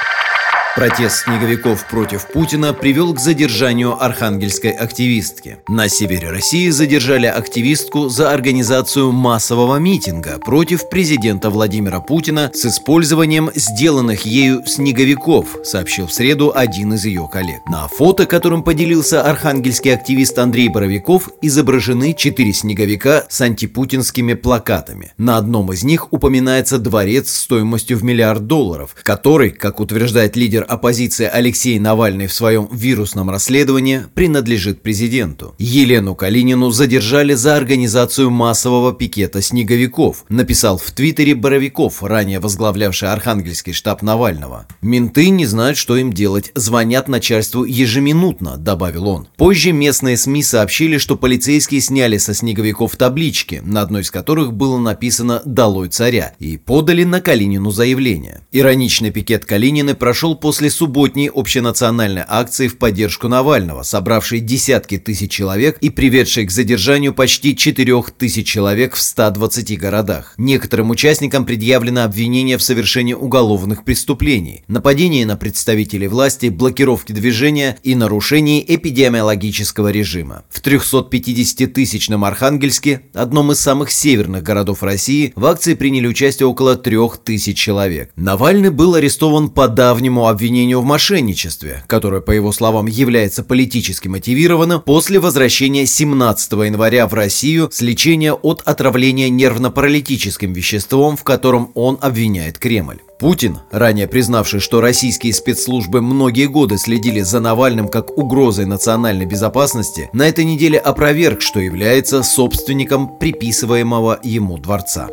Протест 0.75 1.23
снеговиков 1.23 1.87
против 1.87 2.27
Путина 2.27 2.73
привел 2.73 3.13
к 3.13 3.19
задержанию 3.21 3.95
архангельской 4.03 4.71
активистки. 4.71 5.59
На 5.69 5.87
севере 5.87 6.29
России 6.29 6.67
задержали 6.67 7.27
активистку 7.27 8.09
за 8.09 8.33
организацию 8.33 9.13
массового 9.13 9.77
митинга 9.77 10.37
против 10.37 10.89
президента 10.89 11.49
Владимира 11.49 12.01
Путина 12.01 12.51
с 12.53 12.65
использованием 12.65 13.51
сделанных 13.55 14.25
ею 14.25 14.65
снеговиков, 14.65 15.59
сообщил 15.63 16.07
в 16.07 16.13
среду 16.13 16.51
один 16.53 16.95
из 16.95 17.05
ее 17.05 17.29
коллег. 17.31 17.61
На 17.69 17.87
фото, 17.87 18.25
которым 18.25 18.61
поделился 18.61 19.21
архангельский 19.21 19.93
активист 19.93 20.37
Андрей 20.37 20.67
Боровиков, 20.67 21.29
изображены 21.41 22.13
четыре 22.13 22.51
снеговика 22.51 23.23
с 23.29 23.39
антипутинскими 23.39 24.33
плакатами. 24.33 25.13
На 25.17 25.37
одном 25.37 25.71
из 25.71 25.85
них 25.85 26.11
упоминается 26.11 26.79
дворец 26.79 27.31
стоимостью 27.31 27.97
в 27.97 28.03
миллиард 28.03 28.45
долларов, 28.45 28.93
который, 29.03 29.51
как 29.51 29.79
утверждает 29.79 30.35
лидер 30.35 30.64
оппозиции 30.65 31.29
Алексей 31.31 31.79
Навальный 31.79 32.27
в 32.27 32.33
своем 32.33 32.67
вирусном 32.71 33.29
расследовании 33.29 34.03
принадлежит 34.13 34.81
президенту. 34.81 35.55
Елену 35.57 36.15
Калинину 36.15 36.71
задержали 36.71 37.33
за 37.33 37.55
организацию 37.55 38.29
массового 38.31 38.93
пикета 38.93 39.41
снеговиков, 39.41 40.25
написал 40.29 40.77
в 40.77 40.91
Твиттере 40.91 41.35
Боровиков, 41.35 42.01
ранее 42.03 42.39
возглавлявший 42.39 43.09
Архангельский 43.11 43.73
штаб 43.73 44.01
Навального. 44.01 44.65
«Менты 44.81 45.29
не 45.29 45.45
знают, 45.45 45.77
что 45.77 45.97
им 45.97 46.11
делать, 46.11 46.51
звонят 46.55 47.07
начальству 47.07 47.63
ежеминутно», 47.63 48.57
добавил 48.57 49.07
он. 49.07 49.27
Позже 49.37 49.71
местные 49.71 50.17
СМИ 50.17 50.43
сообщили, 50.43 50.97
что 50.97 51.17
полицейские 51.17 51.81
сняли 51.81 52.17
со 52.17 52.33
снеговиков 52.33 52.95
таблички, 52.95 53.61
на 53.63 53.81
одной 53.81 54.01
из 54.01 54.11
которых 54.11 54.53
было 54.53 54.77
написано 54.77 55.41
«Долой 55.45 55.89
царя», 55.89 56.33
и 56.39 56.57
подали 56.57 57.03
на 57.03 57.21
Калинину 57.21 57.71
заявление. 57.71 58.41
Ироничный 58.51 59.11
пикет 59.11 59.45
Калинины 59.45 59.93
прошел 59.93 60.35
после 60.35 60.54
после 60.55 60.69
субботней 60.69 61.29
общенациональной 61.29 62.23
акции 62.25 62.69
в 62.69 62.77
поддержку 62.77 63.27
Навального, 63.27 63.83
собравшей 63.83 64.39
десятки 64.39 64.97
тысяч 64.97 65.29
человек 65.29 65.77
и 65.81 65.89
приведшей 65.89 66.45
к 66.45 66.51
задержанию 66.51 67.13
почти 67.13 67.57
4 67.57 68.03
тысяч 68.17 68.47
человек 68.47 68.93
в 68.95 69.01
120 69.01 69.77
городах. 69.77 70.33
Некоторым 70.37 70.91
участникам 70.91 71.43
предъявлено 71.43 72.05
обвинение 72.05 72.57
в 72.57 72.63
совершении 72.63 73.13
уголовных 73.13 73.83
преступлений, 73.83 74.63
нападении 74.69 75.25
на 75.25 75.35
представителей 75.35 76.07
власти, 76.07 76.45
блокировке 76.45 77.13
движения 77.13 77.77
и 77.83 77.93
нарушении 77.93 78.63
эпидемиологического 78.65 79.89
режима. 79.89 80.45
В 80.49 80.61
350-тысячном 80.61 82.23
Архангельске, 82.23 83.01
одном 83.13 83.51
из 83.51 83.59
самых 83.59 83.91
северных 83.91 84.43
городов 84.43 84.83
России, 84.83 85.33
в 85.35 85.45
акции 85.47 85.73
приняли 85.73 86.07
участие 86.07 86.47
около 86.47 86.77
3000 86.77 87.51
человек. 87.51 88.11
Навальный 88.15 88.69
был 88.69 88.95
арестован 88.95 89.49
по 89.49 89.67
давнему 89.67 90.29
обвинению 90.29 90.44
обвинению 90.45 90.81
в 90.81 90.85
мошенничестве, 90.85 91.83
которое, 91.87 92.21
по 92.21 92.29
его 92.29 92.51
словам, 92.51 92.85
является 92.85 93.43
политически 93.43 94.07
мотивированным, 94.07 94.79
после 94.79 95.19
возвращения 95.19 95.87
17 95.87 96.51
января 96.51 97.07
в 97.07 97.15
Россию 97.15 97.69
с 97.71 97.81
лечения 97.81 98.31
от 98.31 98.61
отравления 98.63 99.29
нервно-паралитическим 99.29 100.53
веществом, 100.53 101.17
в 101.17 101.23
котором 101.23 101.71
он 101.73 101.97
обвиняет 101.99 102.59
Кремль. 102.59 102.99
Путин, 103.17 103.57
ранее 103.71 104.07
признавший, 104.07 104.59
что 104.59 104.81
российские 104.81 105.33
спецслужбы 105.33 106.03
многие 106.03 106.45
годы 106.45 106.77
следили 106.77 107.21
за 107.21 107.39
Навальным 107.39 107.87
как 107.87 108.15
угрозой 108.15 108.67
национальной 108.67 109.25
безопасности, 109.25 110.11
на 110.13 110.27
этой 110.27 110.45
неделе 110.45 110.77
опроверг, 110.77 111.41
что 111.41 111.59
является 111.59 112.21
собственником 112.21 113.17
приписываемого 113.17 114.19
ему 114.21 114.59
дворца. 114.59 115.09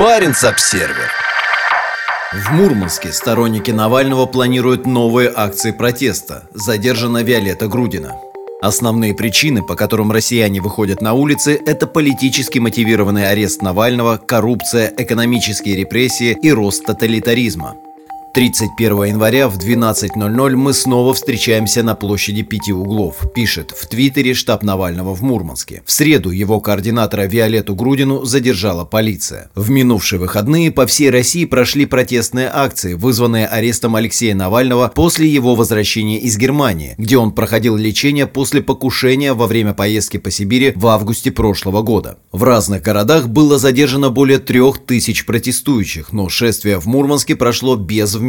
Баренц-Обсервер 0.00 1.24
в 2.34 2.50
Мурманске 2.52 3.12
сторонники 3.12 3.70
Навального 3.70 4.26
планируют 4.26 4.86
новые 4.86 5.30
акции 5.34 5.70
протеста. 5.70 6.48
Задержана 6.52 7.22
Виолетта 7.22 7.68
Грудина. 7.68 8.12
Основные 8.60 9.14
причины, 9.14 9.62
по 9.62 9.76
которым 9.76 10.10
россияне 10.10 10.60
выходят 10.60 11.00
на 11.00 11.12
улицы, 11.12 11.60
это 11.64 11.86
политически 11.86 12.58
мотивированный 12.58 13.28
арест 13.28 13.62
Навального, 13.62 14.16
коррупция, 14.16 14.92
экономические 14.96 15.76
репрессии 15.76 16.36
и 16.42 16.50
рост 16.50 16.84
тоталитаризма. 16.84 17.76
31 18.34 19.04
января 19.04 19.48
в 19.48 19.58
12.00 19.58 20.56
мы 20.56 20.72
снова 20.72 21.14
встречаемся 21.14 21.84
на 21.84 21.94
площади 21.94 22.42
Пяти 22.42 22.72
Углов, 22.72 23.32
пишет 23.32 23.70
в 23.70 23.86
Твиттере 23.86 24.34
штаб 24.34 24.64
Навального 24.64 25.14
в 25.14 25.22
Мурманске. 25.22 25.84
В 25.86 25.92
среду 25.92 26.30
его 26.30 26.58
координатора 26.58 27.26
Виолетту 27.26 27.76
Грудину 27.76 28.24
задержала 28.24 28.84
полиция. 28.84 29.52
В 29.54 29.70
минувшие 29.70 30.18
выходные 30.18 30.72
по 30.72 30.84
всей 30.86 31.10
России 31.10 31.44
прошли 31.44 31.86
протестные 31.86 32.50
акции, 32.52 32.94
вызванные 32.94 33.46
арестом 33.46 33.94
Алексея 33.94 34.34
Навального 34.34 34.88
после 34.92 35.28
его 35.28 35.54
возвращения 35.54 36.18
из 36.18 36.36
Германии, 36.36 36.96
где 36.98 37.18
он 37.18 37.30
проходил 37.30 37.76
лечение 37.76 38.26
после 38.26 38.62
покушения 38.62 39.32
во 39.32 39.46
время 39.46 39.74
поездки 39.74 40.16
по 40.16 40.32
Сибири 40.32 40.72
в 40.74 40.88
августе 40.88 41.30
прошлого 41.30 41.82
года. 41.82 42.18
В 42.32 42.42
разных 42.42 42.82
городах 42.82 43.28
было 43.28 43.58
задержано 43.58 44.10
более 44.10 44.40
трех 44.40 44.84
тысяч 44.84 45.24
протестующих, 45.24 46.12
но 46.12 46.28
шествие 46.28 46.80
в 46.80 46.86
Мурманске 46.86 47.36
прошло 47.36 47.76
без 47.76 48.16
вмешательства 48.16 48.23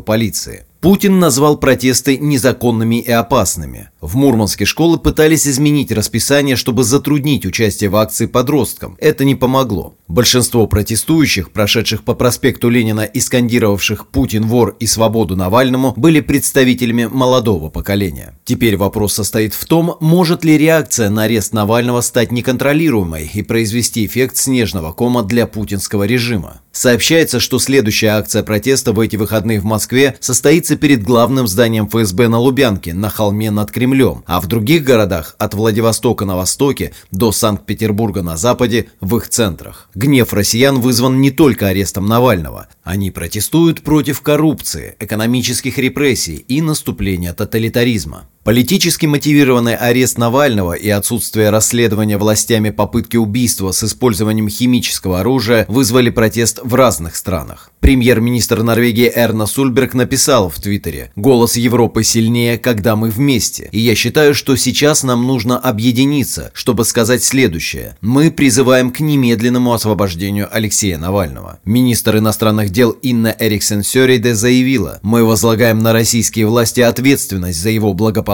полиции. 0.00 0.64
Путин 0.84 1.18
назвал 1.18 1.56
протесты 1.56 2.18
незаконными 2.18 3.00
и 3.00 3.10
опасными. 3.10 3.88
В 4.02 4.16
Мурманске 4.16 4.66
школы 4.66 4.98
пытались 4.98 5.48
изменить 5.48 5.90
расписание, 5.90 6.56
чтобы 6.56 6.84
затруднить 6.84 7.46
участие 7.46 7.88
в 7.88 7.96
акции 7.96 8.26
подросткам. 8.26 8.98
Это 9.00 9.24
не 9.24 9.34
помогло. 9.34 9.94
Большинство 10.08 10.66
протестующих, 10.66 11.52
прошедших 11.52 12.04
по 12.04 12.12
проспекту 12.12 12.68
Ленина 12.68 13.00
и 13.00 13.18
скандировавших 13.20 14.08
«Путин 14.08 14.44
вор» 14.44 14.76
и 14.78 14.86
«Свободу 14.86 15.36
Навальному», 15.36 15.94
были 15.96 16.20
представителями 16.20 17.06
молодого 17.06 17.70
поколения. 17.70 18.38
Теперь 18.44 18.76
вопрос 18.76 19.14
состоит 19.14 19.54
в 19.54 19.64
том, 19.64 19.96
может 20.00 20.44
ли 20.44 20.58
реакция 20.58 21.08
на 21.08 21.22
арест 21.22 21.54
Навального 21.54 22.02
стать 22.02 22.30
неконтролируемой 22.30 23.30
и 23.32 23.40
произвести 23.40 24.04
эффект 24.04 24.36
снежного 24.36 24.92
кома 24.92 25.22
для 25.22 25.46
путинского 25.46 26.02
режима. 26.02 26.60
Сообщается, 26.72 27.40
что 27.40 27.58
следующая 27.58 28.08
акция 28.08 28.42
протеста 28.42 28.92
в 28.92 29.00
эти 29.00 29.16
выходные 29.16 29.60
в 29.60 29.64
Москве 29.64 30.16
состоится 30.20 30.73
перед 30.76 31.02
главным 31.02 31.46
зданием 31.46 31.88
ФСБ 31.88 32.28
на 32.28 32.38
Лубянке, 32.38 32.94
на 32.94 33.08
холме 33.08 33.50
над 33.50 33.70
Кремлем, 33.70 34.24
а 34.26 34.40
в 34.40 34.46
других 34.46 34.84
городах 34.84 35.36
от 35.38 35.54
Владивостока 35.54 36.24
на 36.24 36.36
востоке 36.36 36.92
до 37.10 37.32
Санкт-Петербурга 37.32 38.22
на 38.22 38.36
западе 38.36 38.88
в 39.00 39.16
их 39.16 39.28
центрах. 39.28 39.88
Гнев 39.94 40.32
россиян 40.32 40.80
вызван 40.80 41.20
не 41.20 41.30
только 41.30 41.68
арестом 41.68 42.06
Навального. 42.06 42.68
Они 42.82 43.10
протестуют 43.10 43.82
против 43.82 44.20
коррупции, 44.20 44.96
экономических 45.00 45.78
репрессий 45.78 46.36
и 46.36 46.60
наступления 46.60 47.32
тоталитаризма. 47.32 48.28
Политически 48.44 49.06
мотивированный 49.06 49.74
арест 49.74 50.18
Навального 50.18 50.74
и 50.74 50.90
отсутствие 50.90 51.48
расследования 51.48 52.18
властями 52.18 52.68
попытки 52.68 53.16
убийства 53.16 53.72
с 53.72 53.82
использованием 53.82 54.50
химического 54.50 55.20
оружия 55.20 55.64
вызвали 55.66 56.10
протест 56.10 56.60
в 56.62 56.74
разных 56.74 57.16
странах. 57.16 57.70
Премьер-министр 57.80 58.62
Норвегии 58.62 59.10
Эрна 59.14 59.46
Сульберг 59.46 59.94
написал 59.94 60.50
в 60.50 60.60
Твиттере 60.60 61.10
«Голос 61.16 61.56
Европы 61.56 62.04
сильнее, 62.04 62.58
когда 62.58 62.96
мы 62.96 63.08
вместе. 63.08 63.70
И 63.72 63.80
я 63.80 63.94
считаю, 63.94 64.34
что 64.34 64.56
сейчас 64.56 65.04
нам 65.04 65.26
нужно 65.26 65.58
объединиться, 65.58 66.50
чтобы 66.52 66.84
сказать 66.84 67.24
следующее. 67.24 67.96
Мы 68.02 68.30
призываем 68.30 68.90
к 68.90 69.00
немедленному 69.00 69.72
освобождению 69.72 70.48
Алексея 70.50 70.98
Навального». 70.98 71.60
Министр 71.64 72.18
иностранных 72.18 72.70
дел 72.70 72.90
Инна 72.90 73.34
Эриксен 73.38 73.82
Сёриде 73.82 74.34
заявила 74.34 75.00
«Мы 75.02 75.24
возлагаем 75.24 75.78
на 75.78 75.94
российские 75.94 76.46
власти 76.46 76.80
ответственность 76.80 77.60
за 77.60 77.70
его 77.70 77.94
благополучие 77.94 78.33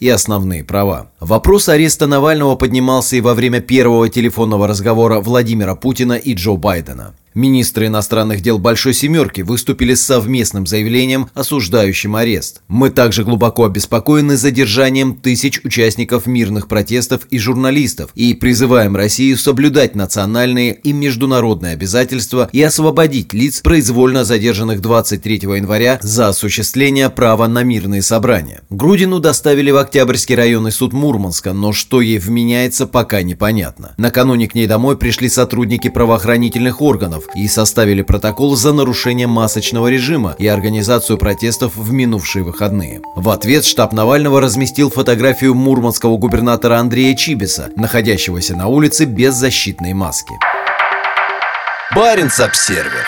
и 0.00 0.08
основные 0.08 0.64
права». 0.64 1.10
Вопрос 1.20 1.68
ареста 1.68 2.06
Навального 2.06 2.56
поднимался 2.56 3.16
и 3.16 3.20
во 3.20 3.34
время 3.34 3.60
первого 3.60 4.08
телефонного 4.08 4.66
разговора 4.66 5.20
Владимира 5.20 5.74
Путина 5.74 6.14
и 6.14 6.34
Джо 6.34 6.56
Байдена. 6.56 7.14
Министры 7.34 7.86
иностранных 7.86 8.40
дел 8.40 8.58
Большой 8.58 8.94
Семерки 8.94 9.42
выступили 9.42 9.94
с 9.94 10.04
совместным 10.04 10.66
заявлением, 10.66 11.28
осуждающим 11.34 12.16
арест. 12.16 12.62
Мы 12.68 12.90
также 12.90 13.24
глубоко 13.24 13.64
обеспокоены 13.64 14.36
задержанием 14.36 15.14
тысяч 15.14 15.60
участников 15.64 16.26
мирных 16.26 16.68
протестов 16.68 17.26
и 17.30 17.38
журналистов 17.38 18.10
и 18.14 18.34
призываем 18.34 18.96
Россию 18.96 19.36
соблюдать 19.36 19.94
национальные 19.94 20.74
и 20.74 20.92
международные 20.92 21.74
обязательства 21.74 22.48
и 22.52 22.62
освободить 22.62 23.32
лиц, 23.32 23.60
произвольно 23.60 24.24
задержанных 24.24 24.80
23 24.80 25.36
января 25.36 25.98
за 26.02 26.28
осуществление 26.28 27.10
права 27.10 27.46
на 27.48 27.62
мирные 27.62 28.02
собрания. 28.02 28.62
Грудину 28.70 29.20
доставили 29.20 29.70
в 29.70 29.76
Октябрьский 29.76 30.34
районный 30.34 30.72
суд 30.72 30.92
Мурманска, 30.92 31.52
но 31.52 31.72
что 31.72 32.00
ей 32.00 32.18
вменяется, 32.18 32.86
пока 32.86 33.22
непонятно. 33.22 33.94
Накануне 33.96 34.48
к 34.48 34.54
ней 34.54 34.66
домой 34.66 34.96
пришли 34.96 35.28
сотрудники 35.28 35.88
правоохранительных 35.88 36.80
органов, 36.80 37.17
и 37.34 37.48
составили 37.48 38.02
протокол 38.02 38.56
за 38.56 38.72
нарушение 38.72 39.26
масочного 39.26 39.88
режима 39.88 40.34
и 40.38 40.46
организацию 40.46 41.18
протестов 41.18 41.76
в 41.76 41.92
минувшие 41.92 42.44
выходные. 42.44 43.00
В 43.14 43.30
ответ 43.30 43.64
штаб 43.64 43.92
Навального 43.92 44.40
разместил 44.40 44.90
фотографию 44.90 45.54
мурманского 45.54 46.16
губернатора 46.16 46.78
Андрея 46.78 47.14
Чибиса, 47.16 47.70
находящегося 47.76 48.56
на 48.56 48.68
улице 48.68 49.04
без 49.04 49.34
защитной 49.34 49.92
маски. 49.92 50.34
Баренц-обсервер 51.94 53.06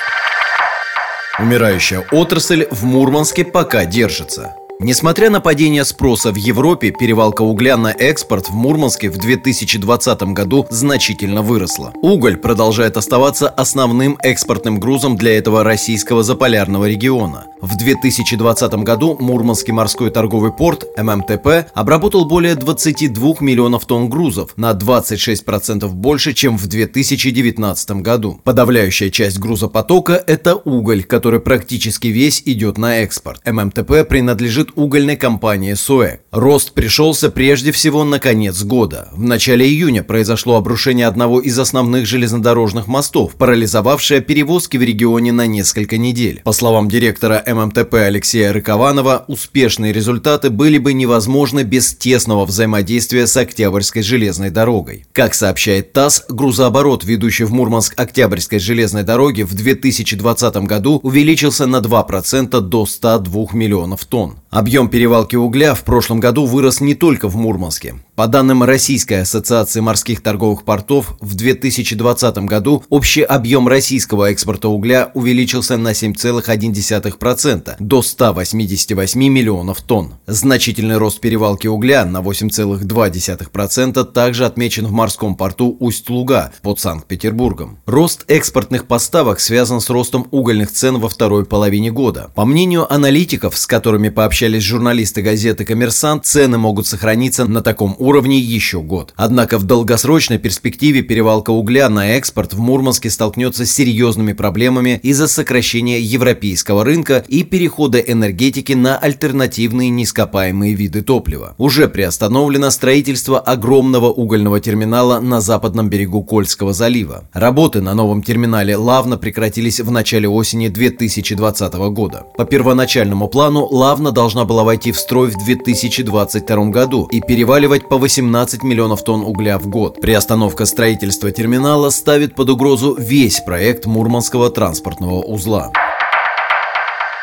Умирающая 1.38 2.04
отрасль 2.12 2.66
в 2.70 2.84
Мурманске 2.84 3.44
пока 3.44 3.86
держится. 3.86 4.56
Несмотря 4.82 5.28
на 5.28 5.42
падение 5.42 5.84
спроса 5.84 6.32
в 6.32 6.36
Европе, 6.36 6.90
перевалка 6.90 7.42
угля 7.42 7.76
на 7.76 7.88
экспорт 7.88 8.48
в 8.48 8.54
Мурманске 8.54 9.10
в 9.10 9.18
2020 9.18 10.22
году 10.32 10.66
значительно 10.70 11.42
выросла. 11.42 11.92
Уголь 12.00 12.38
продолжает 12.38 12.96
оставаться 12.96 13.50
основным 13.50 14.16
экспортным 14.22 14.80
грузом 14.80 15.18
для 15.18 15.36
этого 15.36 15.64
российского 15.64 16.22
заполярного 16.22 16.88
региона. 16.88 17.44
В 17.60 17.76
2020 17.76 18.72
году 18.76 19.18
Мурманский 19.20 19.74
морской 19.74 20.08
торговый 20.08 20.50
порт 20.50 20.86
ММТП 20.96 21.68
обработал 21.74 22.24
более 22.24 22.54
22 22.54 23.34
миллионов 23.40 23.84
тонн 23.84 24.08
грузов, 24.08 24.52
на 24.56 24.70
26% 24.70 25.88
больше, 25.88 26.32
чем 26.32 26.56
в 26.56 26.66
2019 26.66 27.90
году. 28.00 28.40
Подавляющая 28.44 29.10
часть 29.10 29.38
грузопотока– 29.38 30.24
это 30.26 30.54
уголь, 30.54 31.04
который 31.04 31.40
практически 31.40 32.06
весь 32.06 32.42
идет 32.46 32.78
на 32.78 33.00
экспорт. 33.00 33.42
ММТП 33.44 34.08
принадлежит 34.08 34.69
угольной 34.76 35.16
компании 35.16 35.74
СУЭК. 35.74 36.22
Рост 36.30 36.72
пришелся 36.72 37.30
прежде 37.30 37.72
всего 37.72 38.04
на 38.04 38.18
конец 38.18 38.62
года. 38.62 39.08
В 39.12 39.22
начале 39.22 39.66
июня 39.66 40.02
произошло 40.02 40.56
обрушение 40.56 41.06
одного 41.06 41.40
из 41.40 41.58
основных 41.58 42.06
железнодорожных 42.06 42.86
мостов, 42.86 43.34
парализовавшее 43.34 44.20
перевозки 44.20 44.76
в 44.76 44.82
регионе 44.82 45.32
на 45.32 45.46
несколько 45.46 45.98
недель. 45.98 46.40
По 46.44 46.52
словам 46.52 46.88
директора 46.88 47.42
ММТП 47.46 47.94
Алексея 47.94 48.52
Рыкованова, 48.52 49.24
успешные 49.28 49.92
результаты 49.92 50.50
были 50.50 50.78
бы 50.78 50.92
невозможны 50.92 51.62
без 51.62 51.94
тесного 51.94 52.44
взаимодействия 52.44 53.26
с 53.26 53.36
Октябрьской 53.36 54.02
железной 54.02 54.50
дорогой. 54.50 55.06
Как 55.12 55.34
сообщает 55.34 55.92
ТАСС, 55.92 56.24
грузооборот, 56.28 57.04
ведущий 57.04 57.44
в 57.44 57.52
Мурманск 57.52 57.98
Октябрьской 57.98 58.58
железной 58.58 59.02
дороги 59.02 59.42
в 59.42 59.54
2020 59.54 60.56
году 60.64 61.00
увеличился 61.02 61.66
на 61.66 61.76
2% 61.76 62.60
до 62.60 62.86
102 62.86 63.46
миллионов 63.52 64.04
тонн. 64.04 64.39
Объем 64.50 64.88
перевалки 64.88 65.36
угля 65.36 65.74
в 65.74 65.84
прошлом 65.84 66.18
году 66.18 66.44
вырос 66.44 66.80
не 66.80 66.96
только 66.96 67.28
в 67.28 67.36
Мурманске. 67.36 67.94
По 68.20 68.26
данным 68.26 68.62
Российской 68.64 69.22
ассоциации 69.22 69.80
морских 69.80 70.22
торговых 70.22 70.64
портов, 70.64 71.16
в 71.20 71.34
2020 71.36 72.36
году 72.40 72.84
общий 72.90 73.22
объем 73.22 73.66
российского 73.66 74.30
экспорта 74.30 74.68
угля 74.68 75.10
увеличился 75.14 75.78
на 75.78 75.92
7,1% 75.92 77.76
до 77.78 78.02
188 78.02 79.18
миллионов 79.26 79.80
тонн. 79.80 80.16
Значительный 80.26 80.98
рост 80.98 81.20
перевалки 81.20 81.66
угля 81.66 82.04
на 82.04 82.18
8,2% 82.18 84.04
также 84.12 84.44
отмечен 84.44 84.86
в 84.86 84.92
морском 84.92 85.34
порту 85.34 85.78
Усть-Луга 85.80 86.52
под 86.60 86.78
Санкт-Петербургом. 86.78 87.78
Рост 87.86 88.26
экспортных 88.28 88.86
поставок 88.86 89.40
связан 89.40 89.80
с 89.80 89.88
ростом 89.88 90.28
угольных 90.30 90.70
цен 90.70 90.98
во 90.98 91.08
второй 91.08 91.46
половине 91.46 91.90
года. 91.90 92.30
По 92.34 92.44
мнению 92.44 92.92
аналитиков, 92.92 93.56
с 93.56 93.66
которыми 93.66 94.10
пообщались 94.10 94.62
журналисты 94.62 95.22
газеты 95.22 95.64
«Коммерсант», 95.64 96.26
цены 96.26 96.58
могут 96.58 96.86
сохраниться 96.86 97.46
на 97.46 97.62
таком 97.62 97.96
уровне 97.98 98.09
уровне 98.10 98.40
еще 98.40 98.80
год. 98.80 99.14
Однако 99.16 99.56
в 99.56 99.62
долгосрочной 99.62 100.38
перспективе 100.38 101.02
перевалка 101.02 101.50
угля 101.50 101.88
на 101.88 102.16
экспорт 102.16 102.52
в 102.52 102.58
Мурманске 102.58 103.08
столкнется 103.08 103.64
с 103.64 103.70
серьезными 103.70 104.32
проблемами 104.32 104.98
из-за 105.04 105.28
сокращения 105.28 106.00
европейского 106.00 106.84
рынка 106.84 107.24
и 107.28 107.44
перехода 107.44 107.98
энергетики 107.98 108.72
на 108.72 108.96
альтернативные 108.96 109.90
низкопаемые 109.90 110.74
виды 110.74 111.02
топлива. 111.02 111.54
Уже 111.56 111.88
приостановлено 111.88 112.70
строительство 112.70 113.38
огромного 113.38 114.06
угольного 114.06 114.60
терминала 114.60 115.20
на 115.20 115.40
западном 115.40 115.88
берегу 115.88 116.24
Кольского 116.24 116.72
залива. 116.72 117.24
Работы 117.32 117.80
на 117.80 117.94
новом 117.94 118.24
терминале 118.24 118.76
Лавна 118.76 119.18
прекратились 119.18 119.78
в 119.78 119.90
начале 119.92 120.28
осени 120.28 120.66
2020 120.66 121.74
года. 121.92 122.24
По 122.36 122.44
первоначальному 122.44 123.28
плану 123.28 123.68
Лавна 123.70 124.10
должна 124.10 124.44
была 124.44 124.64
войти 124.64 124.90
в 124.90 124.98
строй 124.98 125.30
в 125.30 125.44
2022 125.44 126.70
году 126.70 127.08
и 127.12 127.20
переваливать 127.20 127.88
по 127.88 127.99
18 128.00 128.62
миллионов 128.64 129.04
тонн 129.04 129.22
угля 129.22 129.58
в 129.58 129.68
год. 129.68 130.00
Приостановка 130.00 130.66
строительства 130.66 131.30
терминала 131.30 131.90
ставит 131.90 132.34
под 132.34 132.50
угрозу 132.50 132.96
весь 132.98 133.40
проект 133.40 133.86
Мурманского 133.86 134.50
транспортного 134.50 135.22
узла. 135.22 135.70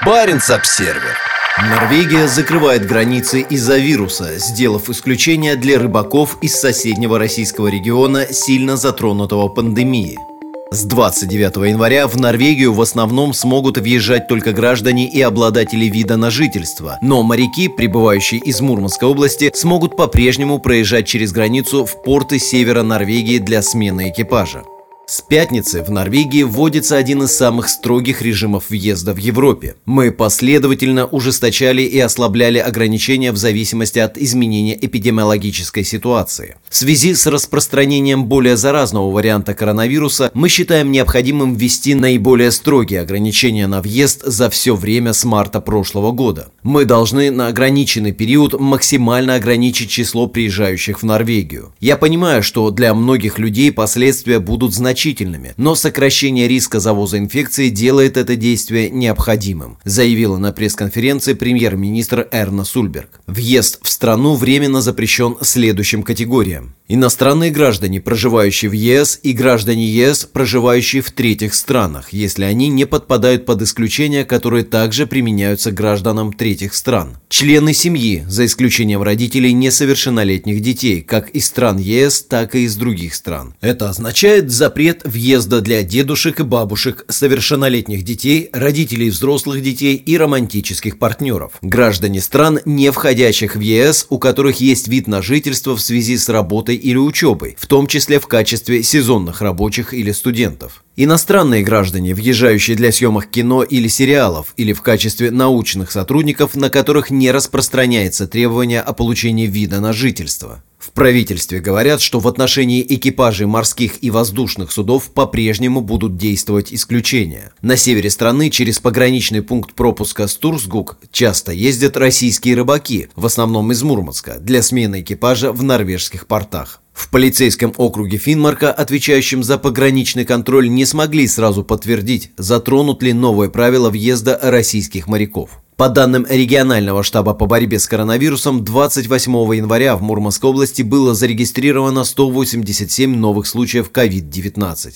Баренц-обсервер 0.06 1.18
Норвегия 1.58 2.28
закрывает 2.28 2.86
границы 2.86 3.42
из-за 3.42 3.78
вируса, 3.78 4.38
сделав 4.38 4.90
исключение 4.92 5.56
для 5.56 5.80
рыбаков 5.80 6.38
из 6.42 6.54
соседнего 6.54 7.18
российского 7.18 7.68
региона, 7.68 8.32
сильно 8.32 8.78
затронутого 8.78 9.50
пандемией. 9.50 10.37
С 10.70 10.84
29 10.84 11.56
января 11.70 12.08
в 12.08 12.18
Норвегию 12.18 12.74
в 12.74 12.82
основном 12.82 13.34
смогут 13.34 13.78
въезжать 13.78 14.28
только 14.28 14.52
граждане 14.52 15.08
и 15.08 15.22
обладатели 15.22 15.86
вида 15.86 16.18
на 16.18 16.30
жительство, 16.30 16.98
но 17.02 17.24
моряки, 17.24 17.70
прибывающие 17.70 18.42
из 18.42 18.60
Мурманской 18.60 19.08
области, 19.08 19.50
смогут 19.54 19.96
по-прежнему 19.96 20.60
проезжать 20.60 21.08
через 21.08 21.32
границу 21.32 21.86
в 21.86 22.02
порты 22.02 22.38
севера 22.38 22.84
Норвегии 22.84 23.38
для 23.38 23.62
смены 23.62 24.10
экипажа. 24.10 24.64
С 25.10 25.22
пятницы 25.22 25.84
в 25.84 25.90
Норвегии 25.90 26.44
вводится 26.44 26.98
один 26.98 27.24
из 27.24 27.32
самых 27.32 27.70
строгих 27.70 28.22
режимов 28.22 28.70
въезда 28.70 29.14
в 29.14 29.18
Европе. 29.18 29.78
Мы 29.86 30.12
последовательно 30.12 31.06
ужесточали 31.06 31.82
и 31.82 31.98
ослабляли 31.98 32.58
ограничения 32.58 33.32
в 33.32 33.38
зависимости 33.38 34.00
от 34.00 34.18
изменения 34.18 34.78
эпидемиологической 34.78 35.86
ситуации. 35.86 36.58
В 36.68 36.76
связи 36.76 37.16
с 37.16 37.26
распространением 37.26 38.26
более 38.26 38.58
заразного 38.58 39.10
варианта 39.10 39.54
коронавируса 39.54 40.30
мы 40.34 40.50
считаем 40.50 40.92
необходимым 40.92 41.56
ввести 41.56 41.96
наиболее 41.96 42.52
строгие 42.52 43.00
ограничения 43.00 43.68
на 43.68 43.82
въезд 43.82 44.24
за 44.26 44.50
все 44.50 44.76
время 44.76 45.14
с 45.14 45.24
марта 45.24 45.62
прошлого 45.62 46.12
года. 46.12 46.50
Мы 46.68 46.84
должны 46.84 47.32
на 47.32 47.48
ограниченный 47.48 48.12
период 48.12 48.60
максимально 48.60 49.36
ограничить 49.36 49.90
число 49.90 50.28
приезжающих 50.28 51.02
в 51.02 51.06
Норвегию. 51.06 51.74
Я 51.80 51.96
понимаю, 51.96 52.44
что 52.44 52.72
для 52.72 52.94
многих 52.94 53.40
людей 53.40 53.72
последствия 53.72 54.40
будут 54.40 54.74
значительными 54.74 55.54
но 55.56 55.76
сокращение 55.76 56.48
риска 56.48 56.80
завоза 56.80 57.18
инфекции 57.18 57.70
делает 57.70 58.18
это 58.18 58.36
действие 58.36 58.90
необходимым, 58.90 59.78
заявила 59.86 60.38
на 60.38 60.52
пресс-конференции 60.52 61.34
премьер-министр 61.34 62.28
Эрна 62.32 62.66
Сульберг. 62.66 63.22
Въезд 63.28 63.80
в 63.82 63.90
страну 63.90 64.36
временно 64.36 64.82
запрещен 64.82 65.38
следующим 65.42 66.04
категориям. 66.04 66.76
Иностранные 66.90 67.52
граждане, 67.52 68.00
проживающие 68.00 68.70
в 68.70 68.74
ЕС, 68.74 69.20
и 69.22 69.34
граждане 69.34 69.86
ЕС, 69.86 70.26
проживающие 70.26 71.02
в 71.02 71.12
третьих 71.12 71.54
странах, 71.54 72.14
если 72.14 72.46
они 72.46 72.70
не 72.70 72.86
подпадают 72.86 73.46
под 73.46 73.62
исключения, 73.62 74.24
которые 74.24 74.64
также 74.64 75.06
применяются 75.06 75.72
гражданам 75.72 76.32
третьих 76.32 76.57
стран. 76.74 77.18
Члены 77.30 77.74
семьи, 77.74 78.26
за 78.28 78.46
исключением 78.46 79.04
родителей 79.04 79.54
несовершеннолетних 79.54 80.62
детей, 80.62 81.02
как 81.02 81.30
из 81.30 81.46
стран 81.46 81.78
ЕС, 81.78 82.24
так 82.24 82.56
и 82.56 82.64
из 82.64 82.76
других 82.76 83.16
стран. 83.16 83.56
Это 83.62 83.90
означает 83.90 84.52
запрет 84.52 85.02
въезда 85.06 85.62
для 85.62 85.84
дедушек 85.84 86.40
и 86.40 86.44
бабушек, 86.44 87.06
совершеннолетних 87.10 88.04
детей, 88.04 88.50
родителей 88.54 89.10
взрослых 89.10 89.62
детей 89.62 89.96
и 89.96 90.18
романтических 90.18 91.00
партнеров. 91.00 91.54
Граждане 91.62 92.22
стран, 92.22 92.60
не 92.66 92.92
входящих 92.92 93.56
в 93.56 93.60
ЕС, 93.60 94.08
у 94.10 94.18
которых 94.18 94.60
есть 94.62 94.88
вид 94.88 95.08
на 95.08 95.22
жительство 95.22 95.76
в 95.76 95.82
связи 95.82 96.18
с 96.18 96.30
работой 96.30 96.76
или 96.76 96.98
учебой, 96.98 97.56
в 97.60 97.68
том 97.68 97.88
числе 97.88 98.20
в 98.20 98.28
качестве 98.28 98.84
сезонных 98.84 99.42
рабочих 99.42 99.94
или 99.94 100.12
студентов. 100.12 100.84
Иностранные 101.00 101.62
граждане, 101.62 102.16
въезжающие 102.16 102.76
для 102.76 102.92
съемок 102.92 103.28
кино 103.28 103.62
или 103.62 103.88
сериалов, 103.88 104.54
или 104.58 104.74
в 104.74 104.82
качестве 104.82 105.30
научных 105.30 105.92
сотрудников, 105.92 106.56
на 106.56 106.72
которых 106.72 107.12
не 107.12 107.30
распространяется 107.32 108.28
требование 108.28 108.82
о 108.82 108.94
получении 108.94 109.46
вида 109.46 109.80
на 109.80 109.94
жительство. 109.94 110.64
В 110.88 110.94
правительстве 110.94 111.60
говорят, 111.60 112.00
что 112.00 112.22
в 112.22 112.30
отношении 112.30 112.82
экипажей 112.82 113.46
морских 113.46 114.02
и 114.02 114.10
воздушных 114.10 114.72
судов 114.72 115.12
по-прежнему 115.12 115.82
будут 115.82 116.16
действовать 116.16 116.74
исключения. 116.74 117.52
На 117.62 117.76
севере 117.76 118.10
страны 118.10 118.50
через 118.50 118.80
пограничный 118.80 119.42
пункт 119.42 119.74
пропуска 119.74 120.28
Стурсгук 120.28 120.98
часто 121.12 121.52
ездят 121.52 121.98
российские 121.98 122.56
рыбаки, 122.56 123.10
в 123.18 123.26
основном 123.26 123.74
из 123.74 123.84
Мурманска, 123.84 124.38
для 124.40 124.64
смены 124.64 125.02
экипажа 125.02 125.52
в 125.52 125.62
норвежских 125.62 126.26
портах. 126.26 126.82
В 126.94 127.10
полицейском 127.10 127.74
округе 127.76 128.18
Финмарка, 128.18 128.72
отвечающем 128.72 129.44
за 129.44 129.58
пограничный 129.58 130.24
контроль, 130.24 130.70
не 130.70 130.86
смогли 130.86 131.28
сразу 131.28 131.66
подтвердить, 131.66 132.32
затронут 132.38 133.04
ли 133.04 133.12
новые 133.12 133.52
правила 133.52 133.90
въезда 133.90 134.40
российских 134.42 135.08
моряков. 135.08 135.50
По 135.78 135.90
данным 135.90 136.26
регионального 136.28 137.04
штаба 137.04 137.36
по 137.36 137.46
борьбе 137.46 137.78
с 137.78 137.86
коронавирусом, 137.86 138.64
28 138.64 139.32
января 139.56 139.96
в 139.96 140.02
Мурманской 140.02 140.50
области 140.50 140.82
было 140.82 141.14
зарегистрировано 141.14 142.04
187 142.04 143.16
новых 143.16 143.46
случаев 143.46 143.92
COVID-19. 143.92 144.96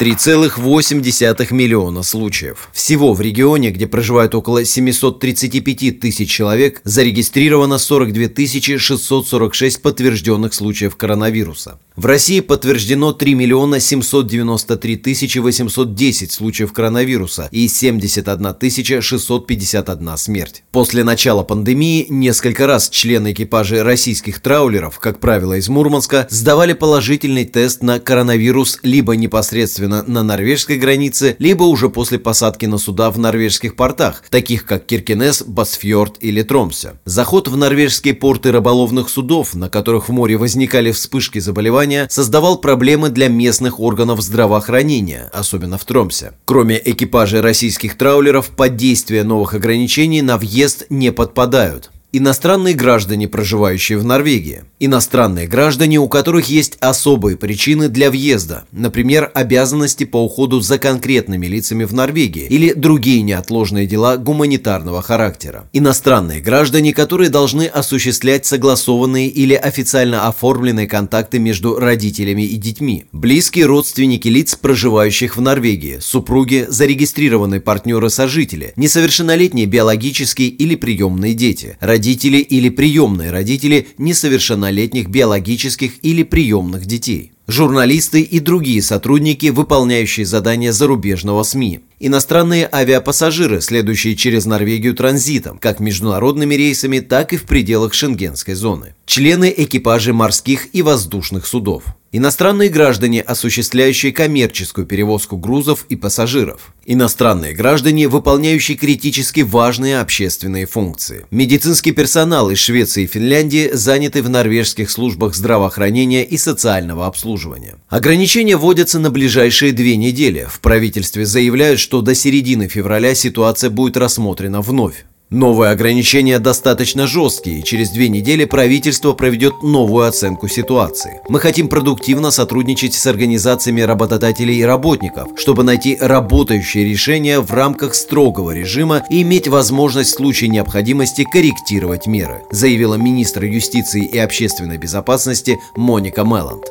3,8 0.00 1.52
миллиона 1.52 2.02
случаев. 2.02 2.70
Всего 2.72 3.12
в 3.12 3.20
регионе, 3.20 3.70
где 3.70 3.86
проживают 3.86 4.34
около 4.34 4.64
735 4.64 6.00
тысяч 6.00 6.30
человек, 6.30 6.80
зарегистрировано 6.84 7.76
42 7.76 8.78
646 8.78 9.82
подтвержденных 9.82 10.54
случаев 10.54 10.96
коронавируса. 10.96 11.78
В 11.94 12.06
России 12.06 12.40
подтверждено 12.40 13.12
3 13.12 13.34
миллиона 13.34 13.78
793 13.78 14.96
тысячи 14.96 15.38
810 15.38 16.32
случаев 16.32 16.72
коронавируса 16.72 17.48
и 17.52 17.68
71 17.68 19.02
651 19.02 20.16
смерть. 20.16 20.64
После 20.72 21.04
начала 21.04 21.42
пандемии 21.42 22.06
несколько 22.08 22.66
раз 22.66 22.88
члены 22.88 23.32
экипажей 23.32 23.82
российских 23.82 24.40
траулеров, 24.40 24.98
как 25.00 25.20
правило 25.20 25.58
из 25.58 25.68
Мурманска, 25.68 26.26
сдавали 26.30 26.72
положительный 26.72 27.44
тест 27.44 27.82
на 27.82 28.00
коронавирус 28.00 28.78
либо 28.82 29.14
непосредственно 29.14 30.02
на 30.02 30.22
норвежской 30.22 30.78
границе, 30.78 31.36
либо 31.38 31.64
уже 31.64 31.90
после 31.90 32.18
посадки 32.18 32.64
на 32.64 32.78
суда 32.78 33.10
в 33.10 33.18
норвежских 33.18 33.76
портах, 33.76 34.24
таких 34.30 34.64
как 34.64 34.86
Киркенес, 34.86 35.42
Басфьорд 35.42 36.16
или 36.20 36.42
Тромсе. 36.42 36.94
Заход 37.04 37.48
в 37.48 37.56
норвежские 37.58 38.14
порты 38.14 38.50
рыболовных 38.50 39.10
судов, 39.10 39.54
на 39.54 39.68
которых 39.68 40.08
в 40.08 40.12
море 40.12 40.38
возникали 40.38 40.90
вспышки 40.90 41.38
заболеваний, 41.38 41.81
заболевания 41.82 42.06
создавал 42.08 42.58
проблемы 42.58 43.10
для 43.10 43.28
местных 43.28 43.80
органов 43.80 44.20
здравоохранения, 44.20 45.30
особенно 45.32 45.78
в 45.78 45.84
Тромсе. 45.84 46.32
Кроме 46.44 46.80
экипажей 46.82 47.40
российских 47.40 47.96
траулеров, 47.98 48.48
под 48.48 48.76
действие 48.76 49.24
новых 49.24 49.54
ограничений 49.54 50.22
на 50.22 50.38
въезд 50.38 50.84
не 50.90 51.12
подпадают 51.12 51.90
иностранные 52.12 52.74
граждане, 52.74 53.26
проживающие 53.26 53.96
в 53.96 54.04
Норвегии, 54.04 54.64
иностранные 54.78 55.46
граждане, 55.46 55.98
у 55.98 56.08
которых 56.08 56.46
есть 56.46 56.76
особые 56.80 57.36
причины 57.38 57.88
для 57.88 58.10
въезда, 58.10 58.64
например, 58.70 59.30
обязанности 59.34 60.04
по 60.04 60.22
уходу 60.22 60.60
за 60.60 60.78
конкретными 60.78 61.46
лицами 61.46 61.84
в 61.84 61.94
Норвегии 61.94 62.46
или 62.46 62.74
другие 62.74 63.22
неотложные 63.22 63.86
дела 63.86 64.18
гуманитарного 64.18 65.00
характера, 65.00 65.68
иностранные 65.72 66.40
граждане, 66.40 66.92
которые 66.92 67.30
должны 67.30 67.66
осуществлять 67.66 68.44
согласованные 68.44 69.28
или 69.28 69.54
официально 69.54 70.28
оформленные 70.28 70.86
контакты 70.86 71.38
между 71.38 71.78
родителями 71.78 72.42
и 72.42 72.56
детьми, 72.56 73.06
близкие 73.12 73.64
родственники 73.64 74.28
лиц, 74.28 74.54
проживающих 74.54 75.36
в 75.36 75.40
Норвегии, 75.40 75.98
супруги, 76.00 76.66
зарегистрированные 76.68 77.62
партнеры-сожители, 77.62 78.74
несовершеннолетние 78.76 79.66
биологические 79.66 80.48
или 80.48 80.74
приемные 80.74 81.32
дети, 81.32 81.78
родители 81.80 82.01
родители 82.02 82.38
или 82.38 82.68
приемные 82.68 83.30
родители 83.30 83.86
несовершеннолетних 83.96 85.08
биологических 85.08 86.04
или 86.04 86.24
приемных 86.24 86.84
детей, 86.84 87.30
журналисты 87.52 88.22
и 88.22 88.40
другие 88.40 88.82
сотрудники, 88.82 89.46
выполняющие 89.46 90.26
задания 90.26 90.72
зарубежного 90.72 91.42
СМИ, 91.44 91.80
иностранные 92.00 92.68
авиапассажиры, 92.72 93.60
следующие 93.60 94.16
через 94.16 94.46
Норвегию 94.46 94.94
транзитом, 94.94 95.58
как 95.58 95.78
международными 95.78 96.54
рейсами, 96.54 96.98
так 96.98 97.32
и 97.32 97.36
в 97.36 97.44
пределах 97.44 97.94
шенгенской 97.94 98.54
зоны, 98.54 98.94
члены 99.06 99.54
экипажей 99.56 100.14
морских 100.14 100.74
и 100.74 100.82
воздушных 100.82 101.46
судов, 101.46 101.84
Иностранные 102.14 102.68
граждане, 102.68 103.22
осуществляющие 103.22 104.12
коммерческую 104.12 104.86
перевозку 104.86 105.38
грузов 105.38 105.86
и 105.88 105.96
пассажиров. 105.96 106.74
Иностранные 106.84 107.54
граждане, 107.54 108.06
выполняющие 108.06 108.76
критически 108.76 109.40
важные 109.40 109.98
общественные 109.98 110.66
функции. 110.66 111.24
Медицинский 111.30 111.92
персонал 111.92 112.50
из 112.50 112.58
Швеции 112.58 113.04
и 113.04 113.06
Финляндии, 113.06 113.70
заняты 113.72 114.22
в 114.22 114.28
норвежских 114.28 114.90
службах 114.90 115.34
здравоохранения 115.34 116.22
и 116.22 116.36
социального 116.36 117.06
обслуживания. 117.06 117.41
Ограничения 117.88 118.56
вводятся 118.56 118.98
на 118.98 119.10
ближайшие 119.10 119.72
две 119.72 119.96
недели. 119.96 120.46
В 120.48 120.60
правительстве 120.60 121.26
заявляют, 121.26 121.80
что 121.80 122.00
до 122.00 122.14
середины 122.14 122.68
февраля 122.68 123.14
ситуация 123.14 123.70
будет 123.70 123.96
рассмотрена 123.96 124.60
вновь. 124.60 125.04
Новые 125.32 125.70
ограничения 125.70 126.38
достаточно 126.38 127.06
жесткие, 127.06 127.60
и 127.60 127.64
через 127.64 127.88
две 127.88 128.10
недели 128.10 128.44
правительство 128.44 129.14
проведет 129.14 129.62
новую 129.62 130.06
оценку 130.06 130.46
ситуации. 130.46 131.22
Мы 131.26 131.40
хотим 131.40 131.68
продуктивно 131.68 132.30
сотрудничать 132.30 132.92
с 132.92 133.06
организациями 133.06 133.80
работодателей 133.80 134.58
и 134.58 134.62
работников, 134.62 135.30
чтобы 135.36 135.62
найти 135.62 135.96
работающие 135.98 136.84
решения 136.84 137.40
в 137.40 137.50
рамках 137.50 137.94
строгого 137.94 138.50
режима 138.50 139.04
и 139.08 139.22
иметь 139.22 139.48
возможность 139.48 140.10
в 140.10 140.16
случае 140.16 140.50
необходимости 140.50 141.24
корректировать 141.24 142.06
меры, 142.06 142.42
заявила 142.50 142.96
министр 142.96 143.44
юстиции 143.44 144.04
и 144.04 144.18
общественной 144.18 144.76
безопасности 144.76 145.58
Моника 145.76 146.24
Мелланд. 146.24 146.64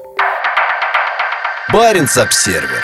Баренц-Обсервер 1.74 2.84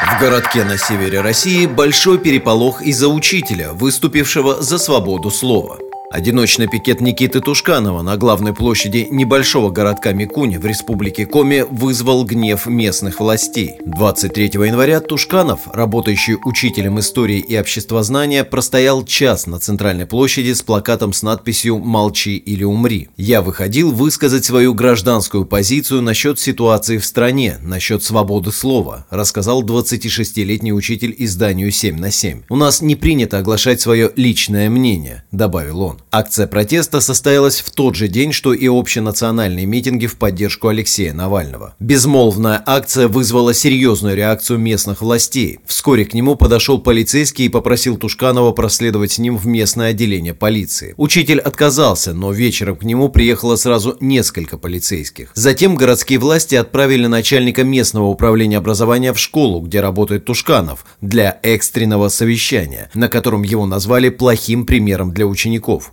в 0.00 0.20
городке 0.20 0.64
на 0.64 0.76
севере 0.76 1.20
России 1.20 1.66
большой 1.66 2.18
переполох 2.18 2.82
из-за 2.82 3.06
учителя, 3.06 3.72
выступившего 3.72 4.60
за 4.60 4.78
свободу 4.78 5.30
слова. 5.30 5.78
Одиночный 6.14 6.68
пикет 6.68 7.00
Никиты 7.00 7.40
Тушканова 7.40 8.02
на 8.02 8.16
главной 8.16 8.54
площади 8.54 9.08
небольшого 9.10 9.70
городка 9.70 10.12
Микуни 10.12 10.58
в 10.58 10.64
республике 10.64 11.26
Коми 11.26 11.64
вызвал 11.68 12.24
гнев 12.24 12.66
местных 12.66 13.18
властей. 13.18 13.80
23 13.84 14.44
января 14.64 15.00
Тушканов, 15.00 15.62
работающий 15.72 16.36
учителем 16.44 17.00
истории 17.00 17.40
и 17.40 17.58
обществознания, 17.58 18.44
простоял 18.44 19.04
час 19.04 19.48
на 19.48 19.58
центральной 19.58 20.06
площади 20.06 20.52
с 20.52 20.62
плакатом 20.62 21.12
с 21.12 21.24
надписью 21.24 21.80
«Молчи 21.80 22.36
или 22.36 22.62
умри». 22.62 23.08
«Я 23.16 23.42
выходил 23.42 23.90
высказать 23.90 24.44
свою 24.44 24.72
гражданскую 24.72 25.44
позицию 25.44 26.00
насчет 26.00 26.38
ситуации 26.38 26.98
в 26.98 27.04
стране, 27.04 27.58
насчет 27.60 28.04
свободы 28.04 28.52
слова», 28.52 29.04
рассказал 29.10 29.64
26-летний 29.64 30.72
учитель 30.72 31.12
изданию 31.18 31.70
«7 31.70 31.98
на 31.98 32.10
7». 32.10 32.44
«У 32.50 32.54
нас 32.54 32.82
не 32.82 32.94
принято 32.94 33.38
оглашать 33.38 33.80
свое 33.80 34.12
личное 34.14 34.70
мнение», 34.70 35.24
добавил 35.32 35.80
он. 35.80 36.03
Акция 36.10 36.46
протеста 36.46 37.00
состоялась 37.00 37.60
в 37.60 37.70
тот 37.70 37.96
же 37.96 38.06
день, 38.06 38.32
что 38.32 38.52
и 38.52 38.68
общенациональные 38.68 39.66
митинги 39.66 40.06
в 40.06 40.16
поддержку 40.16 40.68
Алексея 40.68 41.12
Навального. 41.12 41.74
Безмолвная 41.80 42.62
акция 42.64 43.08
вызвала 43.08 43.52
серьезную 43.52 44.14
реакцию 44.14 44.60
местных 44.60 45.00
властей. 45.00 45.58
Вскоре 45.66 46.04
к 46.04 46.14
нему 46.14 46.36
подошел 46.36 46.78
полицейский 46.78 47.46
и 47.46 47.48
попросил 47.48 47.96
Тушканова 47.96 48.52
проследовать 48.52 49.12
с 49.12 49.18
ним 49.18 49.36
в 49.36 49.46
местное 49.46 49.90
отделение 49.90 50.34
полиции. 50.34 50.94
Учитель 50.96 51.40
отказался, 51.40 52.12
но 52.12 52.30
вечером 52.30 52.76
к 52.76 52.84
нему 52.84 53.08
приехало 53.08 53.56
сразу 53.56 53.96
несколько 53.98 54.56
полицейских. 54.56 55.32
Затем 55.34 55.74
городские 55.74 56.20
власти 56.20 56.54
отправили 56.54 57.06
начальника 57.06 57.64
местного 57.64 58.06
управления 58.06 58.58
образования 58.58 59.12
в 59.12 59.18
школу, 59.18 59.60
где 59.60 59.80
работает 59.80 60.26
Тушканов, 60.26 60.84
для 61.00 61.40
экстренного 61.42 62.08
совещания, 62.08 62.90
на 62.94 63.08
котором 63.08 63.42
его 63.42 63.66
назвали 63.66 64.10
плохим 64.10 64.64
примером 64.64 65.12
для 65.12 65.26
учеников. 65.26 65.92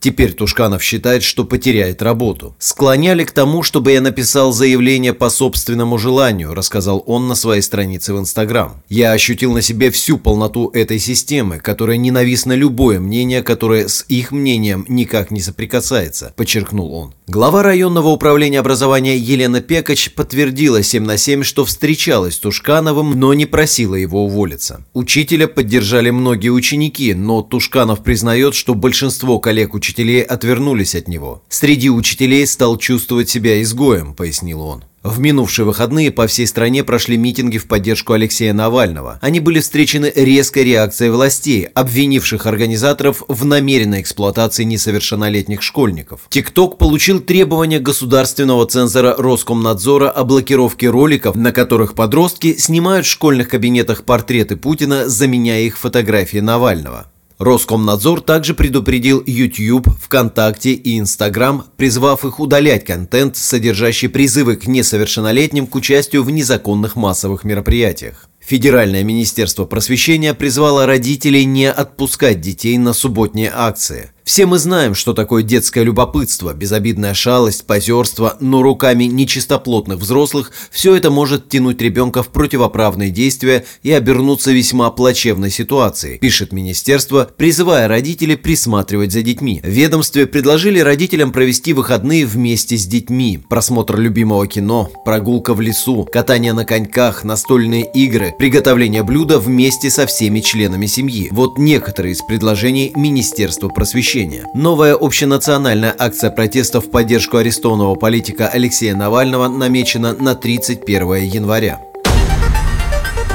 Теперь 0.00 0.32
Тушканов 0.32 0.80
считает, 0.80 1.24
что 1.24 1.44
потеряет 1.44 2.02
работу. 2.02 2.54
«Склоняли 2.60 3.24
к 3.24 3.32
тому, 3.32 3.64
чтобы 3.64 3.92
я 3.92 4.00
написал 4.00 4.52
заявление 4.52 5.12
по 5.12 5.28
собственному 5.28 5.98
желанию», 5.98 6.54
рассказал 6.54 7.02
он 7.06 7.26
на 7.26 7.34
своей 7.34 7.62
странице 7.62 8.14
в 8.14 8.18
Инстаграм. 8.20 8.80
«Я 8.88 9.10
ощутил 9.10 9.52
на 9.52 9.60
себе 9.60 9.90
всю 9.90 10.18
полноту 10.18 10.70
этой 10.72 11.00
системы, 11.00 11.58
которая 11.58 11.96
ненавистна 11.96 12.52
любое 12.52 13.00
мнение, 13.00 13.42
которое 13.42 13.88
с 13.88 14.04
их 14.08 14.30
мнением 14.30 14.84
никак 14.88 15.32
не 15.32 15.40
соприкасается», 15.40 16.32
подчеркнул 16.36 16.94
он. 16.94 17.14
Глава 17.26 17.64
районного 17.64 18.08
управления 18.08 18.60
образования 18.60 19.18
Елена 19.18 19.60
Пекач 19.60 20.12
подтвердила 20.12 20.82
7 20.82 21.04
на 21.04 21.16
7, 21.16 21.42
что 21.42 21.64
встречалась 21.64 22.36
с 22.36 22.38
Тушкановым, 22.38 23.18
но 23.18 23.34
не 23.34 23.46
просила 23.46 23.96
его 23.96 24.24
уволиться. 24.24 24.84
Учителя 24.94 25.48
поддержали 25.48 26.10
многие 26.10 26.50
ученики, 26.50 27.14
но 27.14 27.42
Тушканов 27.42 28.04
признает, 28.04 28.54
что 28.54 28.74
большинство 28.74 29.40
коллег-учеников 29.40 29.87
учителей 29.88 30.20
отвернулись 30.20 30.94
от 30.94 31.08
него. 31.08 31.42
Среди 31.48 31.88
учителей 31.88 32.46
стал 32.46 32.76
чувствовать 32.76 33.30
себя 33.30 33.62
изгоем, 33.62 34.12
пояснил 34.14 34.60
он. 34.60 34.84
В 35.02 35.18
минувшие 35.18 35.64
выходные 35.64 36.10
по 36.10 36.26
всей 36.26 36.46
стране 36.46 36.84
прошли 36.84 37.16
митинги 37.16 37.56
в 37.56 37.66
поддержку 37.66 38.12
Алексея 38.12 38.52
Навального. 38.52 39.18
Они 39.22 39.40
были 39.40 39.60
встречены 39.60 40.12
резкой 40.14 40.64
реакцией 40.64 41.10
властей, 41.10 41.68
обвинивших 41.72 42.44
организаторов 42.44 43.22
в 43.28 43.44
намеренной 43.46 44.02
эксплуатации 44.02 44.64
несовершеннолетних 44.64 45.62
школьников. 45.62 46.22
ТикТок 46.28 46.76
получил 46.76 47.20
требования 47.20 47.78
государственного 47.78 48.66
цензора 48.66 49.14
Роскомнадзора 49.16 50.10
о 50.10 50.24
блокировке 50.24 50.90
роликов, 50.90 51.34
на 51.34 51.52
которых 51.52 51.94
подростки 51.94 52.56
снимают 52.58 53.06
в 53.06 53.10
школьных 53.10 53.48
кабинетах 53.48 54.04
портреты 54.04 54.56
Путина, 54.56 55.08
заменяя 55.08 55.62
их 55.62 55.78
фотографии 55.78 56.38
Навального. 56.38 57.06
Роскомнадзор 57.38 58.20
также 58.20 58.52
предупредил 58.54 59.22
YouTube, 59.24 59.88
ВКонтакте 60.02 60.72
и 60.72 60.98
Instagram, 60.98 61.64
призвав 61.76 62.24
их 62.24 62.40
удалять 62.40 62.84
контент, 62.84 63.36
содержащий 63.36 64.08
призывы 64.08 64.56
к 64.56 64.66
несовершеннолетним 64.66 65.68
к 65.68 65.74
участию 65.76 66.24
в 66.24 66.30
незаконных 66.32 66.96
массовых 66.96 67.44
мероприятиях. 67.44 68.28
Федеральное 68.40 69.04
министерство 69.04 69.66
просвещения 69.66 70.34
призвало 70.34 70.86
родителей 70.86 71.44
не 71.44 71.70
отпускать 71.70 72.40
детей 72.40 72.76
на 72.76 72.92
субботние 72.92 73.52
акции. 73.54 74.10
Все 74.28 74.44
мы 74.44 74.58
знаем, 74.58 74.94
что 74.94 75.14
такое 75.14 75.42
детское 75.42 75.82
любопытство, 75.82 76.52
безобидная 76.52 77.14
шалость, 77.14 77.64
позерство, 77.64 78.36
но 78.40 78.60
руками 78.60 79.04
нечистоплотных 79.04 79.98
взрослых 80.00 80.52
все 80.70 80.94
это 80.94 81.10
может 81.10 81.48
тянуть 81.48 81.80
ребенка 81.80 82.22
в 82.22 82.28
противоправные 82.28 83.08
действия 83.08 83.64
и 83.82 83.90
обернуться 83.90 84.52
весьма 84.52 84.90
плачевной 84.90 85.50
ситуацией, 85.50 86.18
пишет 86.18 86.52
министерство, 86.52 87.30
призывая 87.38 87.88
родителей 87.88 88.36
присматривать 88.36 89.12
за 89.12 89.22
детьми. 89.22 89.62
В 89.64 89.68
ведомстве 89.68 90.26
предложили 90.26 90.78
родителям 90.80 91.32
провести 91.32 91.72
выходные 91.72 92.26
вместе 92.26 92.76
с 92.76 92.84
детьми, 92.84 93.40
просмотр 93.48 93.96
любимого 93.96 94.46
кино, 94.46 94.90
прогулка 95.06 95.54
в 95.54 95.62
лесу, 95.62 96.04
катание 96.04 96.52
на 96.52 96.66
коньках, 96.66 97.24
настольные 97.24 97.90
игры, 97.94 98.34
приготовление 98.38 99.04
блюда 99.04 99.38
вместе 99.38 99.88
со 99.88 100.06
всеми 100.06 100.40
членами 100.40 100.84
семьи. 100.84 101.30
Вот 101.32 101.56
некоторые 101.56 102.12
из 102.12 102.20
предложений 102.20 102.92
Министерства 102.94 103.70
просвещения. 103.70 104.17
Новая 104.54 104.94
общенациональная 104.94 105.94
акция 105.96 106.30
протеста 106.30 106.80
в 106.80 106.90
поддержку 106.90 107.36
арестованного 107.36 107.94
политика 107.94 108.48
Алексея 108.48 108.94
Навального 108.96 109.48
намечена 109.48 110.14
на 110.14 110.34
31 110.34 111.14
января. 111.24 111.80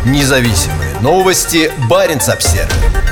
Независимые 0.05 0.99
новости. 1.01 1.71
Барин 1.89 2.17
обсервис 2.17 3.02